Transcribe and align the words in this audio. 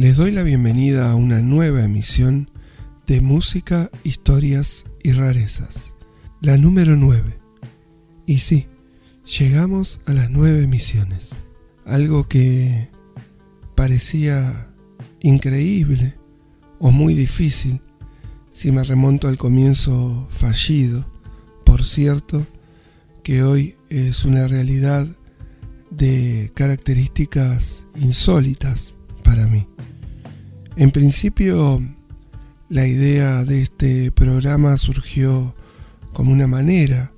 Les 0.00 0.16
doy 0.16 0.30
la 0.30 0.42
bienvenida 0.42 1.10
a 1.10 1.14
una 1.14 1.42
nueva 1.42 1.84
emisión 1.84 2.50
de 3.06 3.20
Música, 3.20 3.90
Historias 4.02 4.86
y 5.02 5.12
Rarezas, 5.12 5.94
la 6.40 6.56
número 6.56 6.96
9. 6.96 7.38
Y 8.24 8.38
sí, 8.38 8.66
llegamos 9.38 10.00
a 10.06 10.14
las 10.14 10.30
nueve 10.30 10.62
emisiones, 10.62 11.32
algo 11.84 12.28
que 12.28 12.88
parecía 13.74 14.70
increíble 15.20 16.14
o 16.78 16.92
muy 16.92 17.12
difícil 17.12 17.82
si 18.52 18.72
me 18.72 18.82
remonto 18.82 19.28
al 19.28 19.36
comienzo 19.36 20.26
fallido, 20.30 21.04
por 21.62 21.84
cierto, 21.84 22.46
que 23.22 23.42
hoy 23.42 23.74
es 23.90 24.24
una 24.24 24.48
realidad 24.48 25.06
de 25.90 26.52
características 26.54 27.84
insólitas 27.96 28.96
para 29.30 29.46
mí. 29.46 29.64
En 30.74 30.90
principio, 30.90 31.80
la 32.68 32.84
idea 32.88 33.44
de 33.44 33.62
este 33.62 34.10
programa 34.10 34.76
surgió 34.76 35.54
como 36.12 36.32
una 36.32 36.48
manera 36.48 37.12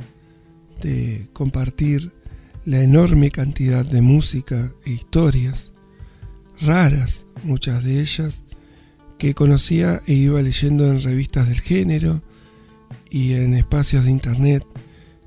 de 0.82 1.30
compartir 1.32 2.12
la 2.66 2.82
enorme 2.82 3.30
cantidad 3.30 3.86
de 3.86 4.02
música 4.02 4.70
e 4.84 4.90
historias, 4.90 5.70
raras 6.60 7.24
muchas 7.44 7.82
de 7.82 8.02
ellas, 8.02 8.44
que 9.16 9.32
conocía 9.34 10.02
e 10.06 10.12
iba 10.12 10.42
leyendo 10.42 10.90
en 10.90 11.02
revistas 11.02 11.48
del 11.48 11.62
género 11.62 12.22
y 13.08 13.32
en 13.32 13.54
espacios 13.54 14.04
de 14.04 14.10
internet 14.10 14.66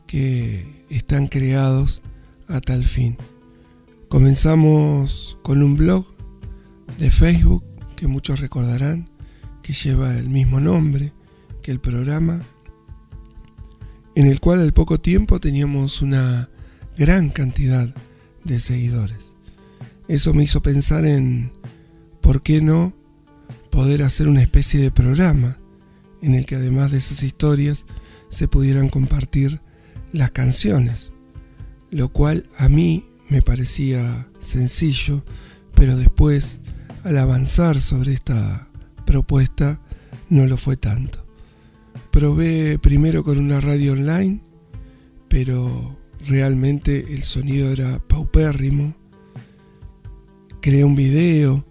que 0.05 0.86
están 0.92 1.25
creados 1.30 2.03
a 2.47 2.61
tal 2.61 2.83
fin. 2.83 3.17
Comenzamos 4.08 5.39
con 5.42 5.64
un 5.64 5.75
blog 5.75 6.14
de 6.97 7.11
Facebook 7.11 7.64
que 7.95 8.08
muchos 8.08 8.39
recordarán, 8.39 9.09
que 9.61 9.73
lleva 9.73 10.17
el 10.17 10.30
mismo 10.30 10.59
nombre 10.59 11.14
que 11.61 11.72
el 11.72 11.80
programa, 11.80 12.42
en 14.16 14.27
el 14.27 14.39
cual 14.39 14.61
al 14.61 14.73
poco 14.73 15.00
tiempo 15.00 15.39
teníamos 15.39 16.02
una 16.02 16.50
gran 16.97 17.30
cantidad 17.30 17.94
de 18.44 18.59
seguidores. 18.59 19.36
Eso 20.08 20.33
me 20.33 20.44
hizo 20.44 20.61
pensar 20.61 21.05
en 21.05 21.52
por 22.22 22.44
qué 22.44 22.61
no 22.61 22.94
poder 23.72 24.03
hacer 24.03 24.27
una 24.27 24.42
especie 24.42 24.80
de 24.80 24.92
programa 24.92 25.58
en 26.22 26.33
el 26.33 26.45
que 26.45 26.55
además 26.55 26.92
de 26.92 26.99
esas 26.99 27.23
historias 27.23 27.86
se 28.30 28.47
pudieran 28.47 28.89
compartir 28.89 29.61
las 30.11 30.31
canciones, 30.31 31.11
lo 31.92 32.09
cual 32.09 32.47
a 32.58 32.70
mí 32.70 33.05
me 33.30 33.42
parecía 33.42 34.30
sencillo, 34.39 35.25
pero 35.73 35.97
después 35.97 36.61
al 37.06 37.20
avanzar 37.20 37.80
sobre 37.81 38.14
esta 38.14 38.67
propuesta 39.06 39.80
no 40.30 40.48
lo 40.48 40.58
fue 40.58 40.75
tanto. 40.75 41.23
Probé 42.11 42.80
primero 42.80 43.23
con 43.23 43.38
una 43.38 43.61
radio 43.61 43.93
online, 43.93 44.42
pero 45.30 45.95
realmente 46.26 47.14
el 47.14 47.21
sonido 47.21 47.71
era 47.71 47.99
paupérrimo. 47.99 48.95
Creé 50.61 50.83
un 50.83 50.95
video, 50.95 51.64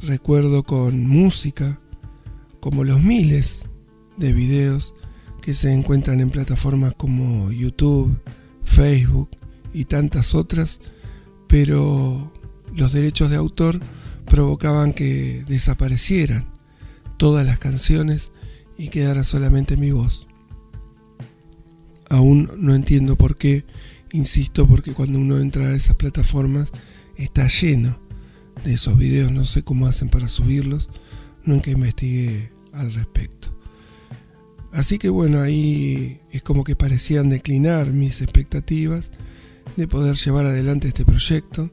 recuerdo 0.00 0.62
con 0.62 1.06
música, 1.06 1.78
como 2.58 2.82
los 2.82 3.02
miles 3.02 3.66
de 4.16 4.32
videos 4.32 4.94
que 5.42 5.52
se 5.52 5.70
encuentran 5.70 6.20
en 6.20 6.30
plataformas 6.30 6.94
como 6.94 7.52
YouTube, 7.52 8.18
Facebook 8.64 9.28
y 9.74 9.84
tantas 9.84 10.34
otras, 10.34 10.80
pero 11.46 12.32
los 12.74 12.94
derechos 12.94 13.28
de 13.28 13.36
autor 13.36 13.80
provocaban 14.28 14.92
que 14.92 15.44
desaparecieran 15.46 16.46
todas 17.16 17.44
las 17.44 17.58
canciones 17.58 18.32
y 18.76 18.88
quedara 18.88 19.24
solamente 19.24 19.76
mi 19.76 19.90
voz. 19.90 20.28
Aún 22.08 22.50
no 22.58 22.74
entiendo 22.74 23.16
por 23.16 23.36
qué, 23.36 23.64
insisto, 24.12 24.66
porque 24.66 24.92
cuando 24.92 25.18
uno 25.18 25.38
entra 25.38 25.66
a 25.66 25.74
esas 25.74 25.96
plataformas 25.96 26.72
está 27.16 27.48
lleno 27.48 27.98
de 28.64 28.74
esos 28.74 28.96
videos, 28.96 29.32
no 29.32 29.44
sé 29.44 29.62
cómo 29.62 29.86
hacen 29.86 30.08
para 30.08 30.28
subirlos, 30.28 30.90
nunca 31.44 31.70
investigué 31.70 32.52
al 32.72 32.92
respecto. 32.94 33.48
Así 34.72 34.98
que 34.98 35.08
bueno, 35.08 35.40
ahí 35.40 36.20
es 36.30 36.42
como 36.42 36.64
que 36.64 36.76
parecían 36.76 37.30
declinar 37.30 37.92
mis 37.92 38.20
expectativas 38.20 39.10
de 39.76 39.88
poder 39.88 40.16
llevar 40.16 40.46
adelante 40.46 40.88
este 40.88 41.04
proyecto 41.04 41.70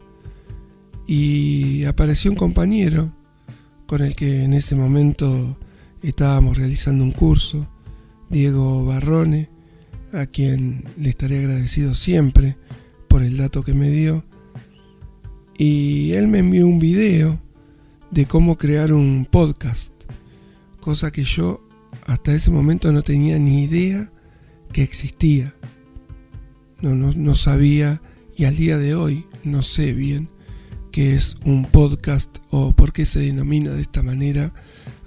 y 1.07 1.85
apareció 1.85 2.31
un 2.31 2.37
compañero 2.37 3.13
con 3.85 4.01
el 4.01 4.15
que 4.15 4.43
en 4.43 4.53
ese 4.53 4.75
momento 4.75 5.57
estábamos 6.01 6.57
realizando 6.57 7.03
un 7.03 7.11
curso, 7.11 7.67
Diego 8.29 8.85
Barrone, 8.85 9.49
a 10.11 10.25
quien 10.25 10.83
le 10.97 11.09
estaré 11.09 11.39
agradecido 11.39 11.93
siempre 11.93 12.57
por 13.07 13.21
el 13.21 13.37
dato 13.37 13.63
que 13.63 13.73
me 13.73 13.89
dio. 13.89 14.25
Y 15.57 16.13
él 16.13 16.27
me 16.27 16.39
envió 16.39 16.67
un 16.67 16.79
video 16.79 17.39
de 18.11 18.25
cómo 18.25 18.57
crear 18.57 18.91
un 18.91 19.27
podcast, 19.29 19.93
cosa 20.79 21.11
que 21.11 21.23
yo 21.23 21.61
hasta 22.05 22.33
ese 22.33 22.51
momento 22.51 22.91
no 22.91 23.03
tenía 23.03 23.37
ni 23.39 23.63
idea 23.63 24.11
que 24.71 24.83
existía. 24.83 25.55
No, 26.81 26.93
no, 26.95 27.13
no 27.13 27.35
sabía 27.35 28.01
y 28.35 28.45
al 28.45 28.55
día 28.57 28.77
de 28.77 28.95
hoy 28.95 29.25
no 29.43 29.61
sé 29.63 29.93
bien 29.93 30.34
qué 30.95 31.13
es 31.13 31.35
un 31.43 31.65
podcast 31.65 32.37
o 32.51 32.71
por 32.71 32.93
qué 32.93 33.05
se 33.05 33.19
denomina 33.19 33.71
de 33.71 33.81
esta 33.81 34.01
manera 34.01 34.53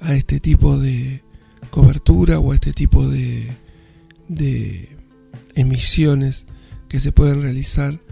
a 0.00 0.14
este 0.14 0.38
tipo 0.38 0.76
de 0.76 1.22
cobertura 1.70 2.38
o 2.40 2.52
a 2.52 2.56
este 2.56 2.74
tipo 2.74 3.08
de, 3.08 3.50
de 4.28 4.98
emisiones 5.54 6.46
que 6.90 7.00
se 7.00 7.10
pueden 7.10 7.40
realizar 7.40 8.02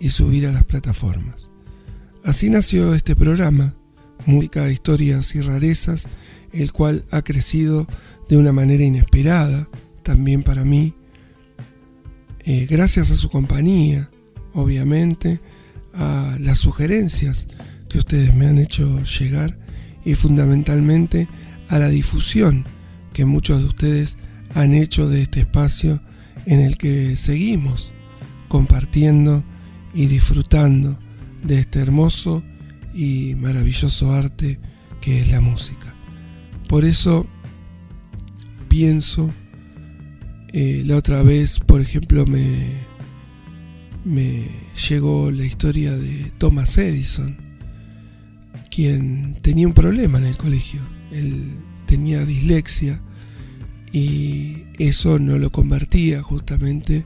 y 0.00 0.08
subir 0.08 0.46
a 0.46 0.50
las 0.50 0.64
plataformas. 0.64 1.50
Así 2.24 2.48
nació 2.48 2.94
este 2.94 3.14
programa, 3.14 3.74
Música, 4.24 4.72
Historias 4.72 5.34
y 5.34 5.42
Rarezas, 5.42 6.06
el 6.54 6.72
cual 6.72 7.04
ha 7.10 7.20
crecido 7.20 7.86
de 8.30 8.38
una 8.38 8.52
manera 8.52 8.82
inesperada, 8.82 9.68
también 10.02 10.42
para 10.42 10.64
mí, 10.64 10.94
eh, 12.46 12.66
gracias 12.70 13.10
a 13.10 13.16
su 13.16 13.28
compañía, 13.28 14.08
obviamente, 14.54 15.38
a 15.96 16.36
las 16.40 16.58
sugerencias 16.58 17.48
que 17.88 17.98
ustedes 17.98 18.34
me 18.34 18.46
han 18.46 18.58
hecho 18.58 19.02
llegar 19.04 19.58
y 20.04 20.14
fundamentalmente 20.14 21.28
a 21.68 21.78
la 21.78 21.88
difusión 21.88 22.64
que 23.12 23.24
muchos 23.24 23.60
de 23.60 23.66
ustedes 23.66 24.18
han 24.54 24.74
hecho 24.74 25.08
de 25.08 25.22
este 25.22 25.40
espacio 25.40 26.00
en 26.46 26.60
el 26.60 26.76
que 26.76 27.16
seguimos 27.16 27.92
compartiendo 28.48 29.44
y 29.94 30.06
disfrutando 30.06 30.98
de 31.42 31.58
este 31.58 31.80
hermoso 31.80 32.44
y 32.94 33.34
maravilloso 33.36 34.12
arte 34.12 34.58
que 35.00 35.20
es 35.20 35.28
la 35.28 35.40
música. 35.40 35.94
Por 36.68 36.84
eso 36.84 37.26
pienso, 38.68 39.30
eh, 40.52 40.82
la 40.84 40.96
otra 40.96 41.22
vez, 41.22 41.58
por 41.60 41.80
ejemplo, 41.80 42.26
me, 42.26 42.72
me 44.06 44.46
llegó 44.88 45.32
la 45.32 45.44
historia 45.44 45.96
de 45.96 46.30
Thomas 46.38 46.78
Edison, 46.78 47.36
quien 48.70 49.34
tenía 49.42 49.66
un 49.66 49.74
problema 49.74 50.18
en 50.18 50.24
el 50.24 50.36
colegio. 50.36 50.80
Él 51.10 51.56
tenía 51.86 52.24
dislexia 52.24 53.00
y 53.92 54.62
eso 54.78 55.18
no 55.18 55.38
lo 55.38 55.50
convertía 55.50 56.22
justamente 56.22 57.04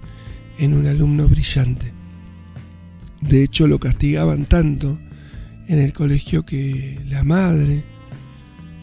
en 0.59 0.75
un 0.75 0.87
alumno 0.87 1.27
brillante. 1.27 1.91
De 3.23 3.43
hecho, 3.45 3.67
lo 3.67 3.81
castigaban 3.81 4.45
tanto 4.45 4.99
en 5.69 5.79
el 5.79 5.95
colegio 5.95 6.45
que 6.45 7.01
la 7.09 7.25
madre, 7.25 7.83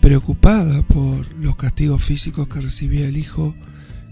preocupada 0.02 0.82
por 0.82 1.36
los 1.36 1.56
castigos 1.56 2.04
físicos 2.04 2.48
que 2.48 2.62
recibía 2.62 3.08
el 3.08 3.18
hijo, 3.18 3.56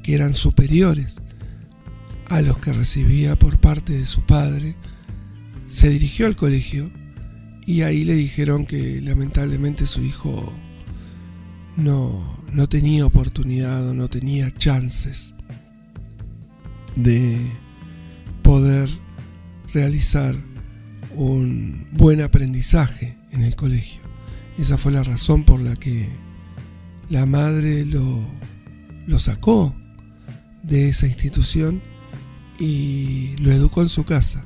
que 0.04 0.14
eran 0.14 0.36
superiores 0.36 1.22
a 2.30 2.42
los 2.42 2.58
que 2.58 2.74
recibía 2.74 3.38
por 3.38 3.60
parte 3.60 3.94
de 3.94 4.06
su 4.06 4.22
padre, 4.22 4.76
se 5.68 5.90
dirigió 5.90 6.26
al 6.26 6.36
colegio 6.36 6.90
y 7.66 7.82
ahí 7.82 8.04
le 8.04 8.16
dijeron 8.16 8.66
que 8.66 9.02
lamentablemente 9.02 9.88
su 9.88 10.04
hijo 10.04 10.54
no, 11.78 12.44
no 12.52 12.68
tenía 12.68 13.06
oportunidad 13.06 13.90
o 13.90 13.94
no 13.94 14.08
tenía 14.08 14.54
chances 14.54 15.34
de 16.96 17.38
poder 18.44 18.90
realizar 19.74 20.36
un 21.16 21.88
buen 21.92 22.22
aprendizaje 22.22 23.18
en 23.32 23.44
el 23.44 23.56
colegio. 23.56 24.02
Esa 24.58 24.78
fue 24.78 24.92
la 24.92 25.04
razón 25.04 25.44
por 25.44 25.60
la 25.60 25.76
que 25.76 26.08
la 27.10 27.26
madre 27.26 27.86
lo, 27.86 28.22
lo 29.08 29.20
sacó 29.20 29.76
de 30.64 30.90
esa 30.90 31.08
institución 31.08 31.82
y 32.60 33.36
lo 33.38 33.52
educó 33.52 33.82
en 33.82 33.90
su 33.90 34.04
casa 34.04 34.46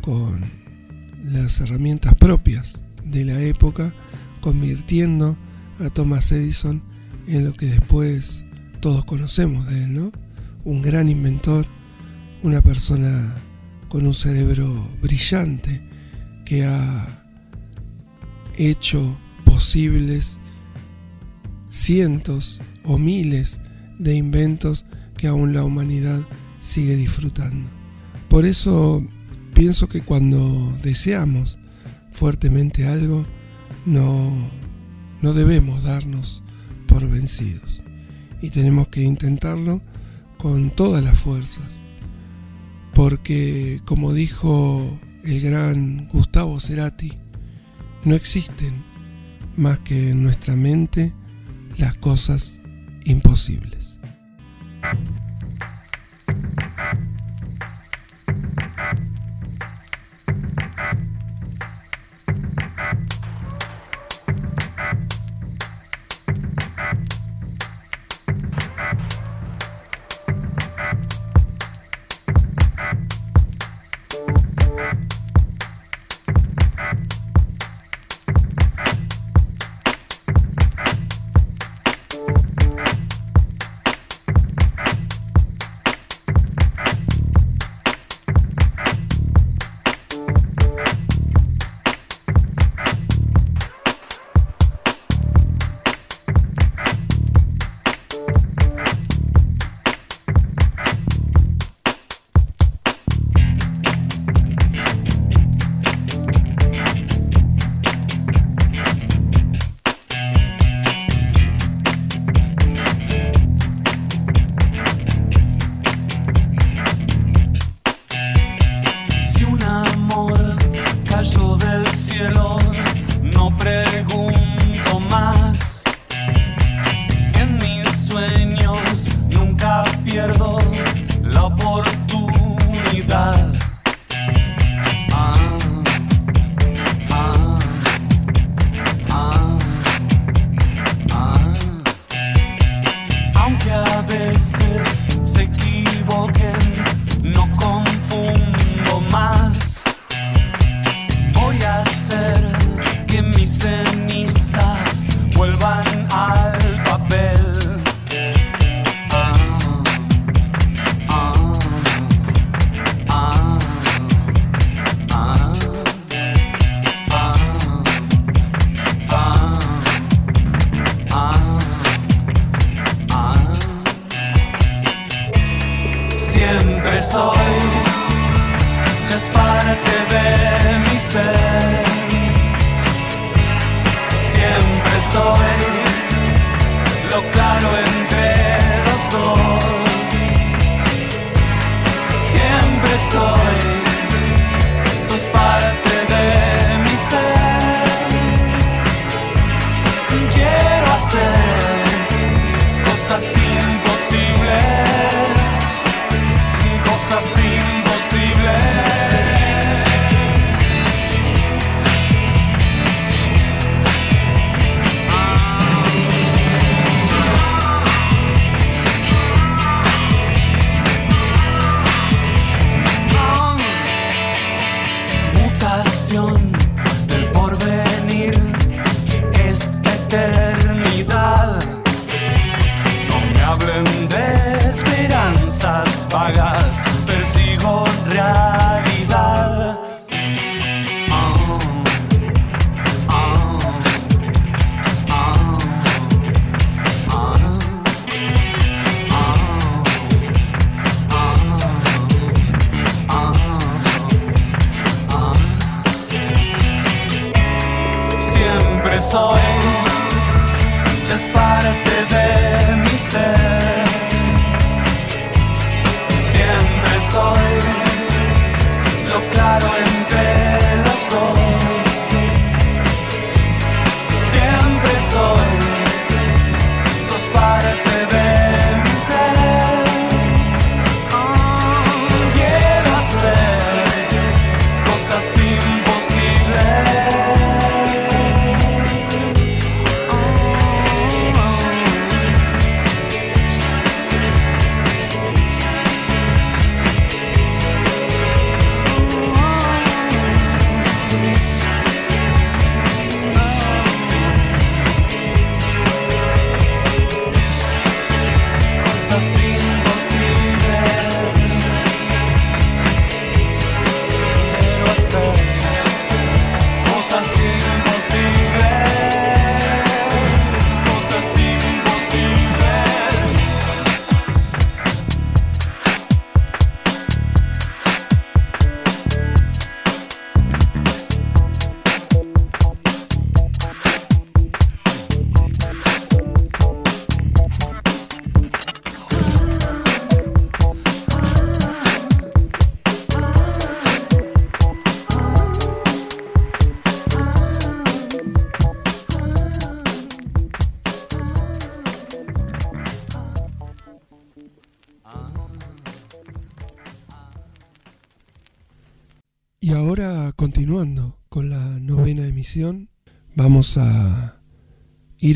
con 0.00 0.40
las 1.24 1.60
herramientas 1.60 2.14
propias 2.14 2.82
de 3.04 3.24
la 3.24 3.40
época 3.42 3.94
convirtiendo 4.40 5.36
a 5.80 5.90
Thomas 5.90 6.30
Edison 6.32 6.82
en 7.26 7.44
lo 7.44 7.52
que 7.52 7.66
después 7.66 8.44
todos 8.80 9.04
conocemos 9.04 9.66
de 9.66 9.84
él, 9.84 9.94
¿no? 9.94 10.12
Un 10.64 10.82
gran 10.82 11.08
inventor, 11.08 11.66
una 12.42 12.60
persona 12.60 13.34
con 13.88 14.06
un 14.06 14.14
cerebro 14.14 14.88
brillante 15.00 15.82
que 16.44 16.64
ha 16.64 17.24
hecho 18.56 19.18
posibles 19.44 20.40
cientos 21.68 22.60
o 22.84 22.98
miles 22.98 23.60
de 23.98 24.14
inventos 24.14 24.84
que 25.16 25.26
aún 25.26 25.52
la 25.52 25.64
humanidad 25.64 26.20
sigue 26.66 26.96
disfrutando. 26.96 27.68
Por 28.28 28.44
eso 28.44 29.02
pienso 29.54 29.88
que 29.88 30.00
cuando 30.00 30.76
deseamos 30.82 31.58
fuertemente 32.10 32.86
algo, 32.86 33.24
no, 33.86 34.32
no 35.22 35.32
debemos 35.32 35.82
darnos 35.84 36.42
por 36.86 37.08
vencidos. 37.08 37.82
Y 38.42 38.50
tenemos 38.50 38.88
que 38.88 39.02
intentarlo 39.02 39.80
con 40.38 40.70
todas 40.70 41.02
las 41.02 41.18
fuerzas. 41.18 41.80
Porque, 42.94 43.80
como 43.84 44.12
dijo 44.12 44.98
el 45.24 45.40
gran 45.40 46.08
Gustavo 46.08 46.58
Cerati, 46.60 47.12
no 48.04 48.14
existen 48.14 48.84
más 49.56 49.78
que 49.80 50.10
en 50.10 50.22
nuestra 50.22 50.56
mente 50.56 51.12
las 51.78 51.94
cosas 51.96 52.60
imposibles. 53.04 53.98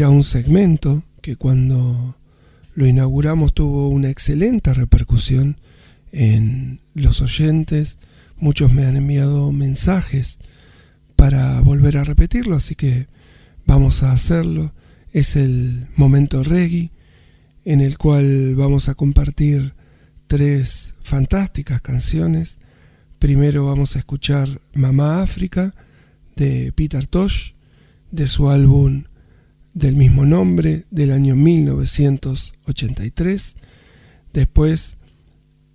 A 0.03 0.09
un 0.09 0.25
segmento 0.25 1.03
que 1.21 1.37
cuando 1.37 2.17
lo 2.75 2.87
inauguramos 2.87 3.53
tuvo 3.53 3.89
una 3.89 4.09
excelente 4.09 4.73
repercusión 4.73 5.59
en 6.13 6.81
los 6.95 7.21
oyentes. 7.21 7.99
Muchos 8.37 8.73
me 8.73 8.87
han 8.87 8.97
enviado 8.97 9.53
mensajes 9.53 10.39
para 11.17 11.61
volver 11.61 11.99
a 11.99 12.05
repetirlo, 12.05 12.57
así 12.57 12.75
que 12.75 13.09
vamos 13.67 14.03
a 14.03 14.13
hacerlo. 14.13 14.73
Es 15.13 15.37
el 15.37 15.87
momento 15.97 16.43
reggae 16.43 16.93
en 17.65 17.81
el 17.81 17.99
cual 17.99 18.55
vamos 18.55 18.89
a 18.89 18.95
compartir 18.95 19.75
tres 20.27 20.95
fantásticas 21.03 21.81
canciones. 21.81 22.59
Primero 23.19 23.67
vamos 23.67 23.97
a 23.97 23.99
escuchar 23.99 24.61
Mamá 24.73 25.23
África 25.23 25.75
de 26.37 26.73
Peter 26.73 27.07
Tosh, 27.07 27.53
de 28.11 28.29
su 28.29 28.49
álbum 28.49 29.05
del 29.75 29.97
mismo 29.97 30.25
nombre 30.27 30.85
del 30.91 31.13
año 31.13 31.37
1983. 31.37 33.57
Después, 34.33 34.97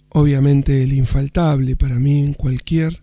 obviamente, 0.10 0.84
el 0.84 0.94
infaltable 0.94 1.76
para 1.76 1.96
mí 1.96 2.22
en 2.22 2.34
cualquier 2.34 3.02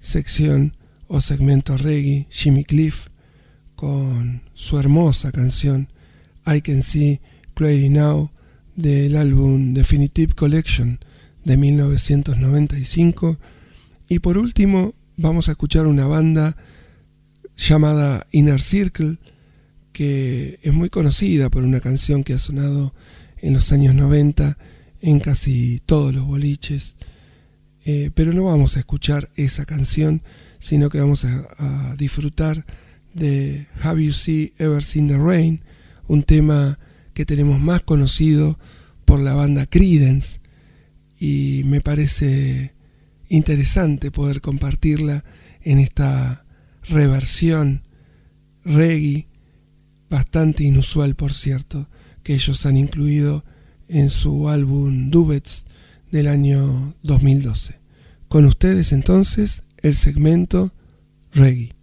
sección 0.00 0.76
o 1.08 1.20
segmento 1.20 1.76
reggae, 1.76 2.26
Jimmy 2.30 2.64
Cliff, 2.64 3.08
con 3.74 4.42
su 4.54 4.78
hermosa 4.78 5.32
canción 5.32 5.88
I 6.46 6.62
Can 6.62 6.82
See 6.82 7.20
Clearly 7.54 7.88
Now 7.88 8.30
del 8.74 9.16
álbum 9.16 9.74
Definitive 9.74 10.34
Collection 10.34 11.00
de 11.44 11.56
1995. 11.56 13.38
Y 14.08 14.20
por 14.20 14.38
último, 14.38 14.94
vamos 15.16 15.48
a 15.48 15.52
escuchar 15.52 15.86
una 15.86 16.06
banda 16.06 16.56
llamada 17.56 18.26
Inner 18.32 18.62
Circle, 18.62 19.16
que 19.96 20.58
es 20.62 20.74
muy 20.74 20.90
conocida 20.90 21.48
por 21.48 21.64
una 21.64 21.80
canción 21.80 22.22
que 22.22 22.34
ha 22.34 22.38
sonado 22.38 22.92
en 23.38 23.54
los 23.54 23.72
años 23.72 23.94
90 23.94 24.58
en 25.00 25.20
casi 25.20 25.80
todos 25.86 26.14
los 26.14 26.26
boliches. 26.26 26.96
Eh, 27.86 28.10
pero 28.14 28.34
no 28.34 28.44
vamos 28.44 28.76
a 28.76 28.80
escuchar 28.80 29.30
esa 29.36 29.64
canción, 29.64 30.22
sino 30.58 30.90
que 30.90 31.00
vamos 31.00 31.24
a, 31.24 31.48
a 31.92 31.96
disfrutar 31.96 32.66
de 33.14 33.68
Have 33.80 34.04
You 34.04 34.12
See 34.12 34.52
Ever 34.58 34.84
Seen 34.84 35.08
the 35.08 35.16
Rain, 35.16 35.62
un 36.08 36.24
tema 36.24 36.78
que 37.14 37.24
tenemos 37.24 37.58
más 37.58 37.80
conocido 37.80 38.58
por 39.06 39.20
la 39.20 39.32
banda 39.32 39.64
Credence 39.64 40.40
y 41.18 41.62
me 41.64 41.80
parece 41.80 42.74
interesante 43.30 44.10
poder 44.10 44.42
compartirla 44.42 45.24
en 45.62 45.78
esta 45.78 46.44
reversión 46.82 47.80
reggae 48.62 49.26
bastante 50.08 50.64
inusual 50.64 51.14
por 51.14 51.32
cierto, 51.32 51.88
que 52.22 52.34
ellos 52.34 52.66
han 52.66 52.76
incluido 52.76 53.44
en 53.88 54.10
su 54.10 54.48
álbum 54.48 55.10
Dubets 55.10 55.64
del 56.10 56.28
año 56.28 56.94
2012. 57.02 57.80
Con 58.28 58.44
ustedes 58.46 58.92
entonces 58.92 59.62
el 59.78 59.96
segmento 59.96 60.72
Reggae. 61.32 61.74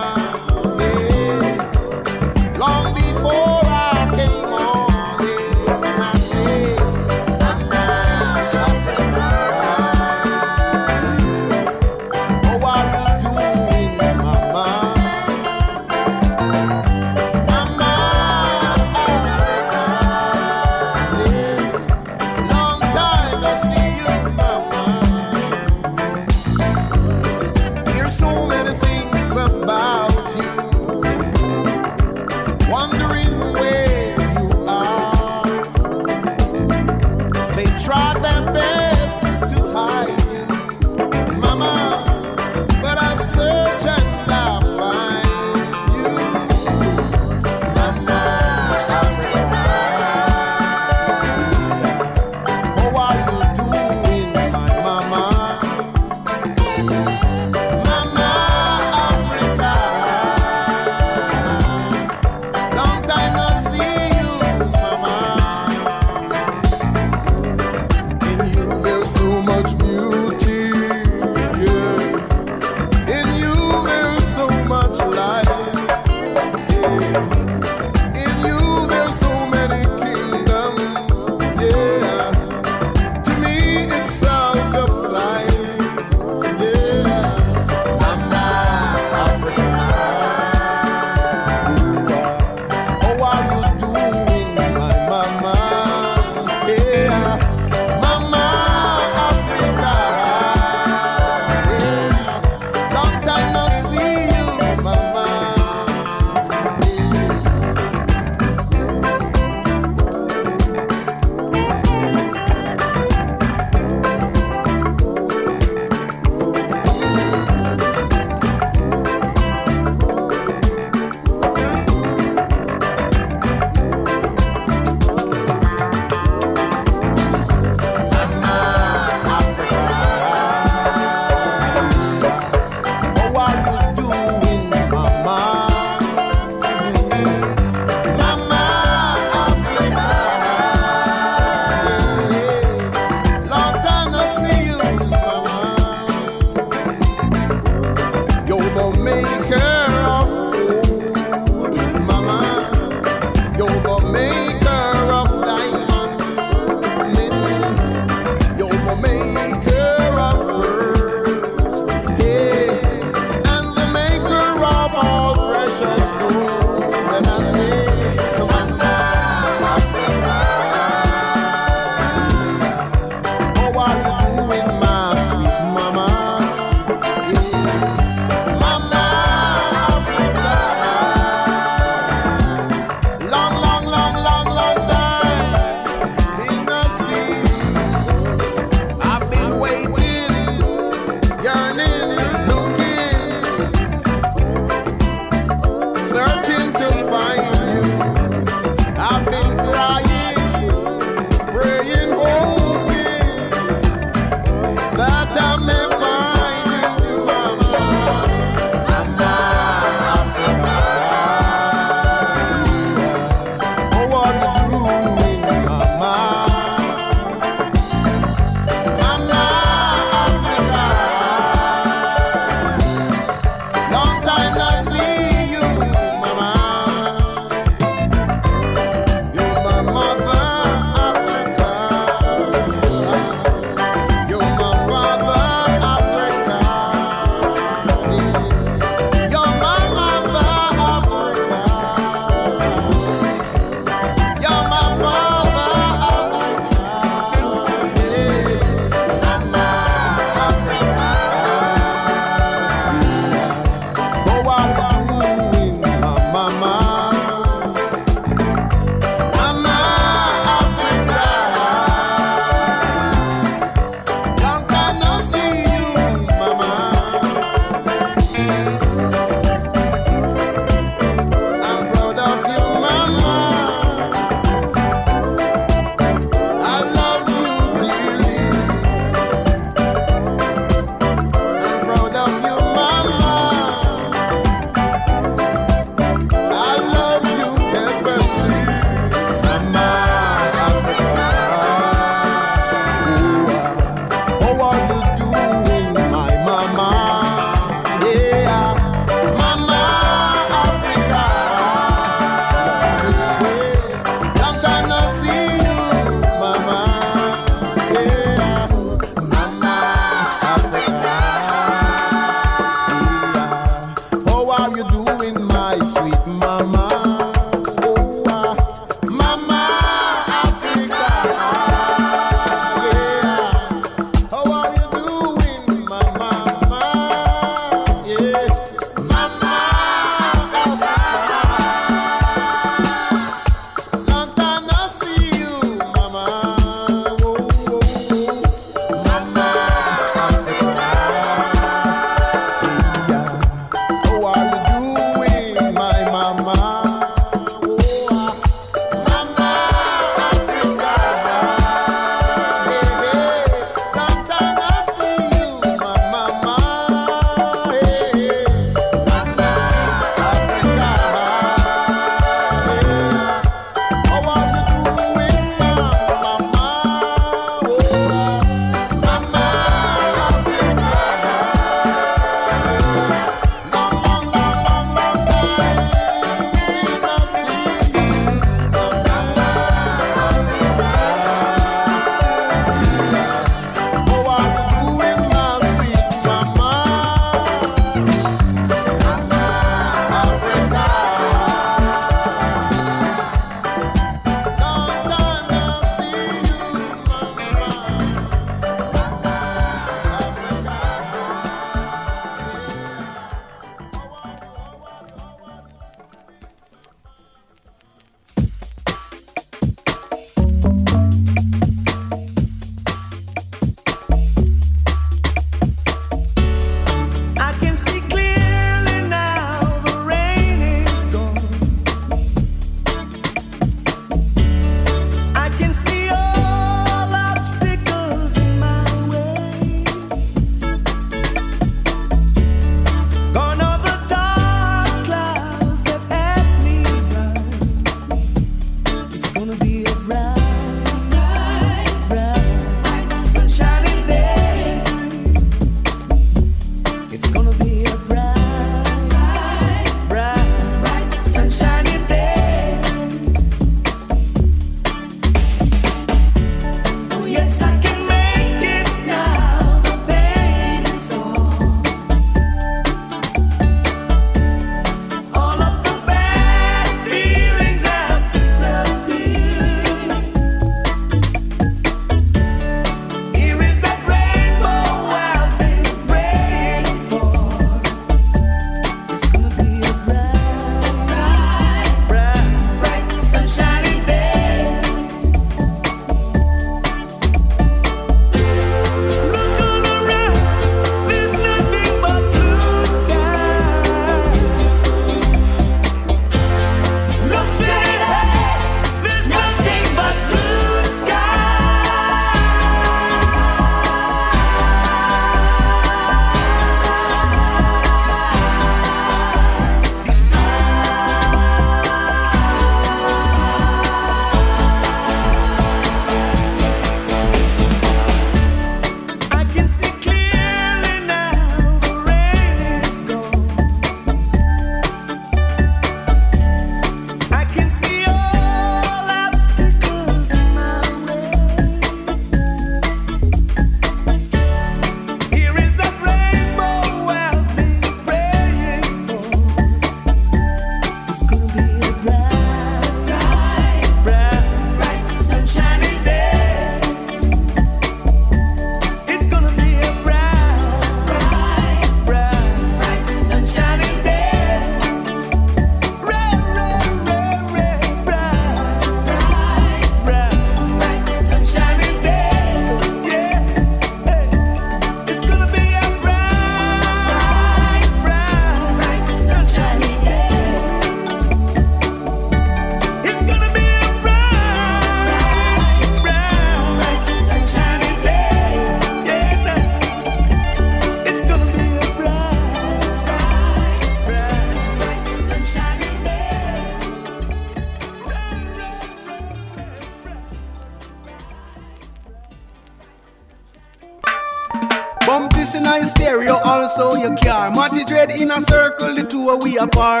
apart 599.61 600.00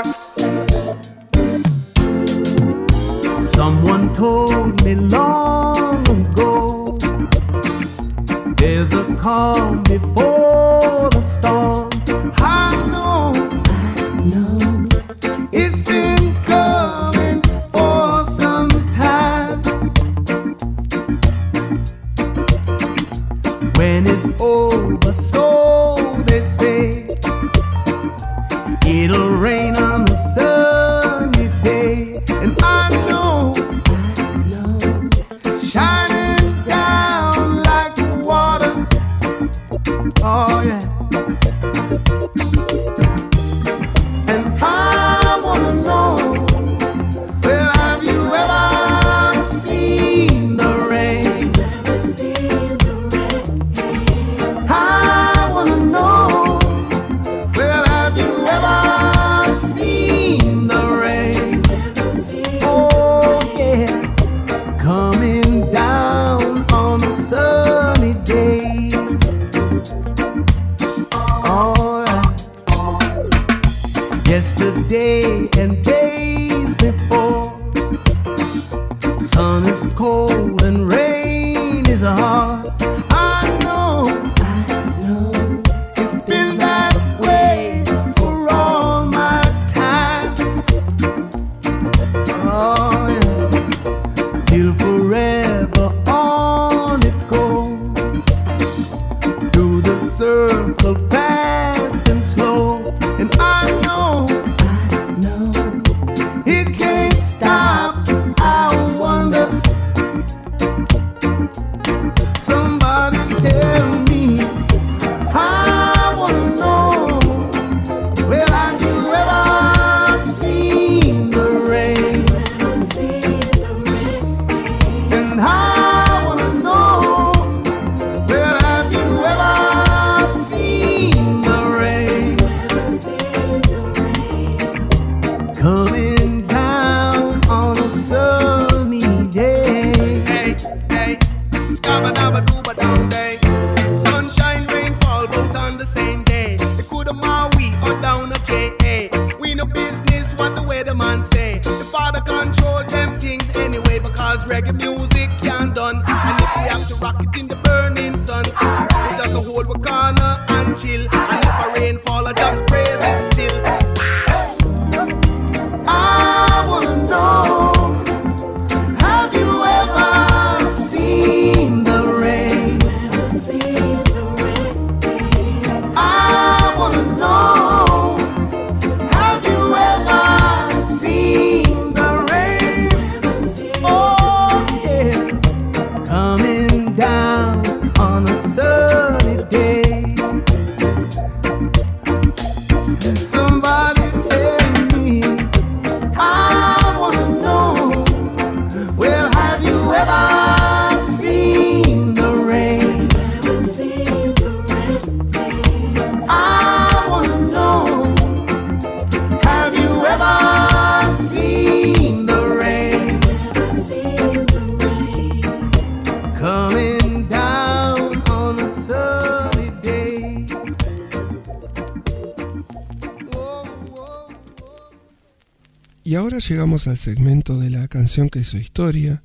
Al 226.87 226.97
segmento 226.97 227.59
de 227.59 227.69
la 227.69 227.87
canción 227.87 228.29
que 228.29 228.39
hizo 228.39 228.57
historia, 228.57 229.23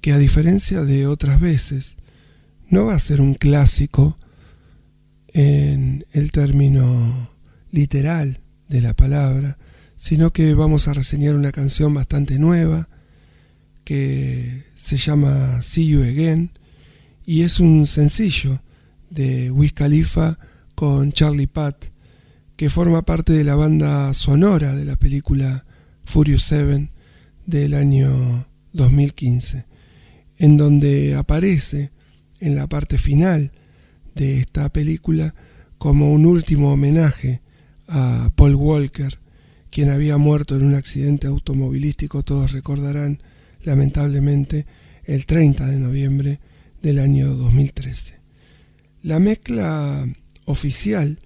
que 0.00 0.12
a 0.12 0.18
diferencia 0.18 0.82
de 0.82 1.06
otras 1.06 1.40
veces, 1.40 1.96
no 2.68 2.86
va 2.86 2.94
a 2.94 3.00
ser 3.00 3.20
un 3.20 3.34
clásico 3.34 4.18
en 5.28 6.04
el 6.12 6.32
término 6.32 7.30
literal 7.70 8.40
de 8.68 8.80
la 8.82 8.94
palabra, 8.94 9.58
sino 9.96 10.32
que 10.32 10.54
vamos 10.54 10.86
a 10.88 10.92
reseñar 10.92 11.34
una 11.34 11.52
canción 11.52 11.94
bastante 11.94 12.38
nueva 12.38 12.88
que 13.84 14.64
se 14.74 14.98
llama 14.98 15.62
See 15.62 15.88
You 15.88 16.02
Again 16.02 16.50
y 17.24 17.42
es 17.42 17.60
un 17.60 17.86
sencillo 17.86 18.60
de 19.08 19.50
Wiz 19.50 19.72
Khalifa 19.72 20.38
con 20.74 21.12
Charlie 21.12 21.46
Pat 21.46 21.86
que 22.56 22.68
forma 22.68 23.02
parte 23.02 23.32
de 23.32 23.44
la 23.44 23.54
banda 23.54 24.12
sonora 24.14 24.74
de 24.74 24.84
la 24.84 24.96
película 24.96 25.64
Furious 26.06 26.44
7 26.44 26.88
del 27.46 27.74
año 27.74 28.46
2015, 28.72 29.66
en 30.38 30.56
donde 30.56 31.16
aparece 31.16 31.90
en 32.40 32.54
la 32.54 32.68
parte 32.68 32.96
final 32.96 33.50
de 34.14 34.38
esta 34.38 34.72
película 34.72 35.34
como 35.78 36.12
un 36.12 36.24
último 36.24 36.72
homenaje 36.72 37.42
a 37.88 38.30
Paul 38.36 38.54
Walker, 38.54 39.18
quien 39.68 39.90
había 39.90 40.16
muerto 40.16 40.54
en 40.54 40.64
un 40.64 40.74
accidente 40.76 41.26
automovilístico, 41.26 42.22
todos 42.22 42.52
recordarán, 42.52 43.20
lamentablemente, 43.62 44.64
el 45.04 45.26
30 45.26 45.66
de 45.66 45.78
noviembre 45.78 46.40
del 46.82 47.00
año 47.00 47.34
2013. 47.34 48.20
La 49.02 49.18
mezcla 49.18 50.06
oficial 50.44 51.18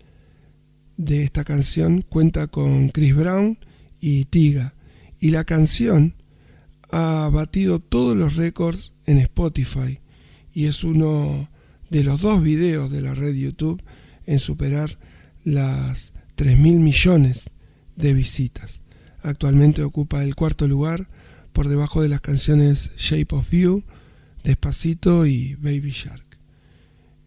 de 0.96 1.22
esta 1.22 1.44
canción 1.44 2.02
cuenta 2.02 2.46
con 2.46 2.88
Chris 2.88 3.14
Brown 3.14 3.58
y 4.00 4.24
Tiga. 4.26 4.74
Y 5.20 5.30
la 5.30 5.44
canción 5.44 6.14
ha 6.90 7.28
batido 7.32 7.78
todos 7.78 8.16
los 8.16 8.36
récords 8.36 8.92
en 9.06 9.18
Spotify 9.18 10.00
y 10.52 10.66
es 10.66 10.82
uno 10.82 11.48
de 11.90 12.04
los 12.04 12.20
dos 12.20 12.42
videos 12.42 12.90
de 12.90 13.02
la 13.02 13.14
red 13.14 13.34
YouTube 13.34 13.82
en 14.26 14.38
superar 14.38 14.98
las 15.44 16.12
3 16.36 16.58
mil 16.58 16.80
millones 16.80 17.50
de 17.96 18.14
visitas. 18.14 18.80
Actualmente 19.22 19.82
ocupa 19.82 20.24
el 20.24 20.34
cuarto 20.34 20.66
lugar 20.66 21.08
por 21.52 21.68
debajo 21.68 22.02
de 22.02 22.08
las 22.08 22.20
canciones 22.20 22.92
Shape 22.96 23.34
of 23.34 23.50
You, 23.50 23.84
Despacito 24.44 25.26
y 25.26 25.54
Baby 25.56 25.90
Shark. 25.90 26.24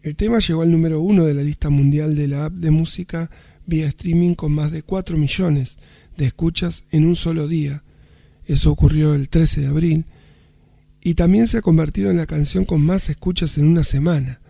El 0.02 0.16
tema 0.16 0.38
llegó 0.38 0.62
al 0.62 0.70
número 0.70 1.00
uno 1.00 1.24
de 1.24 1.34
la 1.34 1.42
lista 1.42 1.70
mundial 1.70 2.14
de 2.14 2.28
la 2.28 2.46
app 2.46 2.52
de 2.54 2.70
música 2.70 3.30
vía 3.66 3.86
streaming 3.86 4.34
con 4.34 4.52
más 4.52 4.70
de 4.70 4.82
4 4.82 5.16
millones 5.16 5.78
de 6.16 6.26
escuchas 6.26 6.84
en 6.90 7.06
un 7.06 7.16
solo 7.16 7.48
día. 7.48 7.82
Eso 8.46 8.70
ocurrió 8.70 9.14
el 9.14 9.28
13 9.28 9.62
de 9.62 9.66
abril. 9.68 10.04
Y 11.02 11.14
también 11.14 11.48
se 11.48 11.58
ha 11.58 11.62
convertido 11.62 12.10
en 12.10 12.16
la 12.16 12.26
canción 12.26 12.64
con 12.64 12.80
más 12.80 13.08
escuchas 13.10 13.58
en 13.58 13.66
una 13.66 13.84
semana, 13.84 14.40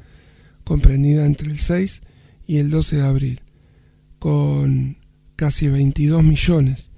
comprendida 0.63 1.27
entre 1.27 1.51
el 1.51 1.59
6 1.59 2.03
y 2.47 2.59
el 2.59 2.71
12 2.71 2.97
de 2.97 3.03
abril, 3.03 3.41
con 4.19 4.99
casi 5.37 5.69
22 5.69 6.23
millones 6.23 6.91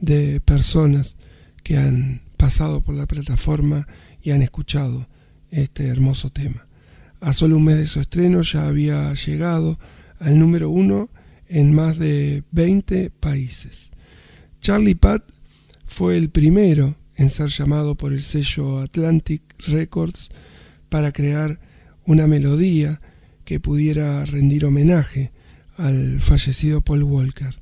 de 0.00 0.40
personas 0.40 1.16
que 1.62 1.76
han 1.76 2.22
pasado 2.36 2.80
por 2.80 2.94
la 2.94 3.06
plataforma 3.06 3.86
y 4.22 4.30
han 4.30 4.42
escuchado 4.42 5.08
este 5.50 5.88
hermoso 5.88 6.30
tema. 6.30 6.66
A 7.20 7.32
solo 7.32 7.56
un 7.56 7.64
mes 7.64 7.76
de 7.76 7.86
su 7.86 8.00
estreno 8.00 8.42
ya 8.42 8.66
había 8.66 9.12
llegado 9.14 9.78
al 10.18 10.38
número 10.38 10.70
uno 10.70 11.10
en 11.48 11.74
más 11.74 11.98
de 11.98 12.44
20 12.52 13.10
países. 13.10 13.89
Charlie 14.60 14.94
Pat 14.94 15.24
fue 15.86 16.18
el 16.18 16.28
primero 16.28 16.94
en 17.16 17.30
ser 17.30 17.48
llamado 17.48 17.94
por 17.94 18.12
el 18.12 18.22
sello 18.22 18.80
Atlantic 18.80 19.42
Records 19.66 20.28
para 20.90 21.12
crear 21.12 21.58
una 22.04 22.26
melodía 22.26 23.00
que 23.46 23.58
pudiera 23.58 24.24
rendir 24.26 24.66
homenaje 24.66 25.32
al 25.76 26.20
fallecido 26.20 26.82
Paul 26.82 27.04
Walker 27.04 27.58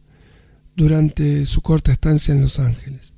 durante 0.74 1.46
su 1.46 1.60
corta 1.62 1.92
estancia 1.92 2.34
en 2.34 2.40
Los 2.40 2.58
Ángeles. 2.58 3.14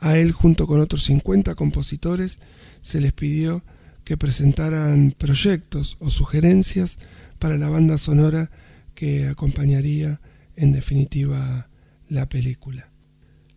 A 0.00 0.16
él, 0.18 0.32
junto 0.32 0.66
con 0.66 0.80
otros 0.80 1.04
50 1.04 1.54
compositores, 1.54 2.40
se 2.82 3.00
les 3.00 3.12
pidió 3.12 3.62
que 4.02 4.16
presentaran 4.16 5.14
proyectos 5.16 5.96
o 6.00 6.10
sugerencias 6.10 6.98
para 7.38 7.58
la 7.58 7.68
banda 7.68 7.96
sonora 7.96 8.50
que 8.94 9.28
acompañaría 9.28 10.20
en 10.56 10.72
definitiva 10.72 11.68
la 12.08 12.28
película. 12.28 12.89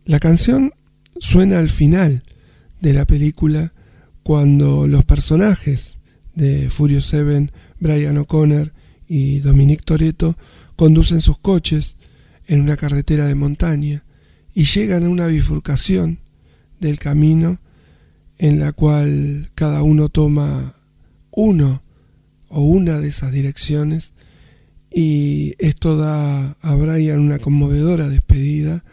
La 0.06 0.20
canción 0.20 0.74
suena 1.18 1.58
al 1.58 1.70
final 1.70 2.24
de 2.82 2.92
la 2.92 3.06
película 3.06 3.72
cuando 4.22 4.86
los 4.86 5.06
personajes 5.06 5.96
de 6.34 6.68
Furious 6.68 7.06
7, 7.06 7.50
Brian 7.80 8.18
O'Connor 8.18 8.74
y 9.08 9.38
Dominic 9.38 9.82
Toretto 9.82 10.36
conducen 10.76 11.22
sus 11.22 11.38
coches 11.38 11.96
en 12.46 12.60
una 12.60 12.76
carretera 12.76 13.26
de 13.26 13.34
montaña 13.34 14.04
y 14.52 14.64
llegan 14.66 15.04
a 15.04 15.08
una 15.08 15.26
bifurcación 15.26 16.18
del 16.80 16.98
camino 16.98 17.60
en 18.36 18.60
la 18.60 18.72
cual 18.72 19.52
cada 19.54 19.82
uno 19.82 20.10
toma 20.10 20.74
uno 21.30 21.82
o 22.48 22.60
una 22.60 22.98
de 22.98 23.08
esas 23.08 23.32
direcciones 23.32 24.12
y 24.92 25.54
esto 25.58 25.96
da 25.96 26.58
a 26.60 26.74
Brian 26.74 27.20
una 27.20 27.38
conmovedora 27.38 28.10
despedida 28.10 28.84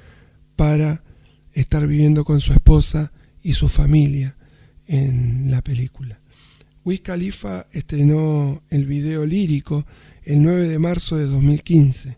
para 0.62 1.04
estar 1.54 1.88
viviendo 1.88 2.24
con 2.24 2.39
su 2.39 2.54
esposa 2.54 3.12
y 3.41 3.54
su 3.54 3.67
familia 3.67 4.38
en 4.86 5.50
la 5.50 5.63
película. 5.63 6.21
Wiz 6.86 7.02
Khalifa 7.02 7.65
estrenó 7.71 8.62
el 8.69 8.86
video 8.86 9.26
lírico 9.26 9.88
el 10.24 10.43
9 10.43 10.67
de 10.67 10.78
marzo 10.78 11.17
de 11.17 11.26
2015 11.26 12.15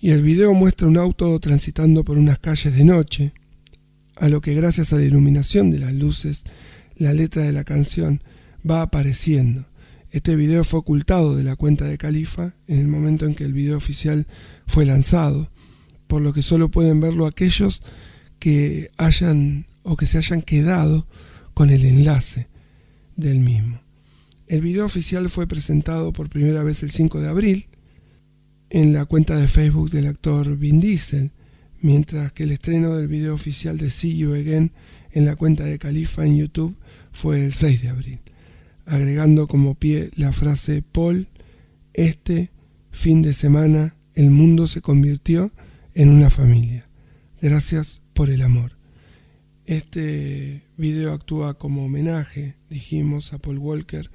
y 0.00 0.12
el 0.12 0.22
video 0.22 0.54
muestra 0.54 0.88
un 0.88 0.96
auto 0.96 1.38
transitando 1.40 2.04
por 2.04 2.16
unas 2.16 2.38
calles 2.38 2.74
de 2.74 2.84
noche, 2.84 3.34
a 4.16 4.30
lo 4.30 4.40
que 4.40 4.54
gracias 4.54 4.94
a 4.94 4.96
la 4.96 5.04
iluminación 5.04 5.70
de 5.70 5.80
las 5.80 5.92
luces, 5.92 6.44
la 6.96 7.12
letra 7.12 7.42
de 7.42 7.52
la 7.52 7.64
canción 7.64 8.22
va 8.68 8.80
apareciendo. 8.80 9.66
Este 10.10 10.36
video 10.36 10.64
fue 10.64 10.80
ocultado 10.80 11.36
de 11.36 11.44
la 11.44 11.56
cuenta 11.56 11.84
de 11.84 11.98
Califa 11.98 12.54
en 12.66 12.78
el 12.78 12.88
momento 12.88 13.26
en 13.26 13.34
que 13.34 13.44
el 13.44 13.52
video 13.52 13.76
oficial 13.76 14.26
fue 14.66 14.86
lanzado, 14.86 15.50
por 16.10 16.22
lo 16.22 16.32
que 16.32 16.42
solo 16.42 16.72
pueden 16.72 17.00
verlo 17.00 17.24
aquellos 17.24 17.82
que 18.40 18.88
hayan 18.98 19.66
o 19.84 19.96
que 19.96 20.06
se 20.06 20.18
hayan 20.18 20.42
quedado 20.42 21.06
con 21.54 21.70
el 21.70 21.84
enlace 21.84 22.48
del 23.14 23.38
mismo. 23.38 23.80
El 24.48 24.60
video 24.60 24.84
oficial 24.84 25.30
fue 25.30 25.46
presentado 25.46 26.12
por 26.12 26.28
primera 26.28 26.64
vez 26.64 26.82
el 26.82 26.90
5 26.90 27.20
de 27.20 27.28
abril 27.28 27.68
en 28.70 28.92
la 28.92 29.04
cuenta 29.04 29.36
de 29.36 29.46
Facebook 29.46 29.90
del 29.92 30.08
actor 30.08 30.56
Vin 30.56 30.80
Diesel, 30.80 31.30
mientras 31.80 32.32
que 32.32 32.42
el 32.42 32.50
estreno 32.50 32.96
del 32.96 33.06
video 33.06 33.32
oficial 33.32 33.78
de 33.78 33.90
See 33.90 34.16
You 34.16 34.34
Again 34.34 34.72
en 35.12 35.24
la 35.24 35.36
cuenta 35.36 35.62
de 35.62 35.78
Califa 35.78 36.26
en 36.26 36.36
YouTube 36.36 36.76
fue 37.12 37.44
el 37.44 37.52
6 37.52 37.82
de 37.82 37.88
abril, 37.88 38.18
agregando 38.84 39.46
como 39.46 39.76
pie 39.76 40.10
la 40.16 40.32
frase 40.32 40.82
Paul, 40.82 41.28
este 41.94 42.50
fin 42.90 43.22
de 43.22 43.32
semana 43.32 43.94
el 44.16 44.32
mundo 44.32 44.66
se 44.66 44.80
convirtió 44.80 45.52
en 46.00 46.08
una 46.08 46.30
familia. 46.30 46.88
Gracias 47.42 48.00
por 48.14 48.30
el 48.30 48.40
amor. 48.40 48.78
Este 49.66 50.62
video 50.78 51.12
actúa 51.12 51.58
como 51.58 51.84
homenaje, 51.84 52.56
dijimos, 52.70 53.34
a 53.34 53.38
Paul 53.38 53.58
Walker, 53.58 54.10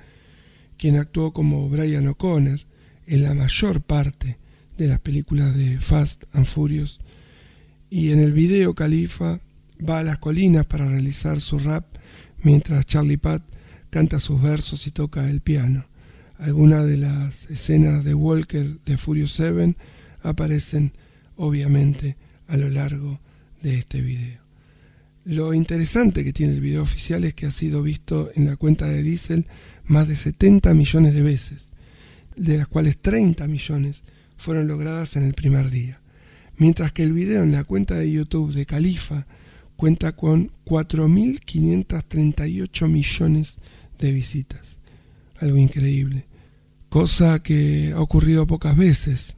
quien 0.79 0.95
actuó 0.95 1.31
como 1.31 1.69
Brian 1.69 2.07
O'Connor 2.07 2.59
en 3.05 3.21
la 3.21 3.35
mayor 3.35 3.83
parte 3.83 4.39
de 4.79 4.87
las 4.87 4.97
películas 4.97 5.55
de 5.55 5.79
Fast 5.79 6.23
and 6.33 6.47
Furious. 6.47 6.99
Y 7.91 8.09
en 8.09 8.19
el 8.19 8.33
video 8.33 8.73
Califa 8.73 9.39
va 9.87 9.99
a 9.99 10.03
las 10.03 10.17
colinas 10.17 10.65
para 10.65 10.89
realizar 10.89 11.39
su 11.39 11.59
rap 11.59 11.85
mientras 12.41 12.87
Charlie 12.87 13.17
Pat 13.17 13.43
canta 13.91 14.19
sus 14.19 14.41
versos 14.41 14.87
y 14.87 14.91
toca 14.91 15.29
el 15.29 15.39
piano. 15.39 15.85
Algunas 16.37 16.87
de 16.87 16.97
las 16.97 17.47
escenas 17.51 18.03
de 18.03 18.15
Walker 18.15 18.79
de 18.85 18.97
Furious 18.97 19.33
7 19.33 19.75
aparecen 20.23 20.91
obviamente 21.37 22.17
a 22.47 22.57
lo 22.57 22.69
largo 22.69 23.19
de 23.61 23.77
este 23.77 24.01
video. 24.01 24.41
Lo 25.25 25.53
interesante 25.53 26.23
que 26.23 26.33
tiene 26.33 26.53
el 26.53 26.61
video 26.61 26.83
oficial 26.83 27.23
es 27.23 27.33
que 27.33 27.47
ha 27.47 27.51
sido 27.51 27.81
visto 27.81 28.29
en 28.35 28.45
la 28.45 28.57
cuenta 28.57 28.87
de 28.87 29.01
Diesel 29.01 29.47
más 29.85 30.07
de 30.07 30.15
70 30.15 30.75
millones 30.75 31.15
de 31.15 31.23
veces, 31.23 31.71
de 32.35 32.57
las 32.57 32.67
cuales 32.67 32.97
30 32.97 33.47
millones 33.47 34.03
fueron 34.37 34.67
logradas 34.67 35.15
en 35.15 35.23
el 35.23 35.33
primer 35.33 35.71
día, 35.71 35.99
mientras 36.57 36.91
que 36.91 37.01
el 37.03 37.13
video 37.13 37.43
en 37.43 37.53
la 37.53 37.63
cuenta 37.63 37.95
de 37.95 38.11
YouTube 38.11 38.53
de 38.53 38.67
Califa 38.67 39.25
cuenta 39.75 40.15
con 40.15 40.51
4.538 40.65 42.87
millones 42.87 43.57
de 43.97 44.11
visitas. 44.11 44.77
Algo 45.37 45.57
increíble. 45.57 46.27
Cosa 46.89 47.39
que 47.39 47.93
ha 47.93 47.99
ocurrido 47.99 48.45
pocas 48.47 48.77
veces. 48.77 49.35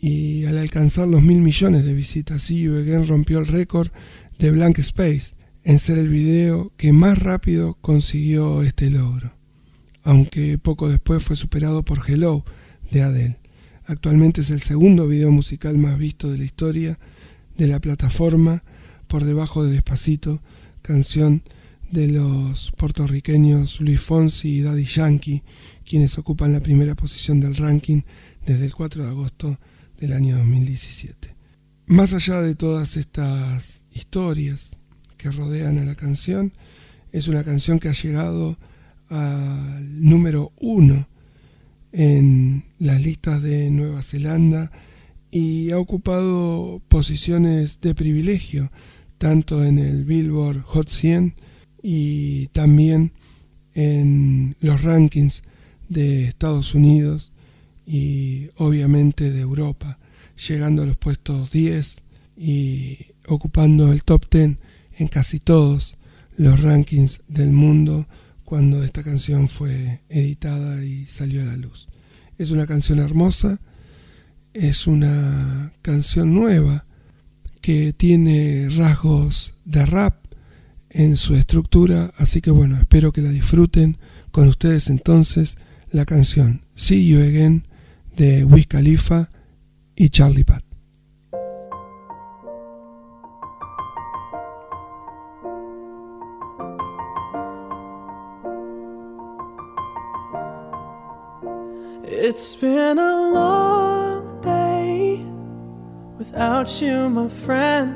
Y 0.00 0.44
al 0.44 0.58
alcanzar 0.58 1.08
los 1.08 1.22
mil 1.22 1.38
millones 1.38 1.84
de 1.84 1.92
visitas, 1.92 2.42
See 2.42 2.62
You 2.62 2.76
Again 2.76 3.06
rompió 3.06 3.40
el 3.40 3.46
récord 3.46 3.90
de 4.38 4.50
Blank 4.52 4.78
Space 4.78 5.34
en 5.64 5.78
ser 5.80 5.98
el 5.98 6.08
video 6.08 6.72
que 6.76 6.92
más 6.92 7.18
rápido 7.18 7.74
consiguió 7.80 8.62
este 8.62 8.90
logro. 8.90 9.32
Aunque 10.02 10.56
poco 10.58 10.88
después 10.88 11.24
fue 11.24 11.36
superado 11.36 11.84
por 11.84 12.08
Hello 12.08 12.44
de 12.90 13.02
Adele. 13.02 13.38
Actualmente 13.84 14.42
es 14.42 14.50
el 14.50 14.60
segundo 14.60 15.08
video 15.08 15.32
musical 15.32 15.76
más 15.78 15.98
visto 15.98 16.30
de 16.30 16.38
la 16.38 16.44
historia 16.44 16.98
de 17.56 17.66
la 17.66 17.80
plataforma, 17.80 18.62
por 19.08 19.24
debajo 19.24 19.64
de 19.64 19.72
Despacito, 19.72 20.42
canción 20.82 21.42
de 21.90 22.08
los 22.08 22.70
puertorriqueños 22.76 23.80
Luis 23.80 24.00
Fonsi 24.00 24.58
y 24.58 24.60
Daddy 24.60 24.84
Yankee, 24.84 25.42
quienes 25.84 26.18
ocupan 26.18 26.52
la 26.52 26.60
primera 26.60 26.94
posición 26.94 27.40
del 27.40 27.56
ranking 27.56 28.02
desde 28.46 28.66
el 28.66 28.74
4 28.74 29.02
de 29.02 29.08
agosto 29.08 29.58
del 29.98 30.12
año 30.12 30.38
2017. 30.38 31.34
Más 31.86 32.14
allá 32.14 32.40
de 32.40 32.54
todas 32.54 32.96
estas 32.96 33.84
historias 33.92 34.76
que 35.16 35.30
rodean 35.30 35.78
a 35.78 35.84
la 35.84 35.94
canción, 35.94 36.52
es 37.12 37.28
una 37.28 37.44
canción 37.44 37.78
que 37.78 37.88
ha 37.88 37.92
llegado 37.92 38.58
al 39.08 40.02
número 40.02 40.52
uno 40.60 41.08
en 41.92 42.64
las 42.78 43.00
listas 43.00 43.42
de 43.42 43.70
Nueva 43.70 44.02
Zelanda 44.02 44.70
y 45.30 45.70
ha 45.70 45.78
ocupado 45.78 46.82
posiciones 46.88 47.80
de 47.80 47.94
privilegio 47.94 48.70
tanto 49.18 49.64
en 49.64 49.78
el 49.78 50.04
Billboard 50.04 50.62
Hot 50.62 50.88
100 50.88 51.34
y 51.82 52.48
también 52.48 53.12
en 53.74 54.56
los 54.60 54.82
rankings 54.82 55.42
de 55.88 56.24
Estados 56.26 56.74
Unidos 56.74 57.32
y 57.88 58.50
obviamente 58.56 59.32
de 59.32 59.40
Europa, 59.40 59.98
llegando 60.46 60.82
a 60.82 60.86
los 60.86 60.98
puestos 60.98 61.50
10 61.50 62.02
y 62.36 62.98
ocupando 63.26 63.90
el 63.92 64.04
top 64.04 64.26
10 64.30 64.58
en 64.98 65.08
casi 65.08 65.40
todos 65.40 65.96
los 66.36 66.60
rankings 66.60 67.22
del 67.28 67.50
mundo 67.50 68.06
cuando 68.44 68.84
esta 68.84 69.02
canción 69.02 69.48
fue 69.48 70.00
editada 70.10 70.84
y 70.84 71.06
salió 71.06 71.40
a 71.40 71.46
la 71.46 71.56
luz. 71.56 71.88
Es 72.36 72.50
una 72.50 72.66
canción 72.66 72.98
hermosa, 72.98 73.58
es 74.52 74.86
una 74.86 75.72
canción 75.80 76.34
nueva 76.34 76.84
que 77.62 77.94
tiene 77.94 78.68
rasgos 78.68 79.54
de 79.64 79.86
rap 79.86 80.26
en 80.90 81.16
su 81.16 81.34
estructura, 81.36 82.12
así 82.18 82.42
que 82.42 82.50
bueno, 82.50 82.76
espero 82.76 83.12
que 83.12 83.22
la 83.22 83.30
disfruten. 83.30 83.96
Con 84.30 84.46
ustedes 84.48 84.90
entonces 84.90 85.56
la 85.90 86.04
canción 86.04 86.66
See 86.74 87.08
You 87.08 87.20
Again 87.20 87.67
de 88.18 88.42
Wiz 88.42 88.66
Khalifa 88.66 89.28
y 89.96 90.08
Charlie 90.08 90.42
Pat. 90.42 90.64
It's 102.04 102.56
been 102.56 102.98
a 102.98 103.30
long 103.32 104.40
day 104.40 105.22
without 106.18 106.82
you, 106.82 107.08
my 107.08 107.28
friend. 107.28 107.94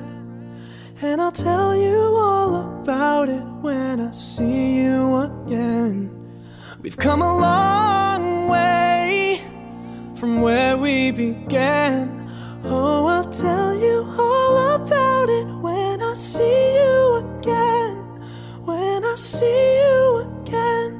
And 1.02 1.20
I'll 1.20 1.32
tell 1.32 1.74
you 1.74 1.98
all 2.16 2.80
about 2.80 3.28
it 3.28 3.44
when 3.60 4.00
I 4.00 4.12
see 4.12 4.76
you 4.82 5.16
again. 5.16 6.10
We've 6.80 6.96
come 6.96 7.22
a 7.22 7.38
long 7.38 8.48
way 8.48 9.42
from 10.22 10.40
where 10.40 10.76
we 10.76 11.10
began. 11.10 12.30
Oh, 12.62 13.06
I'll 13.06 13.28
tell 13.28 13.74
you 13.74 14.06
all 14.16 14.76
about 14.76 15.28
it 15.28 15.48
when 15.60 16.00
I 16.00 16.14
see 16.14 16.74
you 16.76 17.14
again. 17.24 17.96
When 18.64 19.04
I 19.04 19.16
see 19.16 19.78
you 19.82 20.18
again. 20.30 20.90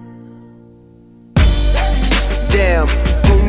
Damn, 2.51 2.89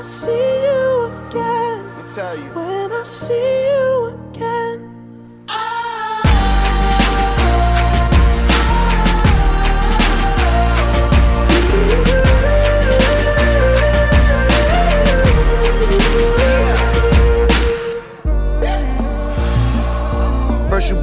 I 0.00 0.02
see 0.02 0.30
you 0.30 1.12
again. 1.28 1.84
Me 1.98 2.08
tell 2.08 2.34
you. 2.34 2.48
When 2.54 2.90
I 2.90 3.02
see 3.02 3.66
you 3.68 3.99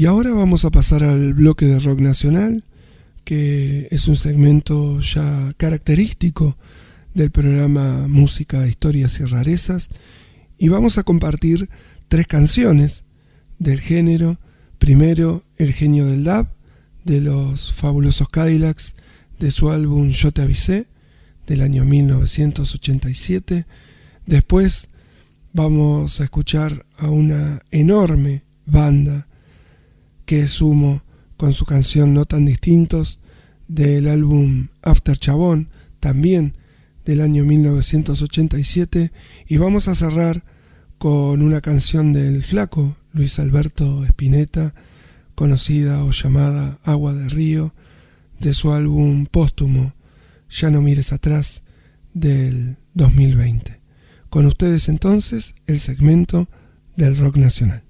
Y 0.00 0.06
ahora 0.06 0.32
vamos 0.32 0.64
a 0.64 0.70
pasar 0.70 1.04
al 1.04 1.34
bloque 1.34 1.66
de 1.66 1.78
rock 1.78 2.00
nacional, 2.00 2.64
que 3.22 3.86
es 3.90 4.08
un 4.08 4.16
segmento 4.16 4.98
ya 5.02 5.50
característico 5.58 6.56
del 7.12 7.30
programa 7.30 8.08
Música, 8.08 8.66
Historias 8.66 9.20
y 9.20 9.24
Rarezas. 9.26 9.90
Y 10.56 10.70
vamos 10.70 10.96
a 10.96 11.02
compartir 11.02 11.68
tres 12.08 12.26
canciones 12.26 13.04
del 13.58 13.78
género. 13.78 14.38
Primero, 14.78 15.42
El 15.58 15.74
genio 15.74 16.06
del 16.06 16.24
dab, 16.24 16.48
de 17.04 17.20
los 17.20 17.74
fabulosos 17.74 18.30
Cadillacs, 18.30 18.94
de 19.38 19.50
su 19.50 19.68
álbum 19.68 20.12
Yo 20.12 20.32
te 20.32 20.40
avisé, 20.40 20.86
del 21.46 21.60
año 21.60 21.84
1987. 21.84 23.66
Después 24.24 24.88
vamos 25.52 26.22
a 26.22 26.24
escuchar 26.24 26.86
a 26.96 27.10
una 27.10 27.60
enorme 27.70 28.44
banda 28.64 29.26
que 30.30 30.42
es 30.42 30.62
Humo 30.62 31.02
con 31.36 31.52
su 31.52 31.64
canción 31.64 32.14
No 32.14 32.24
tan 32.24 32.46
distintos 32.46 33.18
del 33.66 34.06
álbum 34.06 34.68
After 34.80 35.18
Chabón, 35.18 35.70
también 35.98 36.56
del 37.04 37.20
año 37.20 37.44
1987 37.44 39.10
y 39.48 39.56
vamos 39.56 39.88
a 39.88 39.96
cerrar 39.96 40.44
con 40.98 41.42
una 41.42 41.60
canción 41.60 42.12
del 42.12 42.44
flaco 42.44 42.96
Luis 43.12 43.40
Alberto 43.40 44.04
Spinetta, 44.04 44.72
conocida 45.34 46.04
o 46.04 46.12
llamada 46.12 46.78
Agua 46.84 47.12
de 47.12 47.28
Río, 47.28 47.74
de 48.38 48.54
su 48.54 48.70
álbum 48.70 49.26
póstumo 49.26 49.94
Ya 50.48 50.70
no 50.70 50.80
mires 50.80 51.12
atrás 51.12 51.64
del 52.14 52.76
2020. 52.94 53.80
Con 54.28 54.46
ustedes 54.46 54.88
entonces 54.88 55.56
el 55.66 55.80
segmento 55.80 56.48
del 56.94 57.16
rock 57.16 57.36
nacional. 57.36 57.89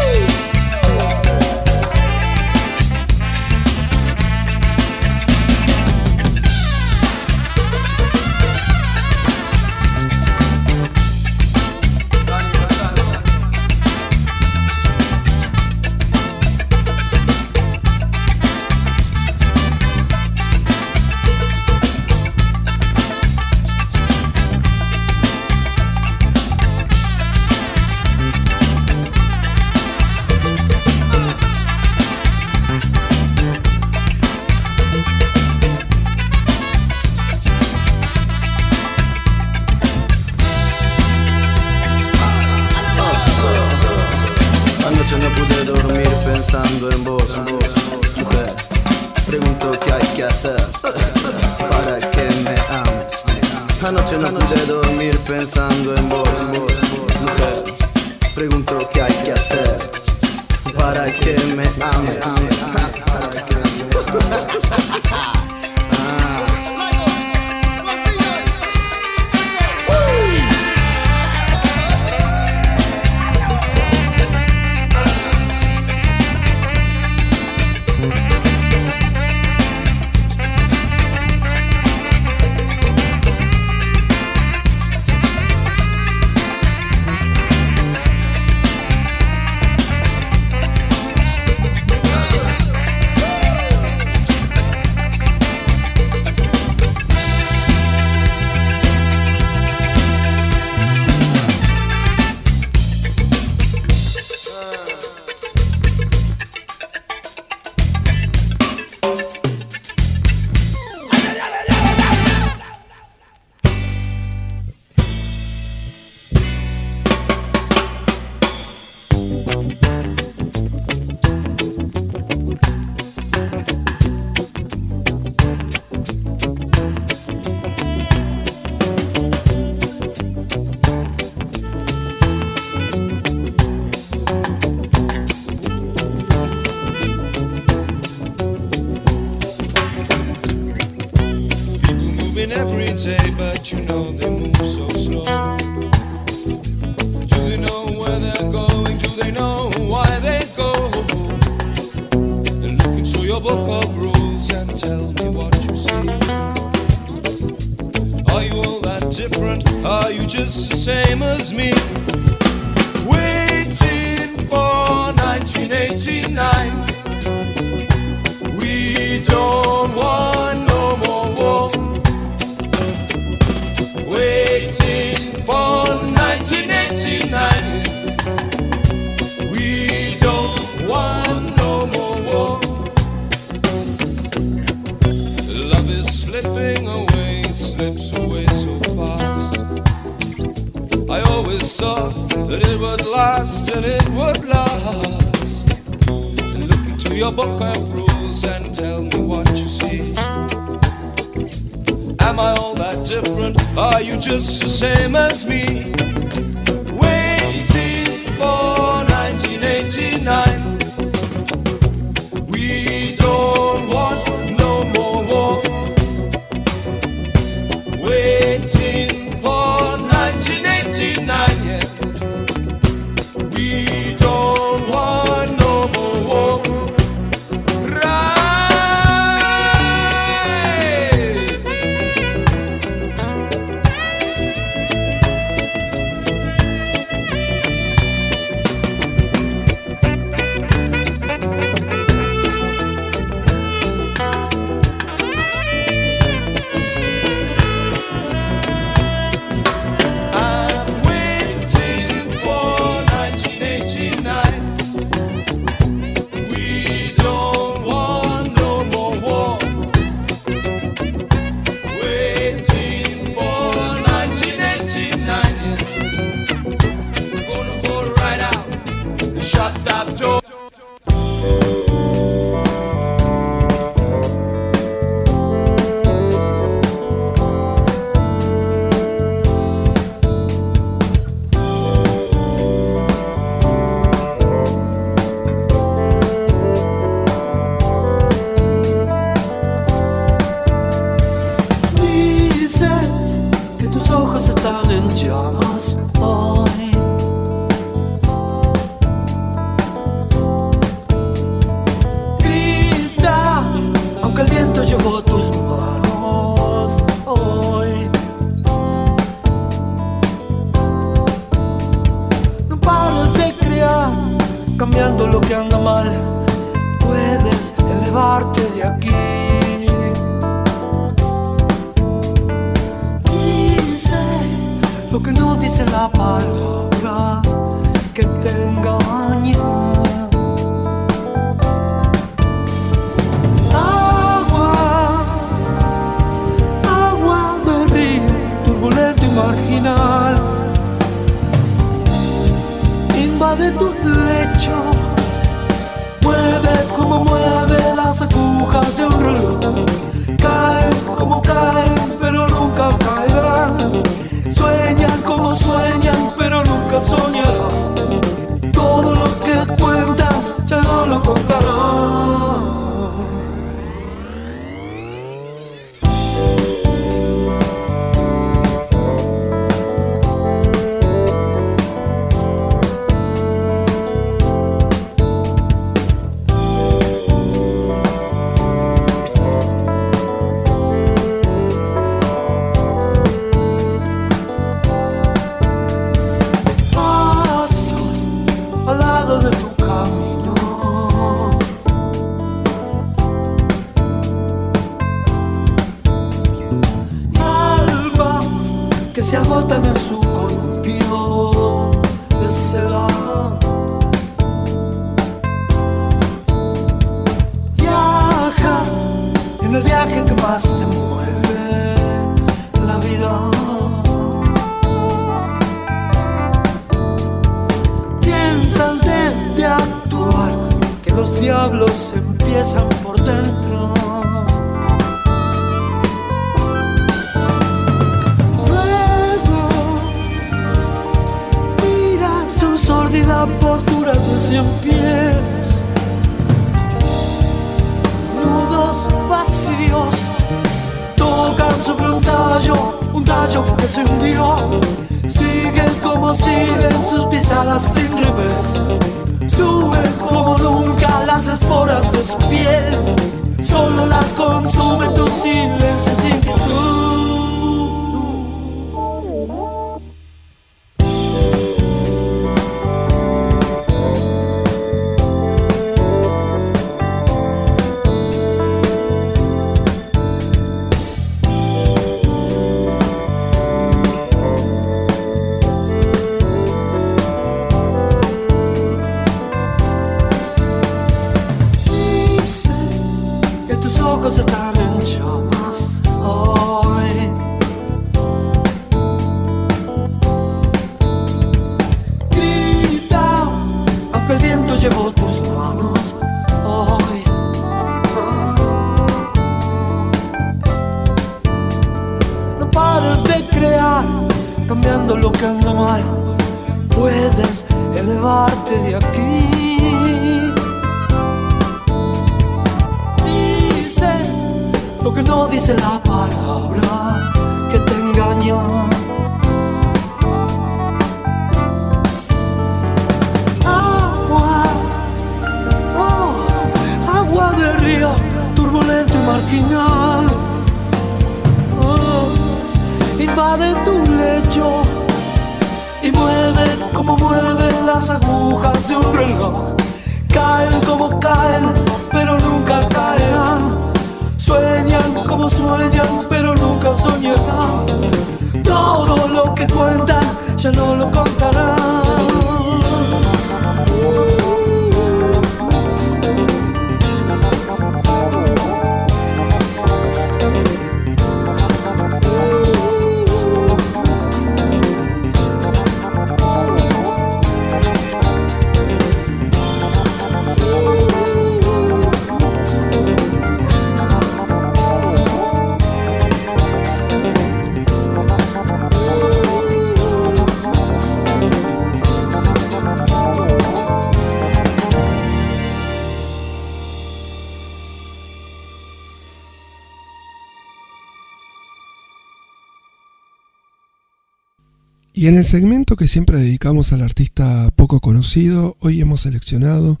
En 595.28 595.36
el 595.36 595.44
segmento 595.44 595.94
que 595.94 596.08
siempre 596.08 596.38
dedicamos 596.38 596.94
al 596.94 597.02
artista 597.02 597.70
poco 597.76 598.00
conocido, 598.00 598.78
hoy 598.80 599.02
hemos 599.02 599.20
seleccionado 599.20 600.00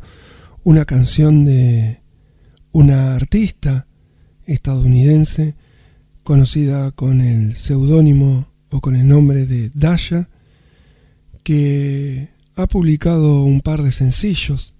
una 0.64 0.86
canción 0.86 1.44
de 1.44 2.00
una 2.72 3.14
artista 3.14 3.86
estadounidense 4.46 5.54
conocida 6.22 6.92
con 6.92 7.20
el 7.20 7.56
seudónimo 7.56 8.48
o 8.70 8.80
con 8.80 8.96
el 8.96 9.06
nombre 9.06 9.44
de 9.44 9.68
Dasha, 9.74 10.30
que 11.42 12.30
ha 12.56 12.66
publicado 12.66 13.42
un 13.42 13.60
par 13.60 13.82
de 13.82 13.92
sencillos 13.92 14.76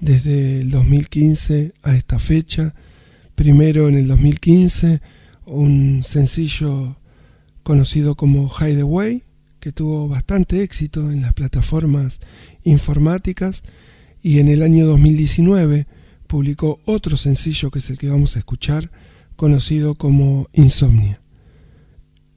desde 0.00 0.60
el 0.60 0.70
2015 0.70 1.72
a 1.82 1.96
esta 1.96 2.20
fecha. 2.20 2.76
Primero 3.34 3.88
en 3.88 3.96
el 3.96 4.06
2015 4.06 5.00
un 5.46 6.02
sencillo 6.04 6.96
conocido 7.64 8.14
como 8.14 8.48
Hideaway, 8.48 9.24
que 9.60 9.72
tuvo 9.72 10.08
bastante 10.08 10.62
éxito 10.62 11.10
en 11.12 11.22
las 11.22 11.34
plataformas 11.34 12.20
informáticas 12.64 13.62
y 14.22 14.40
en 14.40 14.48
el 14.48 14.62
año 14.62 14.86
2019 14.86 15.86
publicó 16.26 16.80
otro 16.86 17.16
sencillo 17.16 17.70
que 17.70 17.80
es 17.80 17.90
el 17.90 17.98
que 17.98 18.08
vamos 18.08 18.36
a 18.36 18.38
escuchar, 18.38 18.90
conocido 19.36 19.94
como 19.94 20.48
Insomnia. 20.52 21.20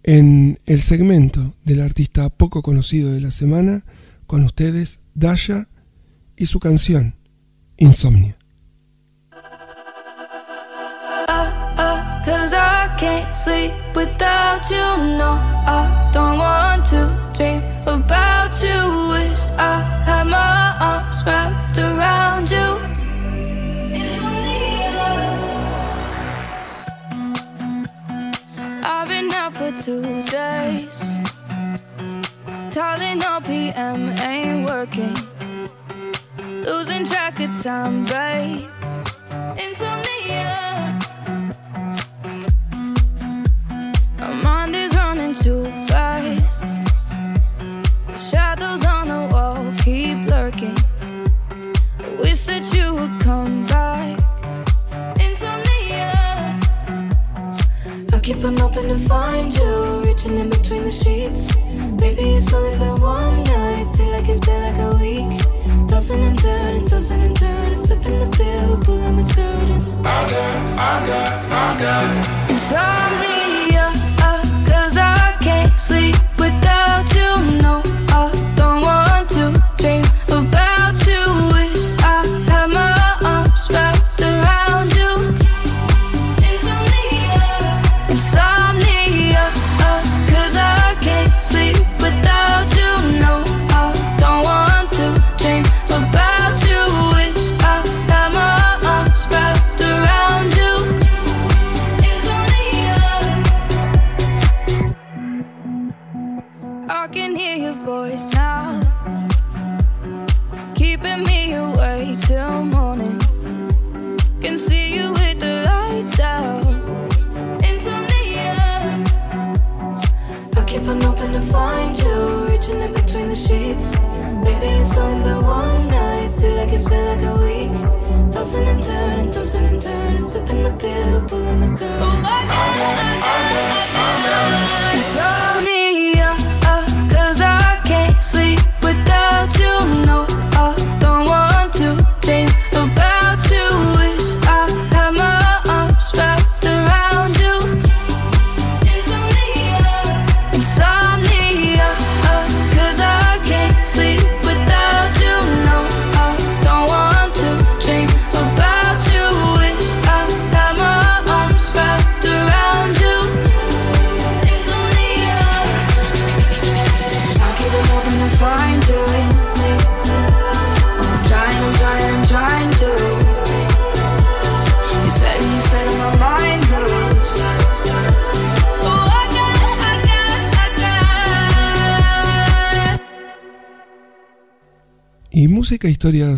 En 0.03 0.57
el 0.65 0.81
segmento 0.81 1.55
del 1.63 1.81
artista 1.81 2.29
poco 2.29 2.61
conocido 2.61 3.11
de 3.11 3.21
la 3.21 3.31
semana, 3.31 3.85
con 4.27 4.43
ustedes 4.43 4.99
Dasha 5.13 5.69
y 6.35 6.47
su 6.47 6.59
canción 6.59 7.15
Insomnia. 7.77 8.37
Can't 13.03 13.35
sleep 13.35 13.73
without 13.93 14.63
you. 14.69 14.87
No, 15.21 15.31
I 15.77 16.09
don't 16.13 16.37
want 16.37 16.85
to 16.93 17.01
dream 17.35 17.61
about 17.85 18.53
you. 18.65 18.79
Wish 19.13 19.41
I 19.71 19.75
had 20.07 20.25
my 20.37 20.63
arms 20.89 21.17
wrapped 21.25 21.77
around 21.77 22.45
you. 22.55 22.69
It's 23.99 24.17
only 24.27 24.61
you. 24.83 25.03
I've 28.93 29.07
been 29.13 29.29
out 29.41 29.53
for 29.59 29.71
two 29.85 30.03
days. 30.37 30.95
Tylenol 32.73 33.39
PM 33.49 34.01
ain't 34.31 34.65
working. 34.65 35.15
Losing 36.69 37.03
track 37.05 37.35
of 37.41 37.51
time, 37.61 38.05
babe. 38.05 38.69
Insomnia. 39.63 39.92
On 58.43 58.57
hoping 58.57 58.89
to 58.89 58.97
find 58.97 59.55
you, 59.55 60.01
reaching 60.03 60.37
in 60.37 60.49
between 60.49 60.83
the 60.83 60.91
sheets. 60.91 61.55
Baby, 61.95 62.35
it's 62.35 62.53
only 62.53 62.77
been 62.77 62.99
one 62.99 63.41
night. 63.43 63.85
Feel 63.95 64.11
like 64.11 64.27
it's 64.27 64.41
been 64.41 64.61
like 64.61 64.79
a 64.81 64.97
week. 64.97 65.87
Tossing 65.87 66.21
and 66.25 66.37
turning, 66.37 66.85
tossing 66.85 67.21
and 67.21 67.37
turning, 67.37 67.85
flipping 67.85 68.19
the 68.19 68.27
pillow, 68.35 68.83
pulling 68.83 69.15
the 69.15 69.33
curtains. 69.33 69.97
I 69.99 70.27
got, 70.27 70.55
I 70.77 71.07
got, 71.07 71.31
I 71.51 71.79
got 71.79 72.49
insomnia 72.51 73.93
uh, 74.19 74.43
Cause 74.67 74.97
I 74.97 75.37
can't 75.39 75.79
sleep 75.79 76.17
without 76.37 77.07
you. 77.15 77.61
No, 77.61 77.81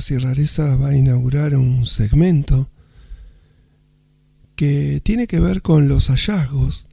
Historias 0.05 0.21
y 0.21 0.27
Rarezas 0.27 0.79
va 0.81 0.89
a 0.89 0.95
inaugurar 0.95 1.55
un 1.55 1.87
segmento 1.87 2.69
que 4.55 5.01
tiene 5.03 5.25
que 5.25 5.39
ver 5.39 5.63
con 5.63 5.87
los 5.87 6.09
hallazgos 6.09 6.87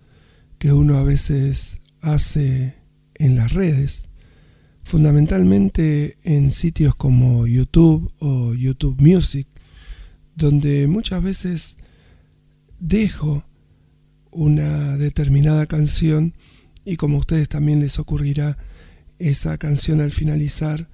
que 0.58 0.72
uno 0.72 0.96
a 0.96 1.02
veces 1.02 1.78
hace 2.00 2.74
en 3.16 3.36
las 3.36 3.52
redes, 3.52 4.08
fundamentalmente 4.82 6.16
en 6.24 6.52
sitios 6.52 6.94
como 6.94 7.46
YouTube 7.46 8.10
o 8.18 8.54
YouTube 8.54 8.98
Music, 8.98 9.46
donde 10.34 10.86
muchas 10.86 11.22
veces 11.22 11.76
dejo 12.80 13.44
una 14.30 14.96
determinada 14.96 15.66
canción 15.66 16.34
y 16.86 16.96
como 16.96 17.18
a 17.18 17.20
ustedes 17.20 17.50
también 17.50 17.80
les 17.80 17.98
ocurrirá, 17.98 18.56
esa 19.18 19.58
canción 19.58 20.00
al 20.00 20.12
finalizar 20.12 20.88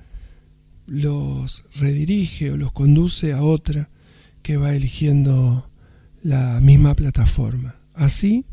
los 0.89 1.65
redirige 1.77 2.51
o 2.51 2.57
los 2.57 2.73
conduce 2.73 3.33
a 3.33 3.43
otra 3.43 3.91
que 4.43 4.57
va 4.57 4.75
eligiendo 4.75 5.71
la 6.23 6.61
misma 6.61 6.95
plataforma. 6.95 7.77
Así 7.95 8.47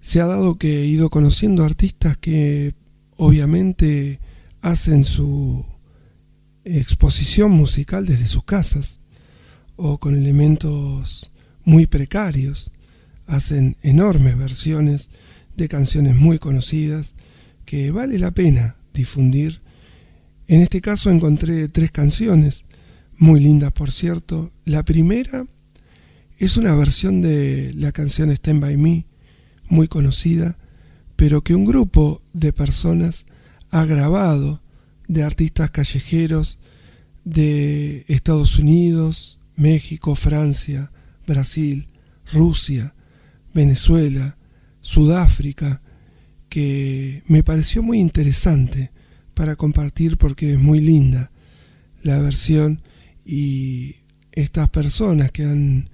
se 0.00 0.20
ha 0.20 0.26
dado 0.26 0.58
que 0.58 0.82
he 0.82 0.86
ido 0.86 1.10
conociendo 1.10 1.64
artistas 1.64 2.16
que 2.16 2.74
obviamente 3.16 4.20
hacen 4.60 5.04
su 5.04 5.64
exposición 6.64 7.52
musical 7.52 8.06
desde 8.06 8.26
sus 8.26 8.44
casas 8.44 9.00
o 9.76 9.98
con 9.98 10.16
elementos 10.16 11.30
muy 11.64 11.86
precarios. 11.86 12.72
Hacen 13.26 13.76
enormes 13.82 14.36
versiones 14.36 15.10
de 15.56 15.68
canciones 15.68 16.16
muy 16.16 16.38
conocidas 16.38 17.14
que 17.64 17.90
vale 17.90 18.18
la 18.18 18.30
pena 18.30 18.76
difundir. 18.94 19.60
En 20.48 20.62
este 20.62 20.80
caso 20.80 21.10
encontré 21.10 21.68
tres 21.68 21.90
canciones, 21.90 22.64
muy 23.18 23.38
lindas 23.38 23.70
por 23.70 23.92
cierto. 23.92 24.50
La 24.64 24.82
primera 24.82 25.44
es 26.38 26.56
una 26.56 26.74
versión 26.74 27.20
de 27.20 27.74
la 27.74 27.92
canción 27.92 28.30
Stand 28.30 28.62
By 28.62 28.78
Me, 28.78 29.06
muy 29.68 29.88
conocida, 29.88 30.56
pero 31.16 31.44
que 31.44 31.54
un 31.54 31.66
grupo 31.66 32.22
de 32.32 32.54
personas 32.54 33.26
ha 33.70 33.84
grabado 33.84 34.62
de 35.06 35.22
artistas 35.22 35.70
callejeros 35.70 36.58
de 37.26 38.06
Estados 38.08 38.58
Unidos, 38.58 39.38
México, 39.54 40.14
Francia, 40.14 40.90
Brasil, 41.26 41.88
Rusia, 42.32 42.94
Venezuela, 43.52 44.38
Sudáfrica, 44.80 45.82
que 46.48 47.22
me 47.26 47.42
pareció 47.42 47.82
muy 47.82 47.98
interesante 47.98 48.92
para 49.38 49.54
compartir 49.54 50.16
porque 50.16 50.54
es 50.54 50.58
muy 50.58 50.80
linda 50.80 51.30
la 52.02 52.18
versión 52.18 52.82
y 53.24 53.94
estas 54.32 54.68
personas 54.68 55.30
que 55.30 55.44
han 55.44 55.90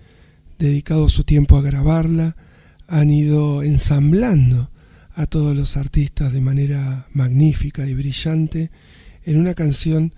dedicado 0.59 1.11
su 1.11 1.25
tiempo 1.25 1.59
a 1.59 1.61
grabarla 1.61 2.39
han 2.87 3.11
ido 3.11 3.63
ensamblando 3.63 4.71
a 5.13 5.27
todos 5.27 5.55
los 5.55 5.77
artistas 5.77 6.33
de 6.33 6.41
manera 6.41 7.07
magnífica 7.13 7.87
y 7.87 7.93
brillante 7.93 8.71
en 9.25 9.39
una 9.39 9.53
canción 9.53 10.15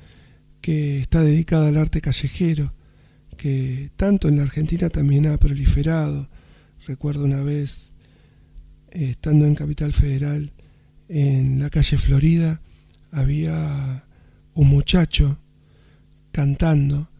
que 0.60 1.00
está 1.00 1.24
dedicada 1.24 1.66
al 1.66 1.78
arte 1.78 2.00
callejero, 2.00 2.74
que 3.36 3.90
tanto 3.96 4.28
en 4.28 4.36
la 4.36 4.44
Argentina 4.44 4.88
también 4.88 5.26
ha 5.26 5.36
proliferado. 5.36 6.28
Recuerdo 6.86 7.24
una 7.24 7.42
vez, 7.42 7.92
eh, 8.92 9.10
estando 9.10 9.46
en 9.46 9.56
Capital 9.56 9.92
Federal, 9.92 10.52
en 11.08 11.58
la 11.58 11.70
calle 11.70 11.98
Florida, 11.98 12.60
había 13.10 14.06
un 14.54 14.68
muchacho 14.68 15.38
cantando 16.32 17.10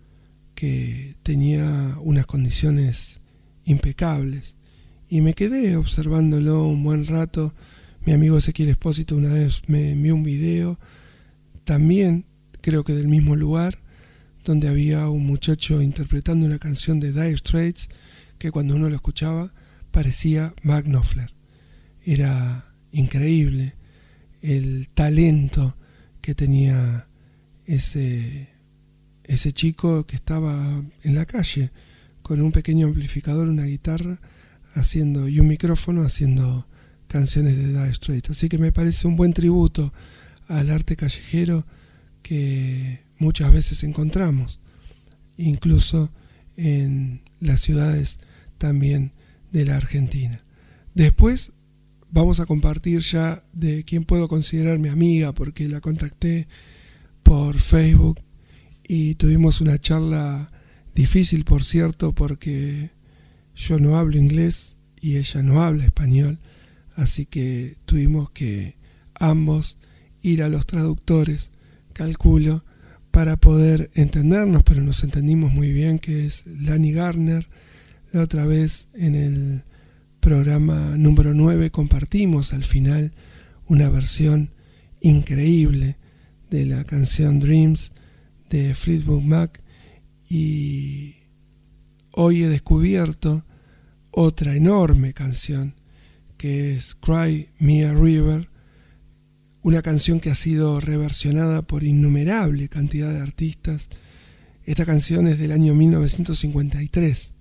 que 0.55 1.15
tenía 1.23 1.97
unas 2.01 2.27
condiciones 2.27 3.21
impecables 3.65 4.57
y 5.09 5.21
me 5.21 5.35
quedé 5.35 5.77
observándolo 5.77 6.65
un 6.65 6.83
buen 6.83 7.07
rato. 7.07 7.55
Mi 8.05 8.13
amigo 8.13 8.39
Ezequiel 8.39 8.71
Espósito 8.71 9.17
una 9.17 9.33
vez 9.33 9.63
me 9.69 9.93
envió 9.93 10.15
un 10.15 10.23
video, 10.23 10.79
también 11.65 12.25
creo 12.61 12.85
que 12.85 12.95
del 12.95 13.09
mismo 13.09 13.37
lugar, 13.37 13.79
donde 14.45 14.69
había 14.69 15.09
un 15.09 15.27
muchacho 15.27 15.83
interpretando 15.83 16.47
una 16.47 16.59
canción 16.59 17.01
de 17.01 17.13
Dire 17.13 17.37
Straits 17.37 17.89
que 18.39 18.51
cuando 18.51 18.75
uno 18.75 18.89
lo 18.89 18.95
escuchaba 18.95 19.53
parecía 19.91 20.55
Mark 20.63 20.87
Knopfler. 20.87 21.33
Era 22.05 22.75
increíble 22.93 23.76
el 24.47 24.89
talento 24.91 25.77
que 26.21 26.35
tenía 26.35 27.09
ese, 27.67 28.49
ese 29.25 29.53
chico 29.53 30.07
que 30.07 30.17
estaba 30.17 30.85
en 31.03 31.15
la 31.15 31.27
calle 31.27 31.73
con 32.23 32.41
un 32.41 32.53
pequeño 32.53 32.87
amplificador, 32.87 33.49
una 33.49 33.65
guitarra, 33.65 34.21
haciendo 34.75 35.29
y 35.29 35.41
un 35.41 35.49
micrófono 35.49 36.03
haciendo 36.03 36.69
canciones 37.09 37.57
de 37.57 37.69
Dire 37.69 37.95
Straits. 37.95 38.31
Así 38.31 38.49
que 38.49 38.59
me 38.59 38.73
parece 38.73 39.09
un 39.09 39.17
buen 39.17 39.33
tributo 39.33 39.93
al 40.47 40.71
arte 40.71 40.97
callejero 40.97 41.67
que 42.23 43.05
muchas 43.19 43.53
veces 43.53 43.83
encontramos, 43.83 44.61
incluso 45.37 46.13
en 46.57 47.23
las 47.41 47.61
ciudades 47.61 48.19
también 48.59 49.13
de 49.51 49.65
la 49.65 49.77
Argentina. 49.77 50.45
Después 50.95 51.53
vamos 52.17 52.41
a 52.41 52.47
compartir 52.47 53.01
ya 53.01 53.43
de 53.53 53.85
quién 53.85 54.05
puedo 54.05 54.27
considerar 54.27 54.79
mi 54.79 54.89
amiga, 54.89 55.33
porque 55.33 55.69
la 55.69 55.83
contacté 55.83 56.49
por 57.23 57.59
Facebook 57.59 58.19
y 58.89 59.17
tuvimos 59.17 59.61
una 59.61 59.79
charla 59.79 60.51
difícil, 60.95 61.45
por 61.45 61.63
cierto, 61.63 62.15
porque 62.15 62.91
yo 63.55 63.79
no 63.79 63.99
hablo 63.99 64.17
inglés 64.17 64.79
y 64.99 65.17
ella 65.17 65.43
no 65.43 65.63
habla 65.63 65.85
español, 65.85 66.39
así 66.95 67.27
que 67.27 67.77
tuvimos 67.85 68.31
que 68.31 68.79
ambos 69.15 69.77
ir 70.23 70.43
a 70.43 70.49
los 70.49 70.65
traductores, 70.65 71.51
calculo, 71.93 72.65
para 73.11 73.37
poder 73.37 73.91
entendernos, 73.93 74.63
pero 74.63 74.81
nos 74.81 75.05
entendimos 75.05 75.53
muy 75.53 75.71
bien, 75.71 75.99
que 75.99 76.25
es 76.25 76.47
Lani 76.47 76.93
Garner. 76.93 77.47
La 78.11 78.23
otra 78.23 78.47
vez 78.47 78.89
en 78.95 79.15
el 79.15 79.65
programa 80.27 80.97
número 80.97 81.35
9 81.35 81.71
compartimos 81.71 82.53
al 82.53 82.65
final 82.65 83.15
una 83.69 83.89
versión 83.89 84.51
increíble 85.01 85.99
de 86.51 86.67
la 86.67 86.83
canción 86.83 87.39
Dreams 87.39 87.93
de 88.51 88.75
Fleetwood 88.75 89.23
Mac 89.23 89.63
y 90.29 91.15
hoy 92.11 92.43
he 92.43 92.49
descubierto 92.49 93.45
otra 94.11 94.57
enorme 94.57 95.13
canción 95.13 95.77
que 96.37 96.73
es 96.73 96.97
Cry 96.97 97.51
Me 97.61 97.85
a 97.85 97.95
River, 97.95 98.51
una 99.63 99.81
canción 99.81 100.19
que 100.19 100.31
ha 100.31 100.35
sido 100.35 100.81
reversionada 100.81 101.63
por 101.63 101.85
innumerable 101.85 102.69
cantidad 102.69 103.13
de 103.13 103.21
artistas. 103.21 103.91
Esta 104.65 104.85
canción 104.85 105.29
es 105.29 105.39
del 105.39 105.53
año 105.53 105.73
1953. 105.75 107.36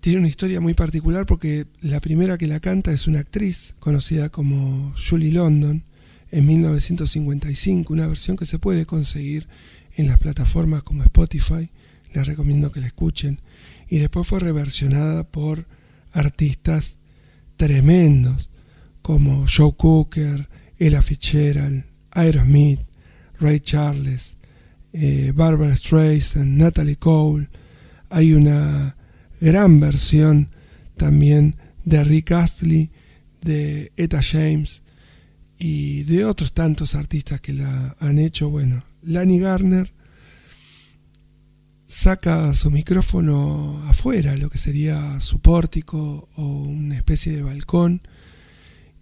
Tiene 0.00 0.20
una 0.20 0.28
historia 0.28 0.62
muy 0.62 0.72
particular 0.72 1.26
porque 1.26 1.66
la 1.82 2.00
primera 2.00 2.38
que 2.38 2.46
la 2.46 2.58
canta 2.58 2.90
es 2.90 3.06
una 3.06 3.20
actriz 3.20 3.74
conocida 3.80 4.30
como 4.30 4.94
Julie 4.96 5.30
London. 5.32 5.84
en 6.32 6.46
1955, 6.46 7.92
una 7.92 8.06
versión 8.06 8.36
que 8.36 8.46
se 8.46 8.58
puede 8.58 8.86
conseguir 8.86 9.48
en 9.96 10.06
las 10.06 10.18
plataformas 10.18 10.84
como 10.84 11.02
Spotify, 11.02 11.70
les 12.14 12.26
recomiendo 12.26 12.70
que 12.70 12.80
la 12.80 12.86
escuchen, 12.86 13.40
y 13.88 13.98
después 13.98 14.28
fue 14.28 14.38
reversionada 14.38 15.24
por 15.24 15.66
artistas 16.12 16.98
tremendos 17.56 18.48
como 19.02 19.46
Joe 19.48 19.74
Cooker, 19.76 20.48
Ella 20.78 21.02
Fitzgerald, 21.02 21.84
Aerosmith, 22.12 22.80
Ray 23.40 23.60
Charles, 23.60 24.36
eh, 24.92 25.32
Barbara 25.34 25.76
Streisand, 25.76 26.56
Natalie 26.56 26.96
Cole. 26.96 27.48
Hay 28.08 28.34
una 28.34 28.96
gran 29.40 29.80
versión 29.80 30.50
también 30.96 31.56
de 31.84 32.04
Rick 32.04 32.32
Astley, 32.32 32.90
de 33.40 33.92
Etta 33.96 34.22
James 34.22 34.82
y 35.58 36.04
de 36.04 36.24
otros 36.24 36.52
tantos 36.52 36.94
artistas 36.94 37.40
que 37.40 37.52
la 37.52 37.96
han 37.98 38.18
hecho. 38.18 38.50
Bueno, 38.50 38.84
Lani 39.02 39.38
Garner 39.38 39.92
saca 41.86 42.54
su 42.54 42.70
micrófono 42.70 43.82
afuera, 43.88 44.36
lo 44.36 44.48
que 44.48 44.58
sería 44.58 45.20
su 45.20 45.40
pórtico 45.40 46.28
o 46.36 46.46
una 46.46 46.96
especie 46.96 47.34
de 47.34 47.42
balcón, 47.42 48.02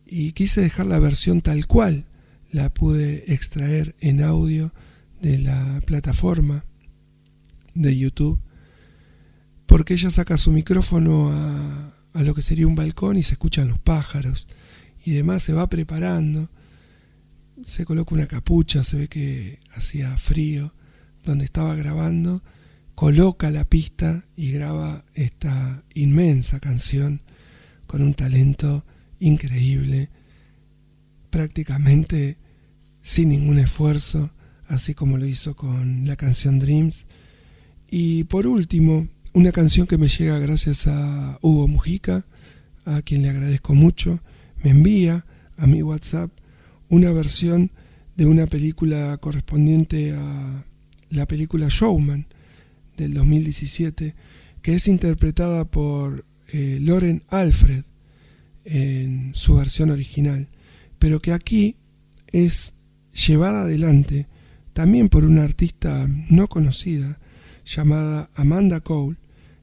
y 0.06 0.32
quise 0.32 0.62
dejar 0.62 0.86
la 0.86 0.98
versión 0.98 1.42
tal 1.42 1.66
cual 1.66 2.06
la 2.50 2.70
pude 2.70 3.32
extraer 3.32 3.94
en 4.00 4.22
audio 4.22 4.72
de 5.20 5.38
la 5.38 5.82
plataforma 5.84 6.64
de 7.74 7.96
YouTube, 7.96 8.40
porque 9.68 9.94
ella 9.94 10.10
saca 10.10 10.38
su 10.38 10.50
micrófono 10.50 11.30
a, 11.30 11.94
a 12.14 12.22
lo 12.22 12.34
que 12.34 12.42
sería 12.42 12.66
un 12.66 12.74
balcón 12.74 13.18
y 13.18 13.22
se 13.22 13.34
escuchan 13.34 13.68
los 13.68 13.78
pájaros 13.78 14.48
y 15.04 15.12
demás, 15.12 15.42
se 15.42 15.52
va 15.52 15.68
preparando, 15.68 16.50
se 17.66 17.84
coloca 17.84 18.14
una 18.14 18.26
capucha, 18.26 18.82
se 18.82 18.96
ve 18.96 19.08
que 19.08 19.60
hacía 19.74 20.16
frío 20.16 20.72
donde 21.22 21.44
estaba 21.44 21.74
grabando, 21.76 22.42
coloca 22.94 23.50
la 23.50 23.64
pista 23.64 24.24
y 24.36 24.52
graba 24.52 25.04
esta 25.14 25.84
inmensa 25.94 26.60
canción 26.60 27.20
con 27.86 28.00
un 28.00 28.14
talento 28.14 28.86
increíble, 29.20 30.08
prácticamente 31.28 32.38
sin 33.02 33.28
ningún 33.28 33.58
esfuerzo, 33.58 34.30
así 34.66 34.94
como 34.94 35.18
lo 35.18 35.26
hizo 35.26 35.54
con 35.54 36.06
la 36.06 36.16
canción 36.16 36.58
Dreams. 36.58 37.06
Y 37.90 38.24
por 38.24 38.46
último, 38.46 39.08
una 39.38 39.52
canción 39.52 39.86
que 39.86 39.98
me 39.98 40.08
llega 40.08 40.36
gracias 40.40 40.88
a 40.88 41.38
Hugo 41.42 41.68
Mujica, 41.68 42.26
a 42.84 43.02
quien 43.02 43.22
le 43.22 43.28
agradezco 43.28 43.72
mucho, 43.72 44.20
me 44.64 44.70
envía 44.70 45.26
a 45.56 45.68
mi 45.68 45.80
WhatsApp 45.80 46.32
una 46.88 47.12
versión 47.12 47.70
de 48.16 48.26
una 48.26 48.48
película 48.48 49.16
correspondiente 49.18 50.12
a 50.12 50.64
la 51.10 51.26
película 51.26 51.68
Showman 51.70 52.26
del 52.96 53.14
2017, 53.14 54.16
que 54.60 54.74
es 54.74 54.88
interpretada 54.88 55.64
por 55.64 56.24
eh, 56.52 56.78
Loren 56.80 57.22
Alfred 57.28 57.84
en 58.64 59.30
su 59.36 59.54
versión 59.54 59.90
original, 59.90 60.48
pero 60.98 61.22
que 61.22 61.32
aquí 61.32 61.76
es 62.32 62.74
llevada 63.12 63.60
adelante 63.60 64.26
también 64.72 65.08
por 65.08 65.24
una 65.24 65.44
artista 65.44 66.08
no 66.28 66.48
conocida 66.48 67.20
llamada 67.64 68.30
Amanda 68.34 68.80
Cole. 68.80 69.16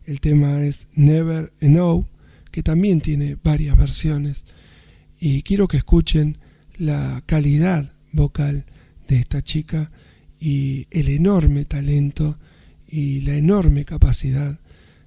El 0.05 0.21
tema 0.21 0.61
es 0.63 0.87
Never 0.95 1.51
Know, 1.59 2.07
que 2.51 2.63
también 2.63 3.01
tiene 3.01 3.37
varias 3.43 3.77
versiones. 3.77 4.45
Y 5.19 5.41
quiero 5.41 5.67
que 5.67 5.77
escuchen 5.77 6.37
la 6.77 7.23
calidad 7.25 7.91
vocal 8.11 8.65
de 9.07 9.17
esta 9.17 9.41
chica 9.41 9.91
y 10.39 10.87
el 10.91 11.09
enorme 11.09 11.65
talento 11.65 12.37
y 12.87 13.21
la 13.21 13.35
enorme 13.35 13.85
capacidad 13.85 14.59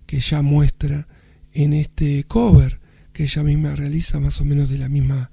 que 0.07 0.17
ella 0.17 0.43
muestra 0.43 1.07
en 1.53 1.73
este 1.73 2.25
cover 2.25 2.81
que 3.13 3.25
ella 3.25 3.43
misma 3.43 3.75
realiza 3.75 4.21
más 4.21 4.41
o 4.41 4.45
menos 4.45 4.69
de 4.69 4.79
la 4.79 4.89
misma 4.89 5.31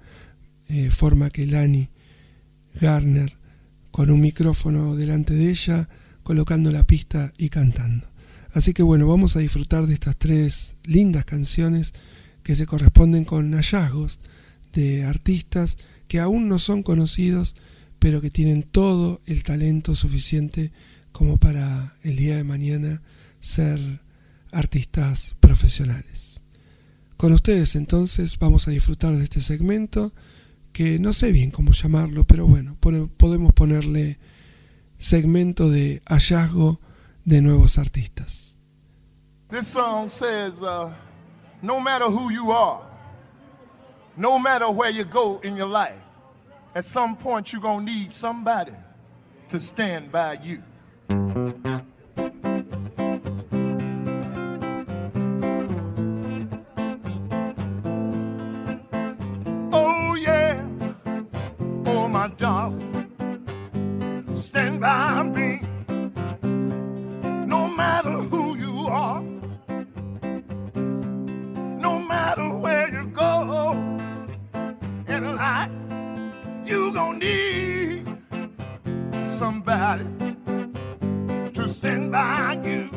eh, 0.69 0.89
forma 0.89 1.29
que 1.29 1.45
Lani 1.45 1.89
Garner 2.81 3.37
con 3.91 4.09
un 4.09 4.19
micrófono 4.19 4.95
delante 4.95 5.33
de 5.33 5.49
ella, 5.49 5.87
colocando 6.21 6.69
la 6.69 6.83
pista 6.83 7.31
y 7.37 7.47
cantando. 7.47 8.07
Así 8.55 8.71
que 8.71 8.83
bueno, 8.83 9.05
vamos 9.05 9.35
a 9.35 9.39
disfrutar 9.39 9.85
de 9.85 9.95
estas 9.95 10.15
tres 10.15 10.77
lindas 10.85 11.25
canciones 11.25 11.93
que 12.41 12.55
se 12.55 12.65
corresponden 12.65 13.25
con 13.25 13.51
hallazgos 13.51 14.21
de 14.71 15.03
artistas 15.03 15.77
que 16.07 16.21
aún 16.21 16.47
no 16.47 16.57
son 16.57 16.81
conocidos, 16.81 17.57
pero 17.99 18.21
que 18.21 18.31
tienen 18.31 18.63
todo 18.63 19.19
el 19.25 19.43
talento 19.43 19.93
suficiente 19.93 20.71
como 21.11 21.35
para 21.35 21.97
el 22.03 22.15
día 22.15 22.37
de 22.37 22.45
mañana 22.45 23.01
ser 23.41 23.99
artistas 24.53 25.35
profesionales. 25.41 26.41
Con 27.17 27.33
ustedes 27.33 27.75
entonces 27.75 28.39
vamos 28.39 28.69
a 28.69 28.71
disfrutar 28.71 29.17
de 29.17 29.25
este 29.25 29.41
segmento 29.41 30.13
que 30.71 30.97
no 30.97 31.11
sé 31.11 31.33
bien 31.33 31.51
cómo 31.51 31.73
llamarlo, 31.73 32.23
pero 32.23 32.47
bueno, 32.47 32.77
podemos 32.79 33.51
ponerle 33.51 34.17
segmento 34.97 35.69
de 35.69 36.01
hallazgo 36.05 36.79
de 37.25 37.41
nuevos 37.41 37.77
artistas. 37.77 38.55
This 39.49 39.67
song 39.67 40.09
says, 40.09 40.61
uh, 40.61 40.93
no 41.61 41.79
matter 41.79 42.05
who 42.05 42.31
you 42.31 42.51
are, 42.51 42.83
no 44.15 44.37
matter 44.37 44.69
where 44.69 44.91
you 44.91 45.03
go 45.03 45.39
in 45.43 45.55
your 45.57 45.67
life, 45.67 45.99
at 46.75 46.85
some 46.85 47.15
point 47.15 47.51
you're 47.51 47.61
going 47.61 47.85
to 47.85 47.91
need 47.91 48.13
somebody 48.13 48.73
to 49.49 49.59
stand 49.59 50.11
by 50.11 50.33
you. 50.43 50.61
Oh, 59.71 60.15
yeah. 60.15 60.63
Oh, 61.87 62.07
my 62.07 62.27
darling. 62.37 63.07
Stand 64.35 64.79
by 64.79 65.23
me. 65.23 65.54
To 79.85 81.67
stand 81.67 82.11
by 82.11 82.59
you. 82.65 82.89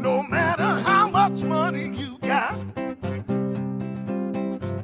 No 0.00 0.22
matter 0.22 0.70
how 0.88 1.08
much 1.08 1.42
money 1.42 1.88
you 1.88 2.16
got, 2.20 2.54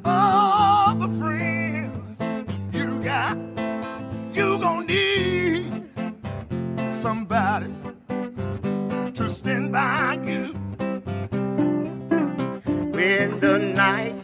all 0.03 0.95
the 0.95 1.07
friends 1.17 2.19
you 2.73 3.01
got, 3.01 3.37
you 4.33 4.59
gonna 4.59 4.85
need 4.85 5.89
somebody 7.01 7.73
to 9.13 9.29
stand 9.29 9.71
by 9.71 10.19
you. 10.25 10.53
when 12.91 13.39
the 13.39 13.57
night 13.59 14.15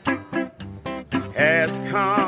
has 1.37 1.71
come 1.89 2.22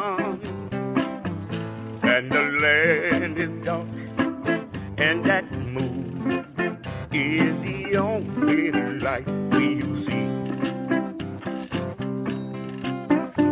and 4.98 5.24
that 5.26 5.46
moon 5.58 6.80
is 7.12 7.60
the 7.62 7.98
only 7.98 8.72
light 9.00 9.28
we'll 9.52 9.96
see. 10.06 10.30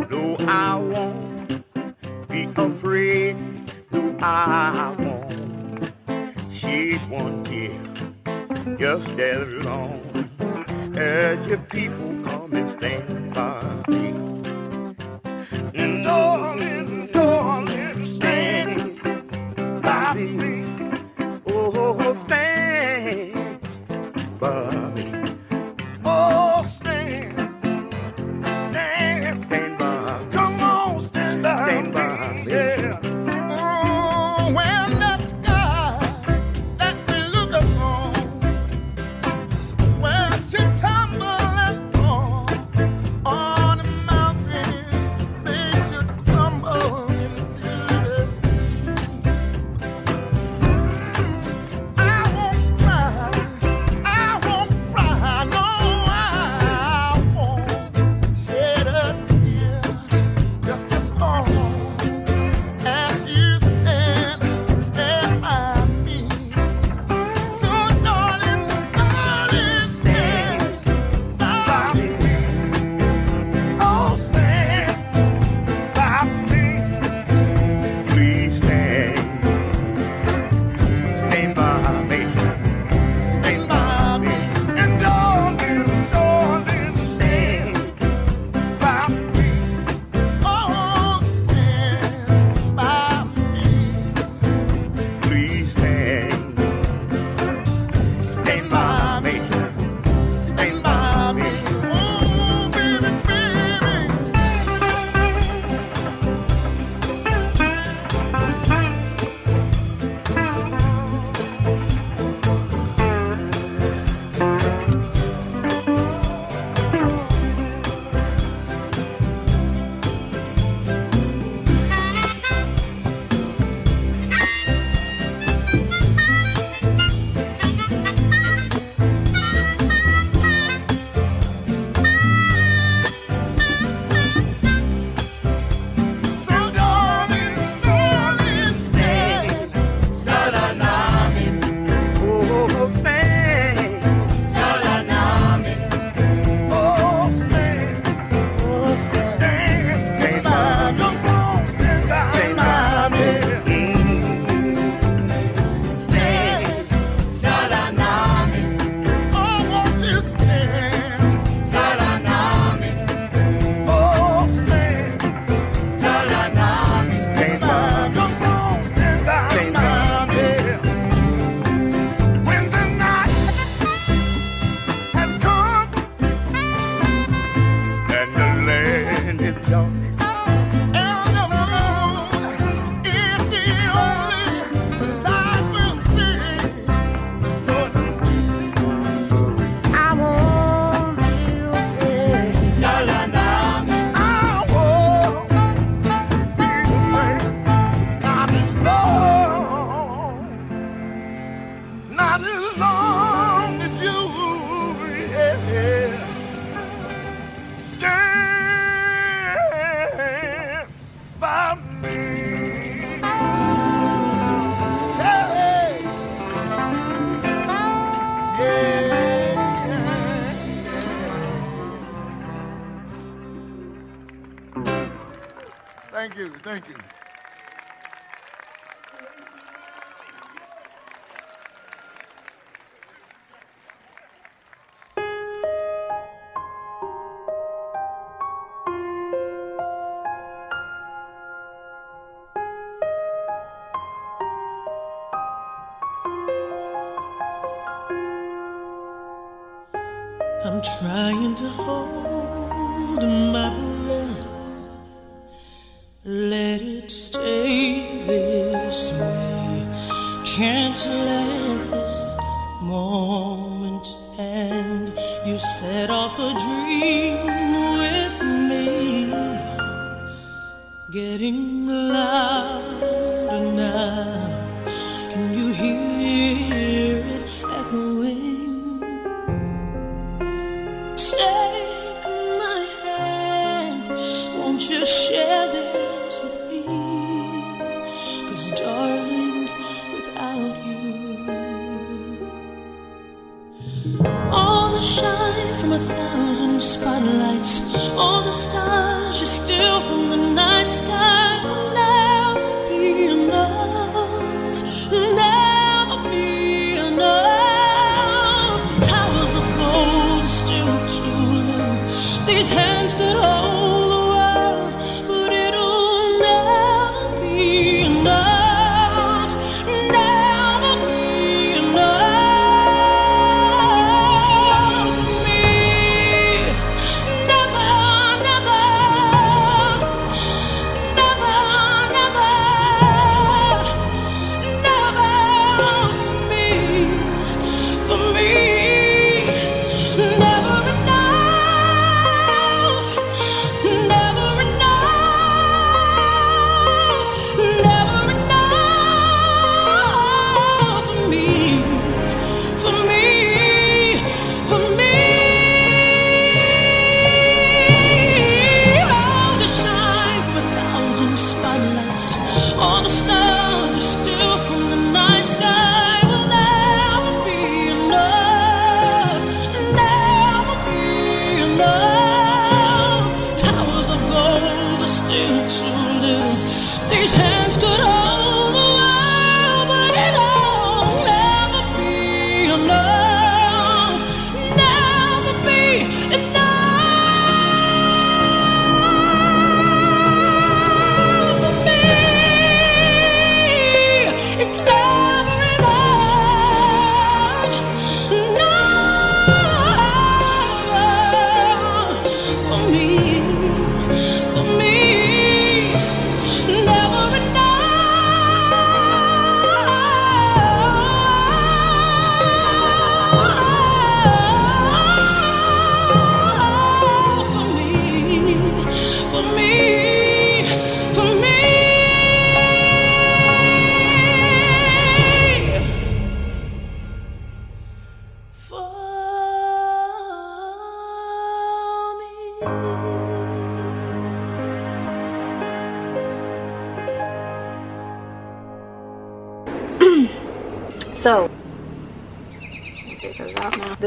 Though 0.08 0.36
I 0.48 0.76
won't 0.76 2.28
be 2.28 2.48
afraid, 2.56 3.36
though 3.90 4.16
I 4.20 4.94
won't 4.98 5.92
shed 6.50 7.10
one 7.10 7.44
tear, 7.44 7.78
just 8.78 9.18
as 9.18 9.64
long 9.64 10.00
as 10.96 11.46
your 11.48 11.58
people 11.58 12.08
come 12.24 12.54
and 12.54 12.78
stand 12.78 13.34
by 13.34 13.82
me. 13.88 14.03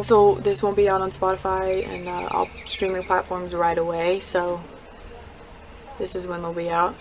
So 0.08 0.36
this 0.36 0.64
won't 0.64 0.78
be 0.78 0.88
out 0.88 1.02
on 1.02 1.10
Spotify 1.10 1.86
and 1.86 2.08
uh, 2.08 2.30
all 2.32 2.50
streaming 2.66 3.04
platforms 3.04 3.54
right 3.54 3.78
away. 3.78 4.22
So 4.22 4.64
this 6.00 6.16
is 6.16 6.26
when 6.26 6.42
they'll 6.42 6.54
be 6.54 6.70
out. 6.70 6.96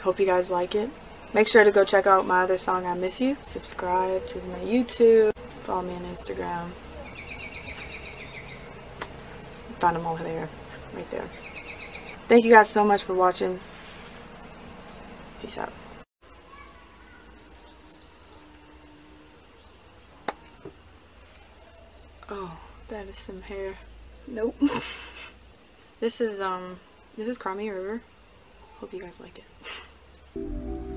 Hope 0.00 0.20
you 0.20 0.26
guys 0.26 0.48
like 0.48 0.76
it. 0.76 0.90
Make 1.32 1.48
sure 1.48 1.64
to 1.64 1.72
go 1.72 1.82
check 1.82 2.06
out 2.06 2.24
my 2.24 2.44
other 2.44 2.56
song 2.56 2.86
I 2.86 2.94
miss 2.94 3.20
you. 3.20 3.36
Subscribe 3.40 4.28
to 4.28 4.38
my 4.46 4.60
YouTube. 4.60 5.32
Follow 5.64 5.82
me 5.82 5.94
on 5.94 6.02
Instagram. 6.02 6.68
Find 9.80 9.96
them 9.96 10.06
all 10.06 10.14
there 10.14 10.48
right 10.94 11.10
there. 11.10 11.28
Thank 12.28 12.44
you 12.44 12.52
guys 12.52 12.68
so 12.68 12.84
much 12.84 13.02
for 13.02 13.14
watching. 13.14 13.58
Peace 15.42 15.58
out. 15.58 15.72
Oh, 22.30 22.58
that 22.88 23.08
is 23.08 23.18
some 23.18 23.42
hair. 23.42 23.76
Nope. 24.26 24.56
this 26.00 26.20
is, 26.20 26.40
um, 26.40 26.78
this 27.16 27.28
is 27.28 27.36
Crummy 27.36 27.70
River. 27.70 28.00
Hope 28.80 28.92
you 28.92 29.00
guys 29.00 29.20
like 29.20 29.38
it. 29.38 30.93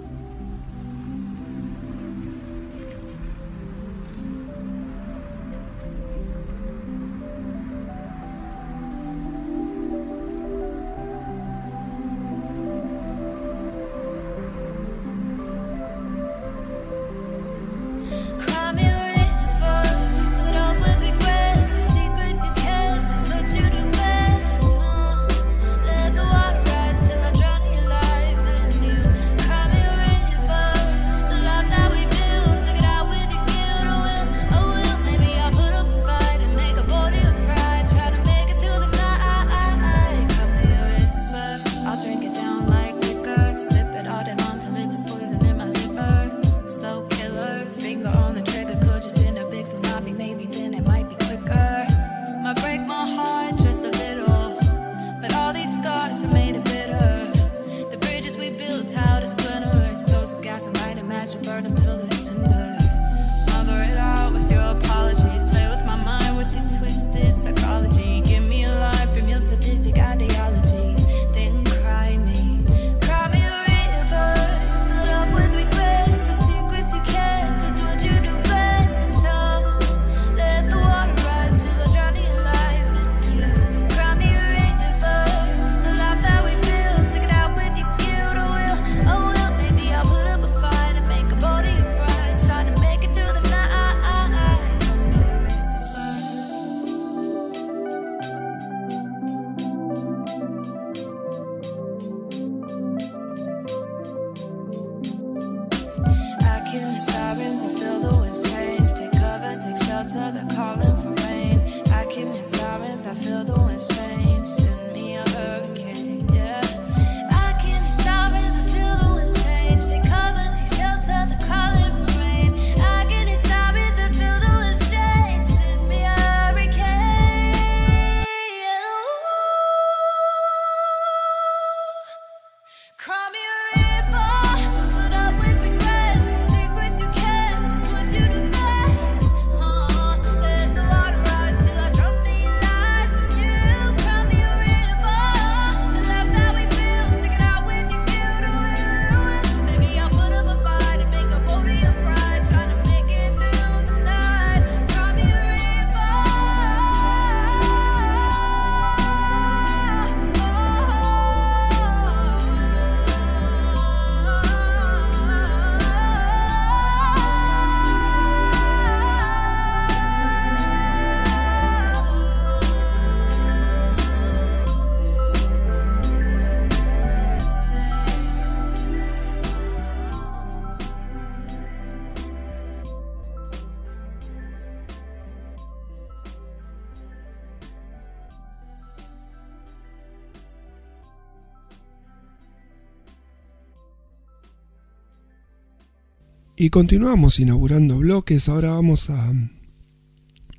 Y 196.59 196.71
continuamos 196.71 197.39
inaugurando 197.39 197.99
bloques. 197.99 198.49
Ahora 198.49 198.71
vamos 198.71 199.11
a 199.11 199.31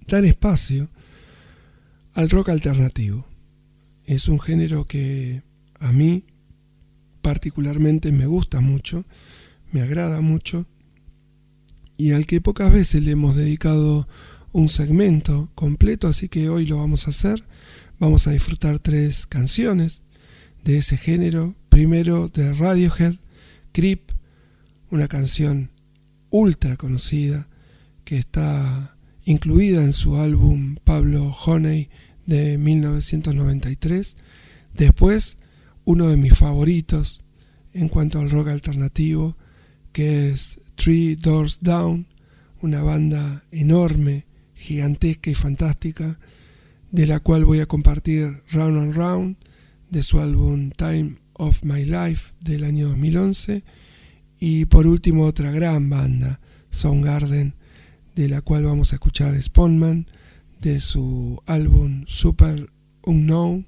dar 0.07 0.25
espacio 0.25 0.89
al 2.15 2.31
rock 2.31 2.51
alternativo. 2.51 3.27
Es 4.07 4.29
un 4.29 4.39
género 4.39 4.85
que 4.85 5.43
a 5.81 5.93
mí 5.93 6.23
particularmente 7.21 8.13
me 8.13 8.27
gusta 8.27 8.61
mucho, 8.61 9.07
me 9.73 9.81
agrada 9.81 10.21
mucho 10.21 10.67
y 11.97 12.13
al 12.13 12.29
que 12.29 12.41
pocas 12.41 12.73
veces 12.73 13.03
le 13.03 13.11
hemos 13.11 13.35
dedicado 13.35 14.07
un 14.53 14.69
segmento 14.69 15.51
completo, 15.57 16.07
así 16.07 16.29
que 16.29 16.49
hoy 16.49 16.65
lo 16.65 16.77
vamos 16.77 17.09
a 17.09 17.11
hacer. 17.11 17.43
Vamos 17.99 18.29
a 18.29 18.31
disfrutar 18.31 18.79
tres 18.79 19.27
canciones 19.27 20.03
de 20.63 20.79
ese 20.79 20.97
género. 20.97 21.57
Primero 21.71 22.29
de 22.29 22.55
Radiohead, 22.55 23.17
Creep, 23.73 24.13
una 24.93 25.09
canción 25.09 25.71
ultra 26.31 26.77
conocida 26.77 27.49
que 28.05 28.19
está 28.19 28.97
incluida 29.25 29.85
en 29.85 29.93
su 29.93 30.17
álbum 30.17 30.77
Pablo 30.85 31.35
Honey 31.45 31.91
de 32.27 32.59
1993. 32.59 34.17
Después, 34.75 35.39
uno 35.85 36.09
de 36.09 36.17
mis 36.17 36.37
favoritos 36.37 37.23
en 37.73 37.89
cuanto 37.89 38.19
al 38.19 38.31
rock 38.31 38.49
alternativo, 38.49 39.37
que 39.93 40.31
es 40.31 40.61
Three 40.75 41.17
Doors 41.17 41.59
Down, 41.61 42.07
una 42.61 42.83
banda 42.83 43.45
enorme, 43.51 44.27
gigantesca 44.55 45.31
y 45.31 45.35
fantástica, 45.35 46.19
de 46.91 47.07
la 47.07 47.21
cual 47.21 47.45
voy 47.45 47.61
a 47.61 47.67
compartir 47.67 48.43
Round 48.51 48.79
and 48.79 48.95
Round, 48.95 49.37
de 49.91 50.03
su 50.03 50.21
álbum 50.21 50.71
Time 50.71 51.17
of 51.35 51.63
My 51.63 51.85
Life 51.85 52.33
del 52.41 52.65
año 52.65 52.89
2011, 52.89 53.65
y 54.39 54.67
por 54.67 54.87
último 54.87 55.25
otra 55.25 55.51
gran 55.51 55.91
banda, 55.91 56.41
Soundgarden, 56.71 57.55
de 58.15 58.29
la 58.29 58.41
cual 58.41 58.65
vamos 58.65 58.93
a 58.93 58.97
escuchar 58.97 59.41
Spawnman, 59.41 60.07
de 60.61 60.81
su 60.81 61.41
álbum 61.47 62.05
Super 62.07 62.71
Unknown 63.03 63.67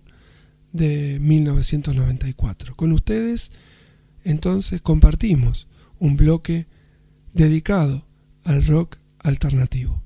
de 0.73 1.19
1994. 1.21 2.75
Con 2.77 2.93
ustedes 2.93 3.53
entonces 4.25 4.83
compartimos 4.83 5.69
un 5.99 6.17
bloque 6.17 6.67
dedicado 7.33 8.07
al 8.45 8.67
rock 8.67 8.97
alternativo. 9.19 10.03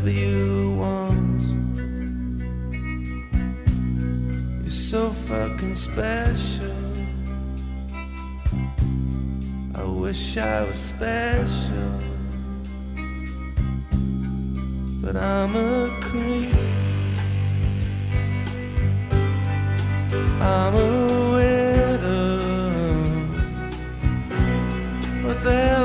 Whatever 0.00 0.18
you 0.18 0.74
want. 0.78 1.42
You're 4.62 4.70
so 4.70 5.10
fucking 5.10 5.74
special. 5.74 6.70
I 9.74 9.84
wish 9.84 10.36
I 10.36 10.64
was 10.64 10.76
special, 10.76 11.98
but 15.02 15.16
I'm 15.16 15.54
a 15.56 15.88
creep. 16.00 16.54
I'm 20.40 20.74
a 20.74 21.32
widow. 21.34 22.40
What 25.26 25.42
the 25.42 25.79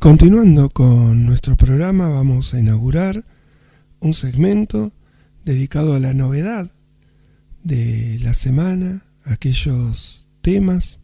continuando 0.00 0.70
con 0.70 1.26
nuestro 1.26 1.56
programa, 1.56 2.08
vamos 2.08 2.54
a 2.54 2.58
inaugurar 2.58 3.22
un 4.00 4.14
segmento 4.14 4.92
dedicado 5.44 5.94
a 5.94 6.00
la 6.00 6.14
novedad 6.14 6.70
de 7.64 8.18
la 8.22 8.32
semana, 8.32 9.04
aquellos 9.24 10.30
temas 10.40 11.00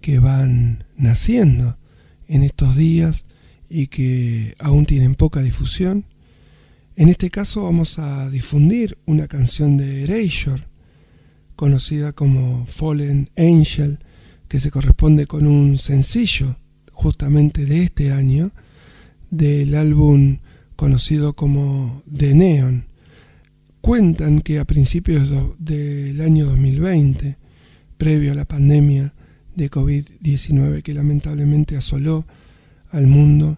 que 0.00 0.20
van 0.20 0.84
naciendo 0.96 1.76
en 2.28 2.42
estos 2.42 2.76
días 2.76 3.26
y 3.68 3.88
que 3.88 4.54
aún 4.58 4.86
tienen 4.86 5.16
poca 5.16 5.42
difusión. 5.42 6.06
En 6.96 7.10
este 7.10 7.28
caso 7.28 7.64
vamos 7.64 7.98
a 7.98 8.30
difundir 8.30 8.96
una 9.04 9.28
canción 9.28 9.76
de 9.76 10.04
Erasure, 10.04 10.64
conocida 11.56 12.14
como 12.14 12.64
Fallen 12.64 13.28
Angel, 13.36 13.98
que 14.48 14.60
se 14.60 14.70
corresponde 14.70 15.26
con 15.26 15.46
un 15.46 15.76
sencillo 15.76 16.56
justamente 17.00 17.64
de 17.64 17.82
este 17.82 18.12
año, 18.12 18.52
del 19.30 19.74
álbum 19.74 20.38
conocido 20.76 21.32
como 21.34 22.02
The 22.14 22.34
Neon. 22.34 22.84
Cuentan 23.80 24.42
que 24.42 24.58
a 24.58 24.66
principios 24.66 25.30
del 25.58 26.20
año 26.20 26.44
2020, 26.44 27.38
previo 27.96 28.32
a 28.32 28.34
la 28.34 28.44
pandemia 28.44 29.14
de 29.56 29.70
COVID-19 29.70 30.82
que 30.82 30.92
lamentablemente 30.92 31.74
asoló 31.74 32.26
al 32.90 33.06
mundo, 33.06 33.56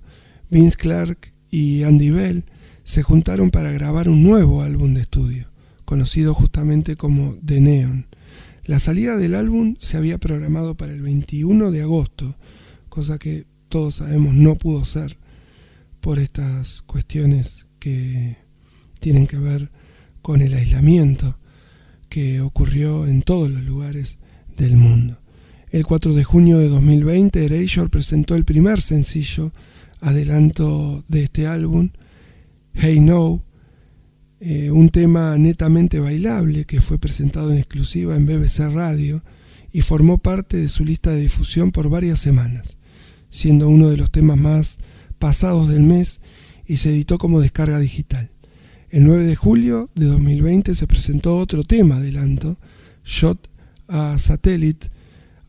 Vince 0.49 0.77
Clark 0.77 1.33
y 1.51 1.83
Andy 1.83 2.11
Bell 2.11 2.45
se 2.85 3.03
juntaron 3.03 3.51
para 3.51 3.73
grabar 3.73 4.09
un 4.09 4.23
nuevo 4.23 4.63
álbum 4.63 4.95
de 4.95 5.01
estudio, 5.01 5.51
conocido 5.85 6.33
justamente 6.33 6.95
como 6.95 7.35
The 7.45 7.61
Neon. 7.61 8.07
La 8.67 8.79
salida 8.79 9.17
del 9.17 9.35
álbum 9.35 9.75
se 9.81 9.97
había 9.97 10.19
programado 10.19 10.77
para 10.77 10.93
el 10.93 11.03
21 11.03 11.73
de 11.73 11.83
agosto, 11.83 12.37
cosa 12.93 13.19
que 13.19 13.47
todos 13.71 13.95
sabemos 13.95 14.35
no 14.35 14.57
pudo 14.57 14.85
ser 14.85 15.17
por 16.01 16.19
estas 16.19 16.83
cuestiones 16.83 17.67
que 17.79 18.37
tienen 19.01 19.27
que 19.27 19.39
ver 19.39 19.71
con 20.21 20.43
el 20.43 20.53
aislamiento 20.53 21.39
que 22.11 22.43
ocurrió 22.43 23.07
en 23.07 23.23
todos 23.23 23.51
los 23.51 23.63
lugares 23.63 24.19
del 24.59 24.77
mundo. 24.77 25.23
El 25.71 25.87
4 25.87 26.13
de 26.13 26.23
junio 26.23 26.59
de 26.59 26.69
2020, 26.69 27.43
Erasure 27.43 27.89
presentó 27.89 28.35
el 28.35 28.45
primer 28.45 28.83
sencillo 28.83 29.55
adelanto 30.01 31.03
de 31.09 31.23
este 31.23 31.47
álbum, 31.47 31.93
Hey 32.75 33.01
No, 33.01 33.43
eh, 34.39 34.71
un 34.71 34.91
tema 34.91 35.39
netamente 35.39 35.99
bailable 35.99 36.67
que 36.67 36.83
fue 36.83 36.99
presentado 36.99 37.53
en 37.53 37.57
exclusiva 37.57 38.17
en 38.17 38.27
BBC 38.27 38.71
Radio 38.71 39.25
y 39.73 39.81
formó 39.81 40.19
parte 40.19 40.59
de 40.59 40.69
su 40.69 40.85
lista 40.85 41.11
de 41.11 41.23
difusión 41.23 41.73
por 41.73 41.89
varias 41.89 42.19
semanas 42.19 42.77
siendo 43.33 43.69
uno 43.69 43.91
de 43.91 43.97
los 43.97 44.13
temas 44.13 44.39
más 44.39 44.79
pasados 45.19 45.69
del 45.69 45.83
mes 45.83 46.21
y 46.67 46.77
se 46.77 46.91
editó 46.91 47.19
como 47.19 47.41
descarga 47.41 47.81
digital. 47.81 48.31
El 48.91 49.05
9 49.05 49.25
de 49.25 49.35
julio 49.35 49.91
de 49.95 50.07
2020 50.07 50.75
se 50.75 50.87
presentó 50.87 51.39
otro 51.39 51.65
tema 51.65 51.97
adelanto, 51.97 52.59
Shot 53.05 53.49
a 53.89 54.19
Satellite, 54.19 54.89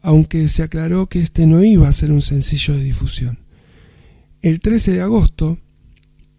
aunque 0.02 0.48
se 0.48 0.64
aclaró 0.64 1.08
que 1.08 1.20
este 1.20 1.46
no 1.46 1.64
iba 1.64 1.88
a 1.88 1.94
ser 1.94 2.12
un 2.12 2.22
sencillo 2.22 2.74
de 2.74 2.84
difusión. 2.84 3.40
El 4.42 4.60
13 4.60 4.94
de 4.94 5.02
agosto, 5.02 5.60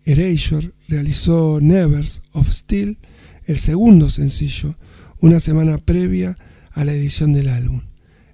Erasure 0.05 0.73
realizó 0.89 1.61
Nevers 1.61 2.23
of 2.33 2.51
Steel, 2.51 2.99
el 3.47 3.59
segundo 3.59 4.11
sencillo, 4.11 4.77
una 5.21 5.41
semana 5.41 5.79
previa 5.79 6.39
a 6.73 6.85
la 6.85 6.93
edición 6.93 7.33
del 7.33 7.49
álbum. 7.49 7.83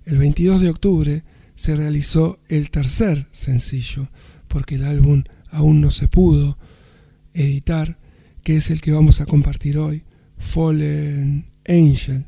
El 0.05 0.19
22 0.19 0.61
de 0.61 0.71
octubre 0.71 1.25
se 1.61 1.77
realizó 1.77 2.39
el 2.49 2.71
tercer 2.71 3.27
sencillo, 3.33 4.09
porque 4.49 4.77
el 4.77 4.85
álbum 4.85 5.25
aún 5.51 5.83
no 5.83 5.91
se 5.91 6.09
pudo 6.09 6.57
editar, 7.35 7.99
que 8.43 8.57
es 8.57 8.71
el 8.71 8.81
que 8.81 8.93
vamos 8.93 9.21
a 9.21 9.27
compartir 9.27 9.77
hoy, 9.77 10.05
Fallen 10.39 11.45
Angel. 11.69 12.25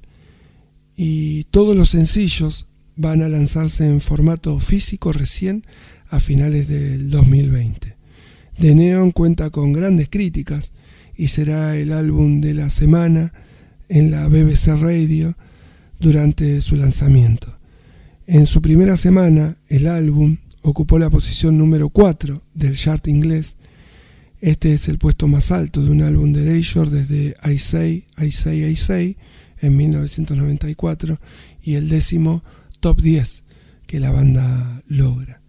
Y 0.99 1.45
todos 1.45 1.75
los 1.75 1.89
sencillos 1.89 2.67
van 2.97 3.23
a 3.23 3.31
lanzarse 3.31 3.87
en 3.87 4.03
formato 4.03 4.61
físico 4.61 5.15
recién 5.15 5.65
a 6.11 6.21
finales 6.21 6.69
del 6.69 7.09
2020. 7.09 7.97
The 8.61 8.75
Neon 8.75 9.13
cuenta 9.13 9.49
con 9.49 9.73
grandes 9.73 10.11
críticas 10.11 10.73
y 11.17 11.29
será 11.29 11.75
el 11.75 11.95
álbum 11.95 12.43
de 12.43 12.53
la 12.53 12.69
semana 12.69 13.33
en 13.89 14.11
la 14.11 14.29
BBC 14.29 14.79
Radio 14.79 15.39
durante 15.99 16.61
su 16.61 16.77
lanzamiento. 16.77 17.61
En 18.27 18.47
su 18.47 18.62
primera 18.62 18.97
semana, 18.97 19.57
el 19.69 19.89
álbum 19.89 20.36
ocupó 20.62 20.99
la 20.99 21.11
posición 21.11 21.59
número 21.59 21.89
4 21.89 22.40
del 22.55 22.77
chart 22.77 23.09
inglés. 23.09 23.57
Este 24.40 24.73
es 24.74 24.89
el 24.89 24.99
puesto 24.99 25.27
más 25.27 25.51
alto 25.51 25.82
de 25.82 25.90
un 25.90 26.03
álbum 26.03 26.32
de 26.32 26.43
Erasure 26.43 26.89
desde 26.89 27.35
I 27.44 27.59
Say, 27.59 28.05
I 28.16 28.31
Say, 28.31 28.65
I 28.65 28.77
Say 28.77 29.16
en 29.61 29.77
1994 29.77 31.20
y 31.62 31.74
el 31.74 31.89
décimo 31.89 32.44
top 32.78 33.01
10 33.01 33.43
que 33.86 33.99
la 33.99 34.12
banda 34.12 34.82
logra. 34.86 35.43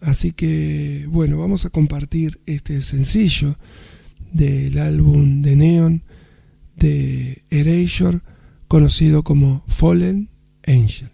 Así 0.00 0.32
que, 0.32 1.06
bueno, 1.08 1.38
vamos 1.38 1.64
a 1.64 1.70
compartir 1.70 2.40
este 2.44 2.82
sencillo 2.82 3.58
del 4.32 4.78
álbum 4.78 5.40
de 5.40 5.56
Neon 5.56 6.02
de 6.76 7.42
Erasure 7.50 8.20
conocido 8.68 9.22
como 9.22 9.64
Fallen 9.68 10.28
Angel. 10.66 11.10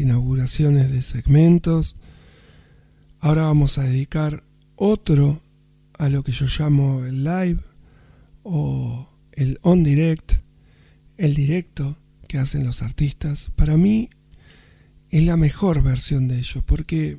Inauguraciones 0.00 0.90
de 0.90 1.02
segmentos. 1.02 1.96
Ahora 3.20 3.42
vamos 3.42 3.78
a 3.78 3.84
dedicar 3.84 4.44
otro 4.76 5.40
a 5.94 6.08
lo 6.08 6.22
que 6.22 6.32
yo 6.32 6.46
llamo 6.46 7.04
el 7.04 7.24
live 7.24 7.62
o 8.42 9.08
el 9.32 9.58
on 9.62 9.82
direct, 9.82 10.34
el 11.16 11.34
directo 11.34 11.98
que 12.28 12.38
hacen 12.38 12.64
los 12.64 12.82
artistas. 12.82 13.50
Para 13.56 13.76
mí 13.76 14.10
es 15.10 15.22
la 15.22 15.36
mejor 15.36 15.82
versión 15.82 16.28
de 16.28 16.38
ellos 16.38 16.62
porque 16.64 17.18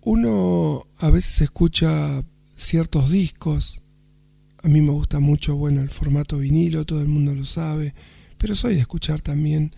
uno 0.00 0.86
a 0.98 1.10
veces 1.10 1.40
escucha 1.40 2.24
ciertos 2.56 3.10
discos. 3.10 3.82
A 4.62 4.68
mí 4.68 4.80
me 4.80 4.92
gusta 4.92 5.20
mucho, 5.20 5.56
bueno, 5.56 5.82
el 5.82 5.90
formato 5.90 6.38
vinilo, 6.38 6.86
todo 6.86 7.02
el 7.02 7.08
mundo 7.08 7.34
lo 7.34 7.44
sabe 7.44 7.94
pero 8.44 8.54
soy 8.54 8.74
de 8.74 8.80
escuchar 8.80 9.22
también 9.22 9.74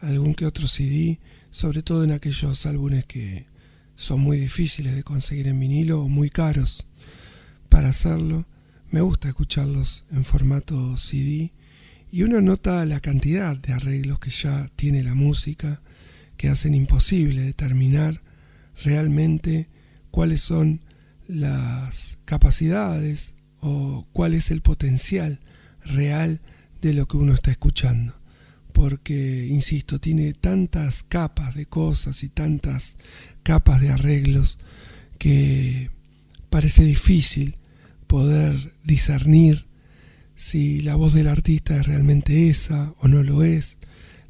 algún 0.00 0.34
que 0.34 0.46
otro 0.46 0.66
CD, 0.66 1.20
sobre 1.50 1.82
todo 1.82 2.04
en 2.04 2.12
aquellos 2.12 2.66
álbumes 2.66 3.04
que 3.06 3.46
son 3.96 4.20
muy 4.20 4.38
difíciles 4.38 4.94
de 4.94 5.02
conseguir 5.02 5.48
en 5.48 5.60
vinilo 5.60 6.02
o 6.02 6.08
muy 6.08 6.30
caros 6.30 6.86
para 7.68 7.90
hacerlo. 7.90 8.46
Me 8.90 9.00
gusta 9.00 9.28
escucharlos 9.28 10.04
en 10.10 10.24
formato 10.24 10.96
CD 10.96 11.52
y 12.10 12.22
uno 12.22 12.40
nota 12.40 12.84
la 12.86 13.00
cantidad 13.00 13.56
de 13.56 13.72
arreglos 13.72 14.18
que 14.18 14.30
ya 14.30 14.68
tiene 14.74 15.02
la 15.02 15.14
música 15.14 15.80
que 16.36 16.48
hacen 16.48 16.74
imposible 16.74 17.42
determinar 17.42 18.22
realmente 18.82 19.68
cuáles 20.10 20.40
son 20.40 20.80
las 21.28 22.18
capacidades 22.24 23.34
o 23.60 24.06
cuál 24.12 24.34
es 24.34 24.50
el 24.50 24.62
potencial 24.62 25.40
real 25.84 26.40
de 26.80 26.94
lo 26.94 27.06
que 27.06 27.16
uno 27.16 27.34
está 27.34 27.50
escuchando. 27.50 28.19
Porque, 28.72 29.46
insisto, 29.48 29.98
tiene 29.98 30.32
tantas 30.32 31.02
capas 31.02 31.54
de 31.54 31.66
cosas 31.66 32.22
y 32.22 32.28
tantas 32.28 32.96
capas 33.42 33.80
de 33.80 33.90
arreglos 33.90 34.58
que 35.18 35.90
parece 36.50 36.84
difícil 36.84 37.56
poder 38.06 38.72
discernir 38.84 39.66
si 40.34 40.80
la 40.80 40.96
voz 40.96 41.12
del 41.12 41.28
artista 41.28 41.76
es 41.76 41.86
realmente 41.86 42.48
esa 42.48 42.94
o 42.98 43.08
no 43.08 43.22
lo 43.22 43.42
es. 43.42 43.78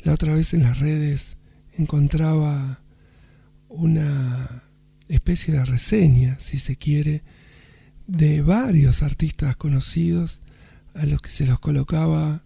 La 0.03 0.13
otra 0.13 0.35
vez 0.35 0.55
en 0.55 0.65
las 0.65 0.81
redes 0.81 1.37
encontraba 1.79 2.83
una 3.69 4.65
especie 5.09 5.55
de 5.55 5.65
reseña, 5.65 6.39
si 6.41 6.59
se 6.59 6.77
quiere, 6.77 7.23
de 8.07 8.43
varios 8.43 9.03
artistas 9.03 9.57
conocidos 9.57 10.43
a 10.95 11.07
los 11.07 11.23
que 11.23 11.31
se 11.31 11.47
los 11.47 11.61
colocaba 11.61 12.43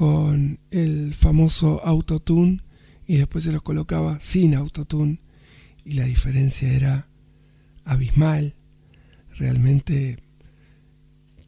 con 0.00 0.60
el 0.70 1.12
famoso 1.12 1.84
autotune 1.84 2.62
y 3.06 3.18
después 3.18 3.44
se 3.44 3.52
los 3.52 3.60
colocaba 3.60 4.18
sin 4.18 4.54
autotune 4.54 5.20
y 5.84 5.92
la 5.92 6.06
diferencia 6.06 6.72
era 6.72 7.10
abismal. 7.84 8.54
Realmente 9.36 10.16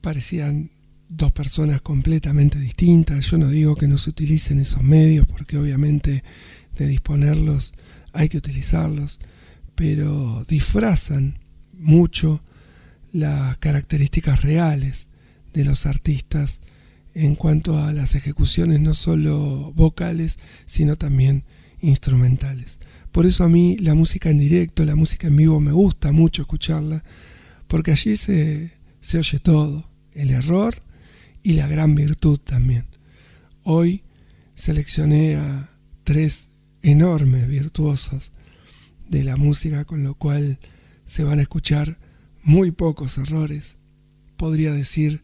parecían 0.02 0.70
dos 1.08 1.32
personas 1.32 1.80
completamente 1.80 2.58
distintas. 2.58 3.24
Yo 3.30 3.38
no 3.38 3.48
digo 3.48 3.74
que 3.74 3.88
no 3.88 3.96
se 3.96 4.10
utilicen 4.10 4.60
esos 4.60 4.82
medios 4.82 5.26
porque 5.26 5.56
obviamente 5.56 6.22
de 6.76 6.86
disponerlos 6.88 7.72
hay 8.12 8.28
que 8.28 8.36
utilizarlos, 8.36 9.18
pero 9.74 10.44
disfrazan 10.46 11.38
mucho 11.72 12.44
las 13.14 13.56
características 13.56 14.42
reales 14.42 15.08
de 15.54 15.64
los 15.64 15.86
artistas 15.86 16.60
en 17.14 17.34
cuanto 17.34 17.78
a 17.78 17.93
las 17.93 18.14
ejecuciones 18.14 18.80
no 18.80 18.94
solo 18.94 19.72
vocales, 19.74 20.39
sino 20.66 20.97
también 20.97 21.44
instrumentales. 21.80 22.78
Por 23.10 23.26
eso 23.26 23.44
a 23.44 23.48
mí 23.48 23.76
la 23.78 23.94
música 23.94 24.30
en 24.30 24.39
directo, 24.39 24.84
la 24.84 24.97
música 24.97 25.26
en 25.26 25.36
vivo 25.36 25.60
me 25.60 25.72
gusta 25.72 26.12
mucho 26.12 26.43
escucharla, 26.43 27.05
porque 27.68 27.93
allí 27.93 28.16
se, 28.16 28.72
se 29.01 29.18
oye 29.18 29.39
todo, 29.39 29.90
el 30.12 30.30
error 30.30 30.82
y 31.43 31.55
la 31.55 31.66
gran 31.66 31.94
virtud 31.94 32.39
también. 32.39 32.86
Hoy 33.64 34.02
seleccioné 34.55 35.36
a 35.36 35.70
tres 36.05 36.48
enormes 36.82 37.47
virtuosos 37.48 38.32
de 39.09 39.24
la 39.24 39.36
música, 39.36 39.84
con 39.84 40.02
lo 40.02 40.14
cual 40.14 40.59
se 41.05 41.24
van 41.24 41.39
a 41.39 41.43
escuchar 41.43 41.98
muy 42.43 42.70
pocos 42.70 43.18
errores. 43.18 43.76
Podría 44.36 44.72
decir 44.72 45.22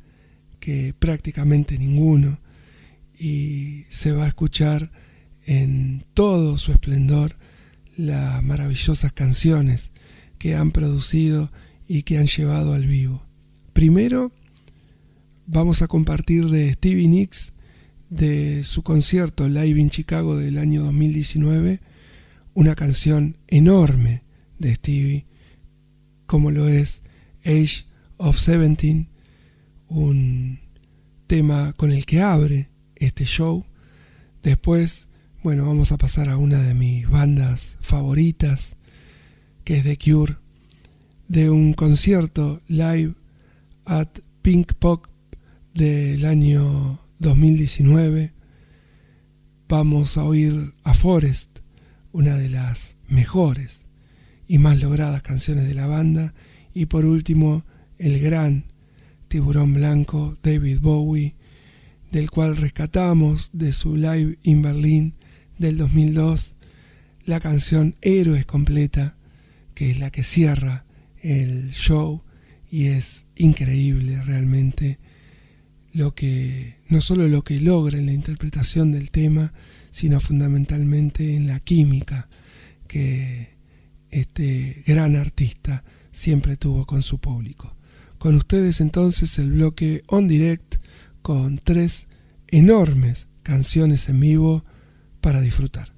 que 0.59 0.95
prácticamente 0.99 1.79
ninguno, 1.79 2.41
y 3.19 3.85
se 3.91 4.13
va 4.13 4.25
a 4.25 4.29
escuchar 4.29 4.93
en 5.47 6.05
todo 6.15 6.59
su 6.59 6.73
esplendor 6.73 7.37
las 7.97 8.43
maravillosas 8.43 9.13
canciones 9.13 9.93
que 10.39 10.55
han 10.55 10.71
producido 10.71 11.51
y 11.89 12.03
que 12.03 12.19
han 12.19 12.27
llevado 12.27 12.75
al 12.75 12.87
vivo. 12.87 13.23
Primero, 13.73 14.33
vamos 15.47 15.83
a 15.83 15.89
compartir 15.89 16.47
de 16.47 16.73
Stevie 16.75 17.09
Nicks, 17.09 17.55
de 18.11 18.63
su 18.65 18.83
concierto 18.83 19.49
Live 19.49 19.81
in 19.81 19.91
Chicago 19.91 20.37
del 20.37 20.59
año 20.59 20.83
2019, 20.85 21.81
una 22.55 22.75
canción 22.75 23.37
enorme 23.49 24.23
de 24.59 24.75
Stevie, 24.75 25.25
como 26.27 26.51
lo 26.51 26.69
es 26.69 27.03
Age 27.45 27.87
of 28.17 28.39
Seventeen, 28.39 29.09
un 29.89 30.61
tema 31.27 31.73
con 31.75 31.93
el 31.93 32.07
que 32.07 32.21
abre 32.21 32.71
este 32.97 33.25
show. 33.25 33.65
Después, 34.43 35.09
bueno, 35.43 35.67
vamos 35.67 35.93
a 35.93 35.99
pasar 35.99 36.29
a 36.29 36.37
una 36.37 36.63
de 36.63 36.75
mis 36.75 37.09
bandas 37.09 37.77
favoritas, 37.81 38.77
que 39.65 39.79
es 39.79 39.85
The 39.85 39.99
Cure, 39.99 40.37
de 41.29 41.51
un 41.51 41.75
concierto 41.75 42.61
live 42.69 43.15
at 43.85 44.09
Pink 44.43 44.75
Pop 44.75 45.07
del 45.75 46.25
año 46.25 47.01
2019. 47.19 48.33
Vamos 49.69 50.17
a 50.17 50.25
oír 50.25 50.75
a 50.83 50.95
Forest, 50.95 51.59
una 52.13 52.37
de 52.37 52.49
las 52.49 52.97
mejores 53.07 53.87
y 54.47 54.59
más 54.59 54.81
logradas 54.81 55.23
canciones 55.23 55.67
de 55.67 55.75
la 55.75 55.87
banda. 55.87 56.35
Y 56.73 56.87
por 56.87 57.05
último, 57.05 57.65
el 57.99 58.19
gran 58.21 58.68
Tiburón 59.29 59.75
Blanco, 59.75 60.37
David 60.43 60.81
Bowie, 60.81 61.35
del 62.11 62.31
cual 62.31 62.57
rescatamos 62.57 63.51
de 63.53 63.73
su 63.73 63.97
live 63.97 64.39
in 64.43 64.63
Berlín 64.63 65.15
del 65.59 65.77
2002 65.77 66.57
la 67.25 67.41
canción 67.41 67.95
Héroes 68.01 68.47
completa, 68.47 69.17
que 69.75 69.91
es 69.91 69.99
la 69.99 70.11
que 70.11 70.25
cierra 70.25 70.87
el 71.21 71.73
show 71.73 72.23
y 72.71 72.87
es 72.87 73.27
increíble 73.37 74.23
realmente 74.23 74.99
lo 75.93 76.15
que 76.15 76.77
no 76.89 77.01
solo 77.01 77.29
lo 77.29 77.45
que 77.45 77.61
logra 77.61 77.99
en 77.99 78.07
la 78.07 78.13
interpretación 78.13 78.93
del 78.93 79.11
tema, 79.11 79.53
sino 79.91 80.21
fundamentalmente 80.21 81.35
en 81.35 81.47
la 81.47 81.61
química 81.61 82.29
que 82.87 83.57
este 84.11 84.83
gran 84.87 85.17
artista 85.17 85.85
siempre 86.11 86.57
tuvo 86.57 86.87
con 86.87 87.03
su 87.03 87.19
público. 87.19 87.78
Con 88.19 88.35
ustedes 88.35 88.81
entonces 88.81 89.39
el 89.39 89.53
bloque 89.53 90.03
On 90.07 90.27
Direct 90.27 90.77
con 91.23 91.59
tres 91.63 92.09
enormes 92.49 93.29
canciones 93.43 94.09
en 94.09 94.21
vivo 94.21 94.65
para 95.21 95.41
disfrutar. 95.41 95.98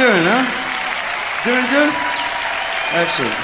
Doing, 0.00 0.24
huh? 0.24 0.44
Doing 1.44 1.66
good? 1.68 1.92
Excellent. 2.96 3.36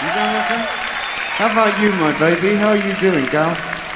You 0.00 0.08
doing 0.16 0.34
okay? 0.48 0.64
How 1.36 1.52
about 1.52 1.76
you, 1.78 1.92
my 2.00 2.16
baby? 2.18 2.56
How 2.56 2.70
are 2.70 2.76
you 2.76 2.94
doing, 2.96 3.26
gal? 3.26 3.52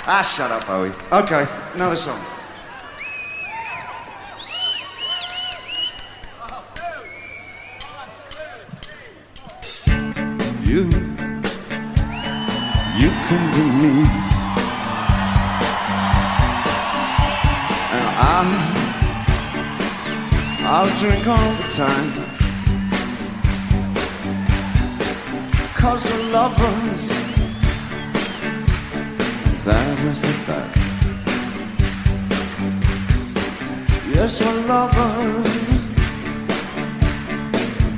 Ah, 0.06 0.20
shut 0.20 0.50
up, 0.50 0.66
Bowie. 0.66 0.92
Okay, 1.10 1.48
another 1.74 1.96
song. 1.96 2.20
I'll 20.68 20.92
drink 20.98 21.24
all 21.28 21.52
the 21.54 21.68
time. 21.70 22.12
Cause 25.76 26.10
we're 26.10 26.32
lovers. 26.32 27.10
That 29.64 29.98
is 30.06 30.22
the 30.22 30.34
fact. 30.44 30.76
Yes, 34.12 34.40
we're 34.40 34.66
lovers. 34.66 35.44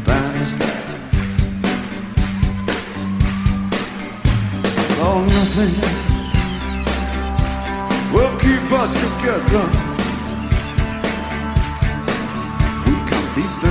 That 0.04 0.34
is 0.42 0.58
that. 0.58 0.84
Oh, 5.00 5.24
nothing 5.36 5.74
will 8.12 8.38
keep 8.38 8.72
us 8.72 8.92
together. 8.92 9.87
Deep 13.38 13.67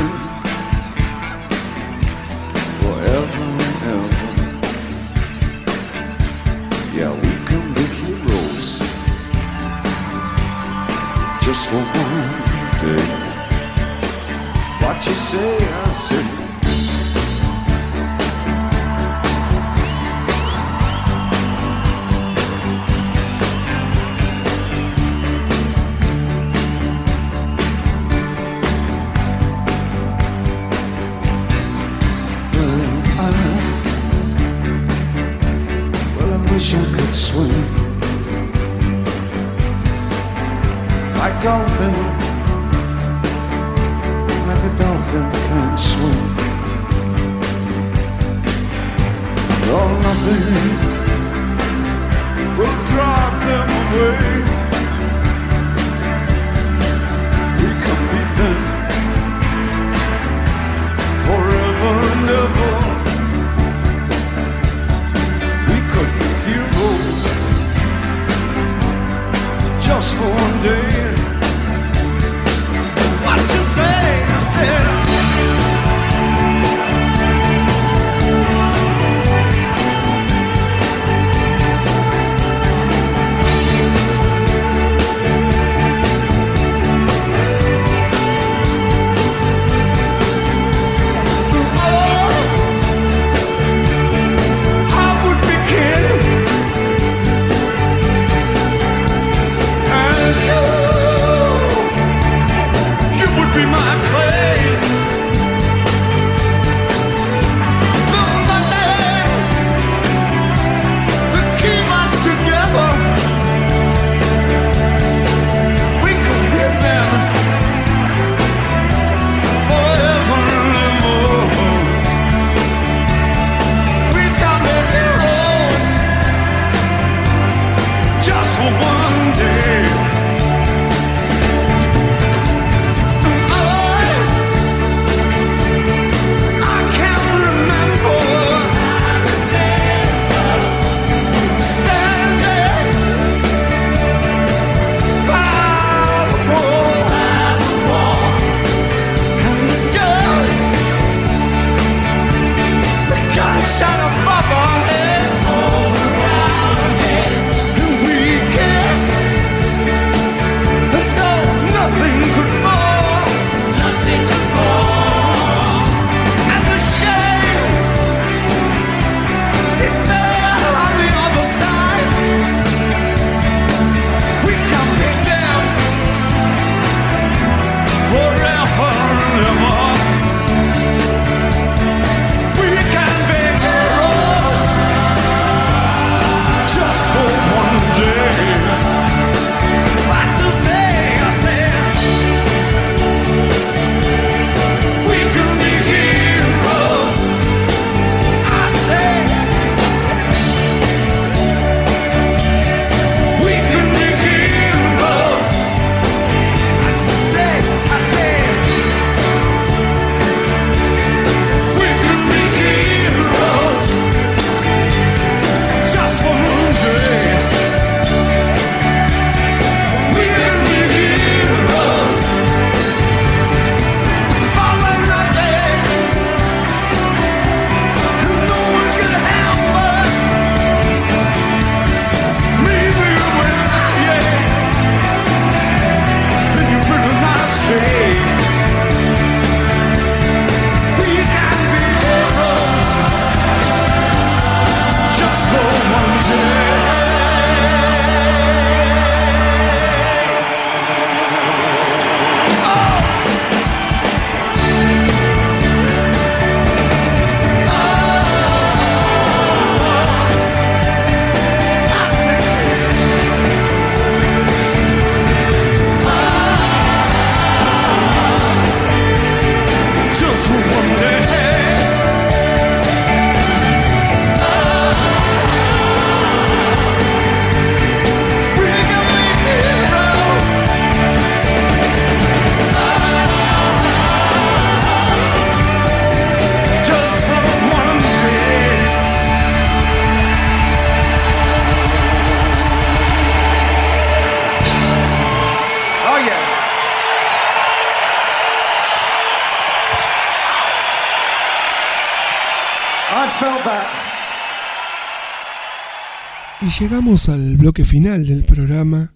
llegamos 306.80 307.28
al 307.28 307.58
bloque 307.58 307.86
final 307.86 308.28
del 308.28 308.44
programa, 308.44 309.14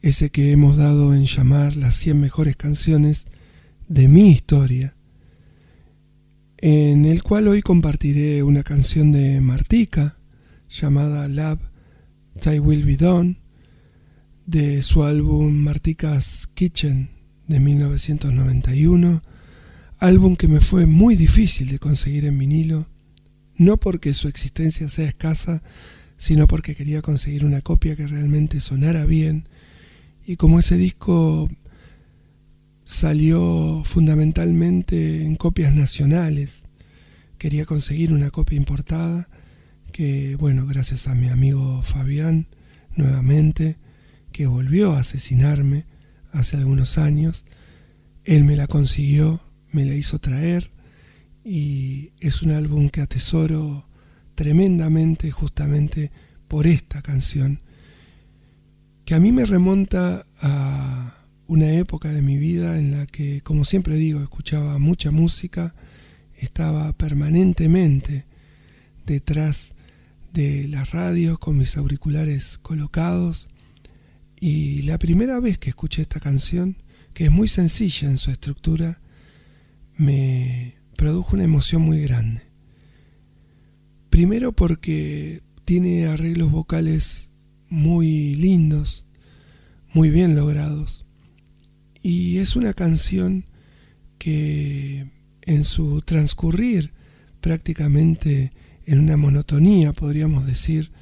ese 0.00 0.30
que 0.30 0.50
hemos 0.50 0.78
dado 0.78 1.14
en 1.14 1.26
llamar 1.26 1.76
las 1.76 1.94
100 1.96 2.18
mejores 2.18 2.56
canciones 2.56 3.26
de 3.88 4.08
mi 4.08 4.30
historia, 4.30 4.94
en 6.56 7.04
el 7.04 7.22
cual 7.22 7.48
hoy 7.48 7.60
compartiré 7.60 8.42
una 8.42 8.62
canción 8.62 9.12
de 9.12 9.42
Martika 9.42 10.16
llamada 10.70 11.28
Love, 11.28 11.60
Thy 12.40 12.58
Will 12.60 12.84
Be 12.84 12.96
Done, 12.96 13.40
de 14.46 14.82
su 14.82 15.04
álbum 15.04 15.52
Martika's 15.52 16.48
Kitchen 16.54 17.10
de 17.46 17.60
1991, 17.60 19.22
álbum 19.98 20.36
que 20.36 20.48
me 20.48 20.60
fue 20.60 20.86
muy 20.86 21.16
difícil 21.16 21.68
de 21.68 21.78
conseguir 21.78 22.24
en 22.24 22.38
vinilo, 22.38 22.86
no 23.56 23.76
porque 23.76 24.14
su 24.14 24.28
existencia 24.28 24.88
sea 24.88 25.08
escasa, 25.08 25.62
sino 26.22 26.46
porque 26.46 26.76
quería 26.76 27.02
conseguir 27.02 27.44
una 27.44 27.62
copia 27.62 27.96
que 27.96 28.06
realmente 28.06 28.60
sonara 28.60 29.06
bien. 29.06 29.48
Y 30.24 30.36
como 30.36 30.60
ese 30.60 30.76
disco 30.76 31.50
salió 32.84 33.82
fundamentalmente 33.84 35.24
en 35.24 35.34
copias 35.34 35.74
nacionales, 35.74 36.66
quería 37.38 37.64
conseguir 37.64 38.12
una 38.12 38.30
copia 38.30 38.56
importada 38.56 39.28
que, 39.90 40.36
bueno, 40.36 40.64
gracias 40.64 41.08
a 41.08 41.16
mi 41.16 41.26
amigo 41.26 41.82
Fabián, 41.82 42.46
nuevamente, 42.94 43.78
que 44.30 44.46
volvió 44.46 44.92
a 44.92 45.00
asesinarme 45.00 45.86
hace 46.30 46.56
algunos 46.56 46.98
años, 46.98 47.44
él 48.22 48.44
me 48.44 48.54
la 48.54 48.68
consiguió, 48.68 49.40
me 49.72 49.84
la 49.84 49.96
hizo 49.96 50.20
traer 50.20 50.70
y 51.44 52.12
es 52.20 52.42
un 52.42 52.52
álbum 52.52 52.90
que 52.90 53.00
atesoro 53.00 53.88
tremendamente 54.34 55.30
justamente 55.30 56.10
por 56.48 56.66
esta 56.66 57.02
canción, 57.02 57.60
que 59.04 59.14
a 59.14 59.20
mí 59.20 59.32
me 59.32 59.46
remonta 59.46 60.26
a 60.40 61.26
una 61.46 61.72
época 61.74 62.10
de 62.10 62.22
mi 62.22 62.36
vida 62.36 62.78
en 62.78 62.92
la 62.92 63.06
que, 63.06 63.40
como 63.42 63.64
siempre 63.64 63.96
digo, 63.96 64.20
escuchaba 64.22 64.78
mucha 64.78 65.10
música, 65.10 65.74
estaba 66.34 66.92
permanentemente 66.92 68.26
detrás 69.06 69.74
de 70.32 70.66
las 70.68 70.90
radios 70.92 71.38
con 71.38 71.58
mis 71.58 71.76
auriculares 71.76 72.58
colocados 72.58 73.48
y 74.40 74.82
la 74.82 74.98
primera 74.98 75.38
vez 75.38 75.56
que 75.58 75.70
escuché 75.70 76.02
esta 76.02 76.18
canción, 76.18 76.76
que 77.14 77.26
es 77.26 77.30
muy 77.30 77.46
sencilla 77.46 78.08
en 78.08 78.18
su 78.18 78.32
estructura, 78.32 79.00
me 79.96 80.74
produjo 80.96 81.36
una 81.36 81.44
emoción 81.44 81.82
muy 81.82 82.00
grande. 82.00 82.51
Primero 84.12 84.52
porque 84.52 85.40
tiene 85.64 86.04
arreglos 86.04 86.50
vocales 86.50 87.30
muy 87.70 88.34
lindos, 88.34 89.06
muy 89.94 90.10
bien 90.10 90.36
logrados. 90.36 91.06
Y 92.02 92.36
es 92.36 92.54
una 92.54 92.74
canción 92.74 93.46
que 94.18 95.10
en 95.40 95.64
su 95.64 96.02
transcurrir 96.02 96.92
prácticamente 97.40 98.52
en 98.84 98.98
una 98.98 99.16
monotonía, 99.16 99.94
podríamos 99.94 100.44
decir, 100.44 100.92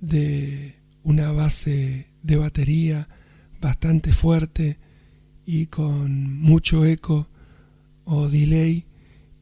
de 0.00 0.76
una 1.02 1.30
base 1.30 2.06
de 2.22 2.36
batería 2.36 3.06
bastante 3.60 4.14
fuerte 4.14 4.78
y 5.44 5.66
con 5.66 6.40
mucho 6.40 6.86
eco 6.86 7.28
o 8.06 8.30
delay 8.30 8.86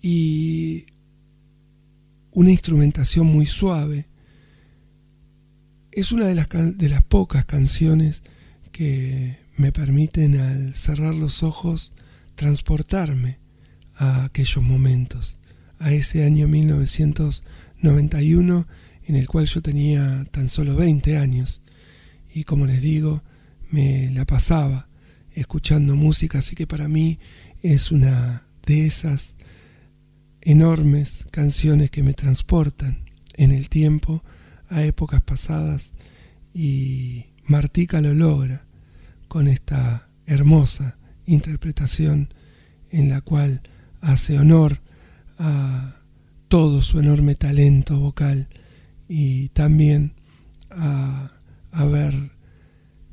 y 0.02 0.86
una 2.32 2.50
instrumentación 2.50 3.26
muy 3.26 3.46
suave. 3.46 4.08
Es 5.90 6.12
una 6.12 6.26
de 6.26 6.34
las, 6.34 6.48
de 6.50 6.88
las 6.88 7.04
pocas 7.04 7.44
canciones 7.44 8.22
que 8.72 9.38
me 9.56 9.70
permiten 9.72 10.38
al 10.38 10.74
cerrar 10.74 11.14
los 11.14 11.42
ojos 11.42 11.92
transportarme 12.34 13.38
a 13.94 14.24
aquellos 14.24 14.64
momentos, 14.64 15.36
a 15.78 15.92
ese 15.92 16.24
año 16.24 16.48
1991 16.48 18.66
en 19.04 19.16
el 19.16 19.28
cual 19.28 19.44
yo 19.46 19.60
tenía 19.62 20.24
tan 20.30 20.48
solo 20.48 20.76
20 20.76 21.18
años 21.18 21.60
y 22.34 22.44
como 22.44 22.66
les 22.66 22.80
digo, 22.80 23.22
me 23.70 24.10
la 24.10 24.24
pasaba 24.24 24.88
escuchando 25.32 25.96
música, 25.96 26.38
así 26.38 26.54
que 26.54 26.66
para 26.66 26.88
mí 26.88 27.18
es 27.62 27.90
una 27.90 28.46
de 28.66 28.86
esas 28.86 29.34
enormes 30.42 31.26
canciones 31.30 31.90
que 31.90 32.02
me 32.02 32.14
transportan 32.14 33.04
en 33.34 33.52
el 33.52 33.68
tiempo 33.68 34.22
a 34.68 34.84
épocas 34.84 35.22
pasadas 35.22 35.92
y 36.54 37.26
Martica 37.44 38.00
lo 38.00 38.14
logra 38.14 38.66
con 39.28 39.48
esta 39.48 40.08
hermosa 40.26 40.98
interpretación 41.26 42.32
en 42.90 43.08
la 43.08 43.20
cual 43.20 43.62
hace 44.00 44.38
honor 44.38 44.80
a 45.38 46.02
todo 46.48 46.82
su 46.82 47.00
enorme 47.00 47.34
talento 47.34 47.98
vocal 47.98 48.48
y 49.08 49.48
también 49.50 50.14
a 50.70 51.32
haber 51.70 52.32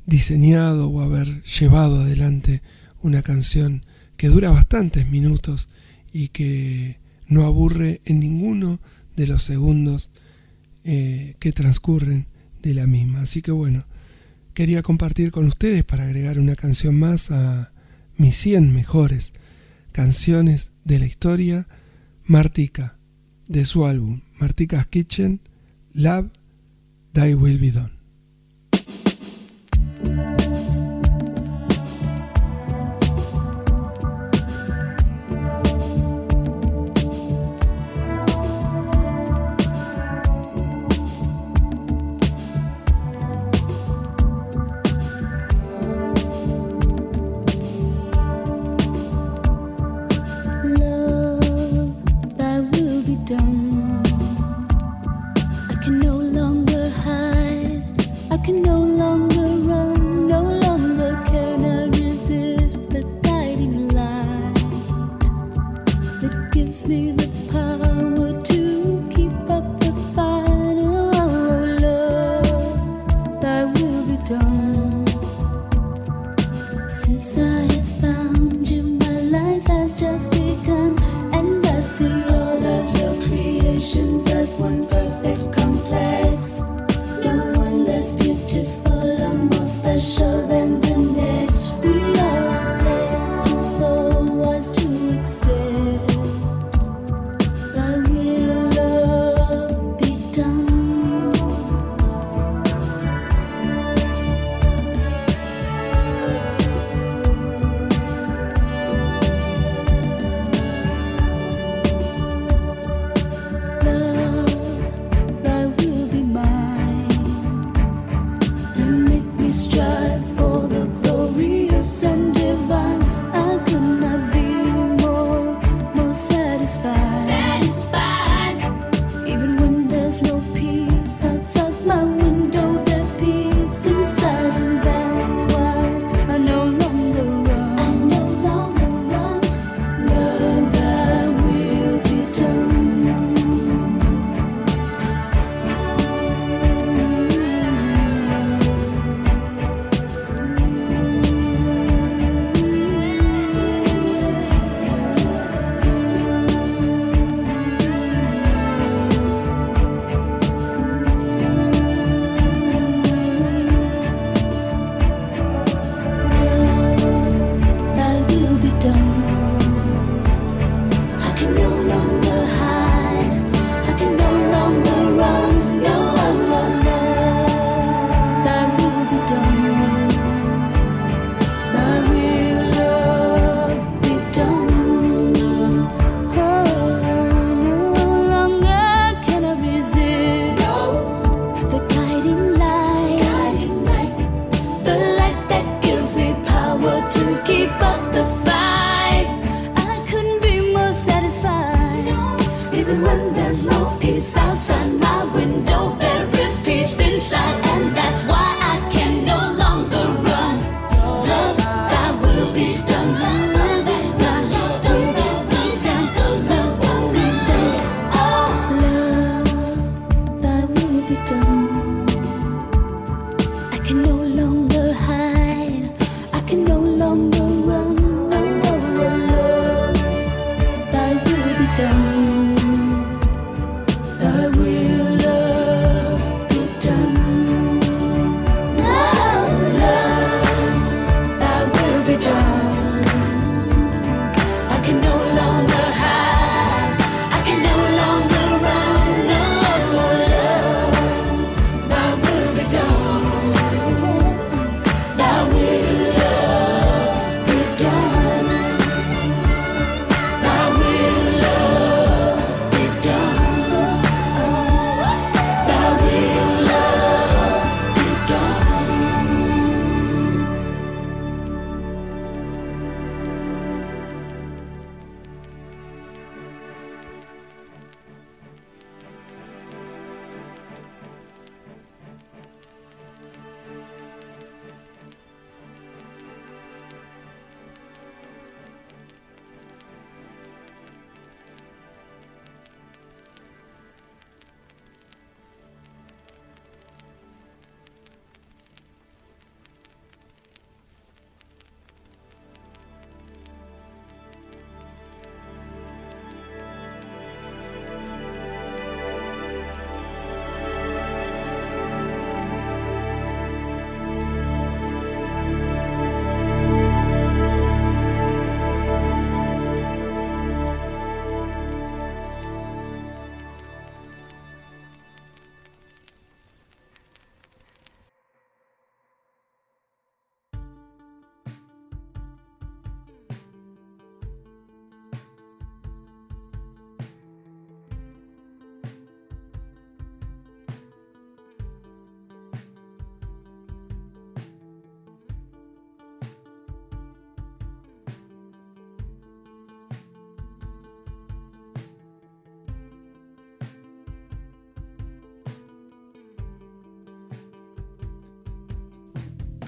diseñado 0.06 0.88
o 0.88 1.00
haber 1.00 1.42
llevado 1.44 2.00
adelante 2.00 2.62
una 3.02 3.22
canción 3.22 3.86
que 4.16 4.28
dura 4.28 4.50
bastantes 4.50 5.08
minutos 5.08 5.68
y 6.12 6.28
que 6.28 6.99
no 7.30 7.46
aburre 7.46 8.02
en 8.04 8.20
ninguno 8.20 8.78
de 9.16 9.26
los 9.26 9.42
segundos 9.42 10.10
eh, 10.84 11.36
que 11.38 11.52
transcurren 11.52 12.26
de 12.60 12.74
la 12.74 12.86
misma. 12.86 13.22
Así 13.22 13.40
que 13.40 13.52
bueno, 13.52 13.86
quería 14.52 14.82
compartir 14.82 15.30
con 15.30 15.46
ustedes 15.46 15.84
para 15.84 16.04
agregar 16.04 16.38
una 16.38 16.56
canción 16.56 16.98
más 16.98 17.30
a 17.30 17.72
mis 18.18 18.36
100 18.36 18.74
mejores 18.74 19.32
canciones 19.92 20.72
de 20.84 20.98
la 20.98 21.06
historia, 21.06 21.68
Martica, 22.24 22.98
de 23.48 23.64
su 23.64 23.86
álbum 23.86 24.20
Martica's 24.38 24.86
Kitchen, 24.86 25.40
Love, 25.92 26.30
Thy 27.12 27.34
Will 27.34 27.58
Be 27.58 27.72
Done. 27.72 27.99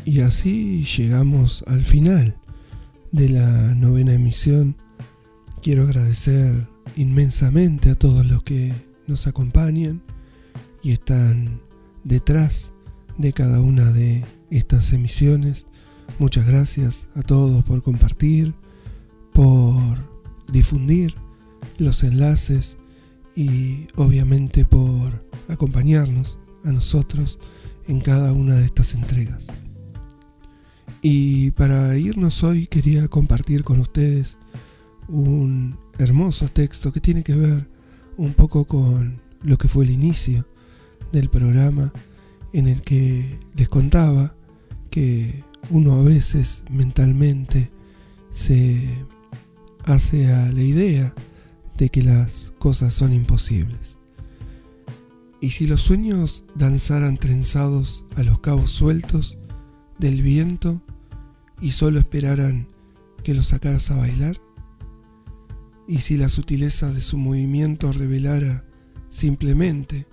Y 0.05 0.21
así 0.21 0.85
llegamos 0.85 1.65
al 1.69 1.85
final 1.85 2.37
de 3.13 3.29
la 3.29 3.75
novena 3.75 4.15
emisión. 4.15 4.77
Quiero 5.63 5.83
agradecer 5.83 6.67
inmensamente 6.97 7.91
a 7.91 7.95
todos 7.95 8.27
los 8.27 8.43
que 8.43 8.73
nos 9.07 9.27
acompañan 9.29 10.03
y 10.83 10.91
están 10.91 11.61
detrás 12.03 12.73
de 13.17 13.33
cada 13.33 13.61
una 13.61 13.93
de 13.93 14.25
estas 14.51 14.93
emisiones. 14.93 15.67
Muchas 16.19 16.47
gracias 16.47 17.07
a 17.15 17.23
todos 17.23 17.65
por 17.65 17.83
compartir, 17.83 18.55
por 19.33 19.83
difundir 20.51 21.15
los 21.79 22.03
enlaces 22.03 22.77
y 23.37 23.87
obviamente 23.95 24.65
por 24.65 25.25
acompañarnos 25.49 26.39
a 26.65 26.73
nosotros 26.73 27.39
en 27.87 28.01
cada 28.01 28.33
una 28.33 28.57
de 28.57 28.65
estas 28.65 28.95
entregas. 28.95 29.47
Y 31.05 31.51
para 31.51 31.99
irnos 31.99 32.45
hoy 32.45 32.69
quería 32.69 33.09
compartir 33.09 33.65
con 33.65 33.81
ustedes 33.81 34.39
un 35.09 35.77
hermoso 35.99 36.47
texto 36.47 36.93
que 36.93 37.01
tiene 37.01 37.25
que 37.25 37.35
ver 37.35 37.69
un 38.17 38.35
poco 38.35 38.67
con 38.67 39.21
lo 39.43 39.59
que 39.59 39.67
fue 39.67 39.83
el 39.83 39.91
inicio 39.91 40.47
del 41.11 41.29
programa 41.29 41.93
en 42.53 42.69
el 42.69 42.83
que 42.83 43.37
les 43.57 43.69
contaba 43.69 44.37
que 44.91 45.43
uno 45.71 45.99
a 45.99 46.05
veces 46.05 46.63
mentalmente 46.71 47.73
se 48.31 49.05
hace 49.85 50.33
a 50.33 50.53
la 50.53 50.63
idea 50.63 51.13
de 51.79 51.89
que 51.89 52.03
las 52.03 52.53
cosas 52.61 52.95
son 52.95 53.13
imposibles. 53.13 53.99
Y 55.41 55.51
si 55.51 55.67
los 55.67 55.81
sueños 55.81 56.45
danzaran 56.55 57.19
trenzados 57.19 58.05
a 58.15 58.23
los 58.23 58.39
cabos 58.39 58.71
sueltos 58.71 59.37
del 59.99 60.23
viento 60.23 60.81
y 61.63 61.71
solo 61.71 62.01
esperaran 62.01 62.67
que 63.23 63.35
los 63.35 63.47
sacaras 63.47 63.91
a 63.93 63.97
bailar, 63.97 64.37
y 65.87 65.99
si 65.99 66.17
la 66.17 66.29
sutileza 66.29 66.93
de 66.93 67.01
su 67.01 67.17
movimiento 67.17 67.93
revelara 67.93 68.65
simplemente 69.07 70.07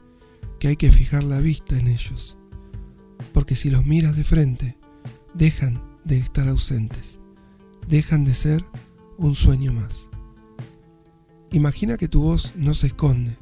que 0.60 0.68
hay 0.68 0.76
que 0.76 0.92
fijar 0.92 1.24
la 1.24 1.40
vista 1.40 1.78
en 1.78 1.88
ellos, 1.88 2.38
porque 3.34 3.56
si 3.56 3.72
los 3.72 3.86
miras 3.86 4.16
de 4.16 4.24
frente, 4.24 4.78
dejan 5.34 5.82
de 6.06 6.20
estar 6.20 6.48
ausentes, 6.48 7.20
dejan 7.88 8.26
de 8.26 8.36
ser 8.36 8.64
un 9.18 9.34
sueño 9.34 9.74
más. 9.74 10.08
Imagina 11.52 11.98
que 11.98 12.08
tu 12.08 12.22
voz 12.22 12.54
no 12.56 12.76
se 12.76 12.88
esconde, 12.88 13.36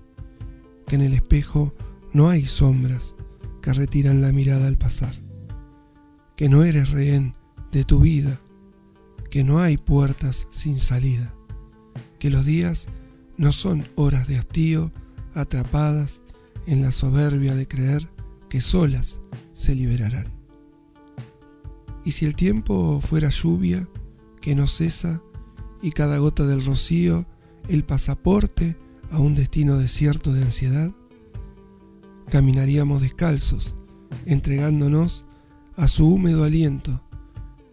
que 0.88 0.96
en 0.96 1.02
el 1.02 1.14
espejo 1.14 1.76
no 2.14 2.30
hay 2.30 2.46
sombras 2.46 3.16
que 3.62 3.74
retiran 3.74 4.22
la 4.22 4.32
mirada 4.32 4.68
al 4.68 4.78
pasar, 4.78 5.14
que 6.38 6.48
no 6.48 6.64
eres 6.64 6.92
rehén 6.92 7.37
de 7.72 7.84
tu 7.84 8.00
vida, 8.00 8.40
que 9.30 9.44
no 9.44 9.60
hay 9.60 9.78
puertas 9.78 10.48
sin 10.52 10.80
salida, 10.80 11.34
que 12.20 12.30
los 12.30 12.46
días 12.46 12.88
no 13.38 13.52
son 13.52 13.86
horas 13.96 14.28
de 14.28 14.38
hastío 14.38 14.92
atrapadas 15.34 16.24
en 16.66 16.82
la 16.82 16.92
soberbia 16.92 17.56
de 17.56 17.68
creer 17.68 18.10
que 18.50 18.62
solas 18.62 19.22
se 19.54 19.76
liberarán. 19.76 20.34
Y 22.04 22.14
si 22.14 22.26
el 22.26 22.36
tiempo 22.36 23.02
fuera 23.02 23.30
lluvia 23.30 23.88
que 24.42 24.56
no 24.56 24.68
cesa 24.68 25.22
y 25.82 25.92
cada 25.92 26.18
gota 26.18 26.46
del 26.46 26.66
rocío 26.66 27.26
el 27.68 27.84
pasaporte 27.84 28.78
a 29.12 29.20
un 29.20 29.36
destino 29.36 29.78
desierto 29.78 30.34
de 30.34 30.44
ansiedad, 30.44 30.92
caminaríamos 32.30 33.02
descalzos, 33.02 33.76
entregándonos 34.26 35.26
a 35.76 35.88
su 35.88 36.08
húmedo 36.08 36.44
aliento, 36.44 37.02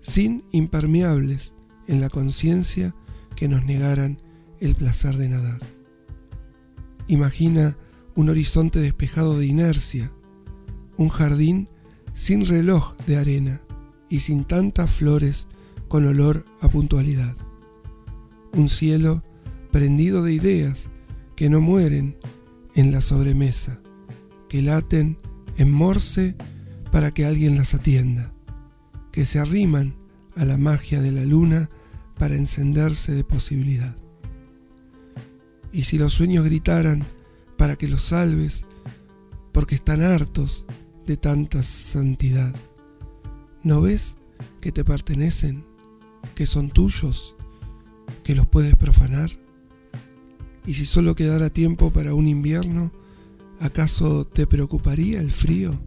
sin 0.04 0.44
impermeables 0.52 1.54
en 1.88 2.02
la 2.02 2.10
conciencia 2.10 2.94
que 3.34 3.48
nos 3.48 3.64
negaran 3.64 4.20
el 4.60 4.74
placer 4.74 5.16
de 5.16 5.30
nadar. 5.30 5.60
Imagina 7.08 7.78
un 8.14 8.28
horizonte 8.28 8.80
despejado 8.80 9.38
de 9.38 9.46
inercia, 9.46 10.12
un 10.98 11.08
jardín 11.08 11.68
sin 12.12 12.44
reloj 12.44 12.94
de 13.06 13.16
arena 13.16 13.62
y 14.10 14.20
sin 14.20 14.44
tantas 14.44 14.90
flores 14.90 15.48
con 15.88 16.06
olor 16.06 16.44
a 16.60 16.68
puntualidad, 16.68 17.34
un 18.52 18.68
cielo 18.68 19.22
prendido 19.72 20.22
de 20.22 20.34
ideas 20.34 20.90
que 21.34 21.48
no 21.48 21.62
mueren 21.62 22.18
en 22.74 22.92
la 22.92 23.00
sobremesa, 23.00 23.80
que 24.50 24.60
laten 24.60 25.16
en 25.56 25.72
morse 25.72 26.36
para 26.92 27.12
que 27.12 27.24
alguien 27.24 27.56
las 27.56 27.72
atienda, 27.72 28.33
que 29.14 29.26
se 29.26 29.38
arriman 29.38 29.94
a 30.34 30.44
la 30.44 30.58
magia 30.58 31.00
de 31.00 31.12
la 31.12 31.24
luna 31.24 31.70
para 32.18 32.34
encenderse 32.34 33.12
de 33.12 33.22
posibilidad. 33.22 33.94
Y 35.72 35.84
si 35.84 35.98
los 35.98 36.14
sueños 36.14 36.44
gritaran 36.44 37.04
para 37.56 37.76
que 37.76 37.86
los 37.86 38.02
salves, 38.02 38.64
porque 39.52 39.76
están 39.76 40.02
hartos 40.02 40.66
de 41.06 41.16
tanta 41.16 41.62
santidad, 41.62 42.52
¿no 43.62 43.80
ves 43.80 44.16
que 44.60 44.72
te 44.72 44.84
pertenecen, 44.84 45.64
que 46.34 46.46
son 46.46 46.70
tuyos, 46.70 47.36
que 48.24 48.34
los 48.34 48.48
puedes 48.48 48.74
profanar? 48.74 49.30
Y 50.66 50.74
si 50.74 50.86
solo 50.86 51.14
quedara 51.14 51.50
tiempo 51.50 51.92
para 51.92 52.14
un 52.14 52.26
invierno, 52.26 52.90
¿acaso 53.60 54.26
te 54.26 54.48
preocuparía 54.48 55.20
el 55.20 55.30
frío? 55.30 55.78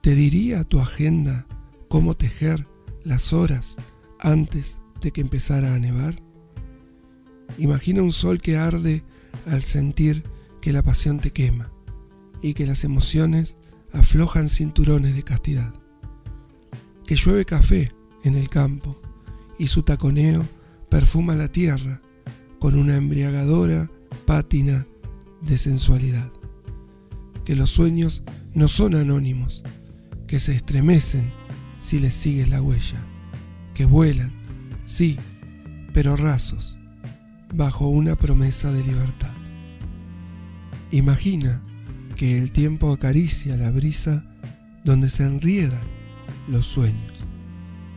¿Te 0.00 0.14
diría 0.14 0.64
tu 0.64 0.80
agenda 0.80 1.46
cómo 1.92 2.16
tejer 2.16 2.66
las 3.04 3.34
horas 3.34 3.76
antes 4.18 4.78
de 5.02 5.10
que 5.10 5.20
empezara 5.20 5.74
a 5.74 5.78
nevar? 5.78 6.22
Imagina 7.58 8.00
un 8.00 8.12
sol 8.12 8.40
que 8.40 8.56
arde 8.56 9.04
al 9.44 9.62
sentir 9.62 10.24
que 10.62 10.72
la 10.72 10.82
pasión 10.82 11.18
te 11.18 11.32
quema 11.32 11.70
y 12.40 12.54
que 12.54 12.64
las 12.66 12.84
emociones 12.84 13.58
aflojan 13.92 14.48
cinturones 14.48 15.14
de 15.14 15.22
castidad. 15.22 15.74
Que 17.06 17.14
llueve 17.14 17.44
café 17.44 17.92
en 18.24 18.36
el 18.36 18.48
campo 18.48 18.98
y 19.58 19.66
su 19.66 19.82
taconeo 19.82 20.46
perfuma 20.88 21.36
la 21.36 21.48
tierra 21.48 22.00
con 22.58 22.78
una 22.78 22.96
embriagadora 22.96 23.90
pátina 24.24 24.86
de 25.42 25.58
sensualidad. 25.58 26.32
Que 27.44 27.54
los 27.54 27.68
sueños 27.68 28.22
no 28.54 28.68
son 28.68 28.94
anónimos, 28.94 29.62
que 30.26 30.40
se 30.40 30.56
estremecen 30.56 31.42
si 31.82 31.98
les 31.98 32.14
sigues 32.14 32.48
la 32.48 32.62
huella, 32.62 33.04
que 33.74 33.84
vuelan, 33.84 34.32
sí, 34.84 35.18
pero 35.92 36.16
rasos, 36.16 36.78
bajo 37.52 37.88
una 37.88 38.16
promesa 38.16 38.72
de 38.72 38.84
libertad. 38.84 39.34
Imagina 40.92 41.60
que 42.16 42.38
el 42.38 42.52
tiempo 42.52 42.92
acaricia 42.92 43.56
la 43.56 43.70
brisa 43.72 44.24
donde 44.84 45.10
se 45.10 45.24
enriedan 45.24 45.82
los 46.48 46.66
sueños, 46.66 47.12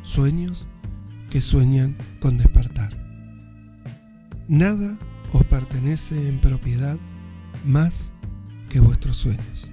sueños 0.02 0.68
que 1.30 1.40
sueñan 1.40 1.96
con 2.20 2.38
despertar. 2.38 2.92
Nada 4.48 4.98
os 5.32 5.44
pertenece 5.44 6.28
en 6.28 6.40
propiedad 6.40 6.98
más 7.66 8.14
que 8.70 8.80
vuestros 8.80 9.18
sueños, 9.18 9.72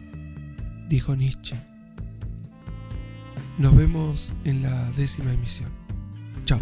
dijo 0.88 1.16
Nietzsche. 1.16 1.71
Nos 3.62 3.76
vemos 3.76 4.32
en 4.44 4.60
la 4.60 4.90
décima 4.96 5.32
emisión. 5.32 5.70
Chao. 6.44 6.58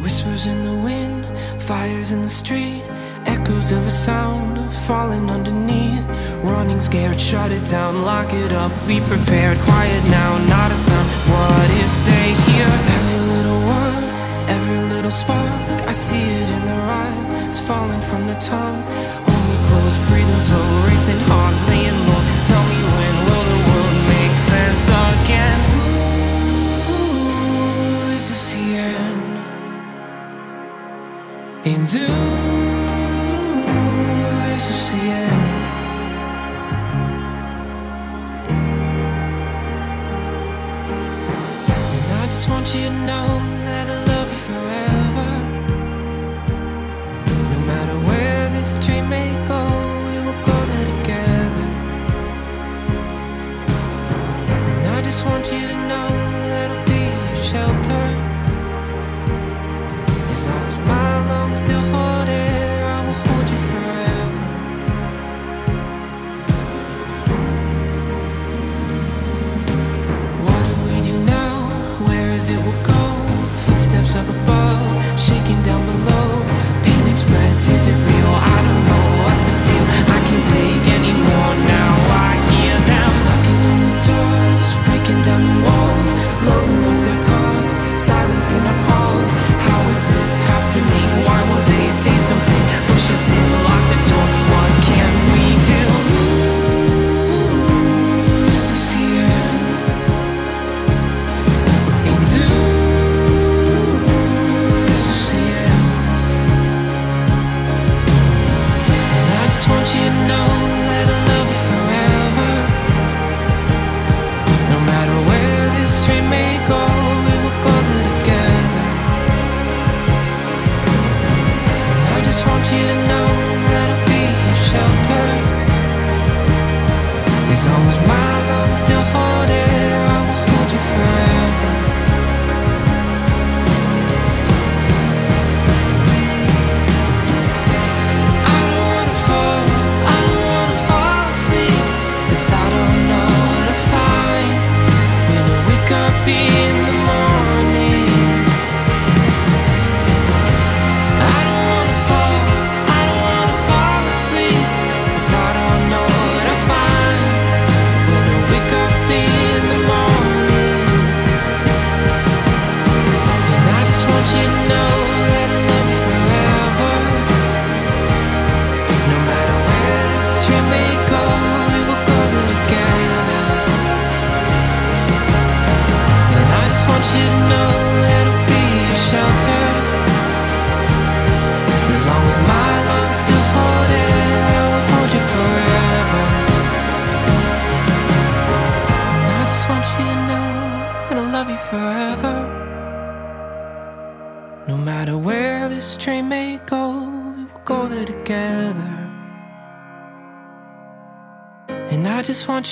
Whispers 0.00 0.46
in 0.46 0.62
the 0.62 0.72
wind, 0.82 1.26
fires 1.60 2.12
in 2.12 2.22
the 2.22 2.28
street, 2.28 2.82
echoes 3.26 3.70
of 3.70 3.86
a 3.86 3.90
sound 3.90 4.72
falling 4.72 5.30
underneath. 5.30 6.08
Running 6.42 6.80
scared, 6.80 7.20
shut 7.20 7.52
it 7.52 7.68
down, 7.70 8.02
lock 8.02 8.32
it 8.32 8.52
up, 8.52 8.72
be 8.88 9.00
prepared. 9.00 9.58
Quiet 9.58 10.02
now, 10.08 10.38
not 10.48 10.72
a 10.72 10.74
sound. 10.74 11.06
What 11.28 11.68
if 11.84 11.92
they 12.06 12.32
hear 12.48 12.66
every 12.96 13.20
little 13.34 13.60
word, 13.68 14.04
every 14.48 14.80
little 14.88 15.10
spark? 15.10 15.86
I 15.86 15.92
see 15.92 16.22
it 16.22 16.48
in 16.48 16.64
their 16.64 16.80
eyes, 16.80 17.28
it's 17.46 17.60
falling 17.60 18.00
from 18.00 18.26
their 18.26 18.40
tongues. 18.40 18.88
Close, 19.74 19.98
breathing 20.06 20.40
slow, 20.40 20.86
racing 20.86 21.18
heart, 21.26 21.54
laying 21.68 21.98
low. 22.06 22.22
Tell 22.46 22.64
me 22.70 22.78
when 22.94 23.14
will 23.26 23.46
the 23.52 23.60
world 23.68 23.98
make 24.14 24.36
sense 24.38 24.86
again? 24.86 25.60
Ooh, 26.90 28.14
is 28.14 28.24
this 28.28 28.54
the 28.54 28.64
end? 28.88 29.22
Do 31.90 32.53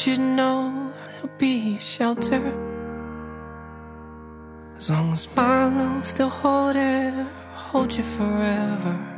You 0.05 0.17
know 0.17 0.93
there'll 1.07 1.39
be 1.39 1.79
shelter. 1.79 2.43
As 4.77 4.91
long 4.91 5.13
as 5.13 5.29
my 5.37 5.67
lungs 5.67 6.09
still 6.09 6.29
hold 6.29 6.75
air, 6.75 7.25
hold 7.55 7.95
you 7.95 8.03
forever. 8.03 9.12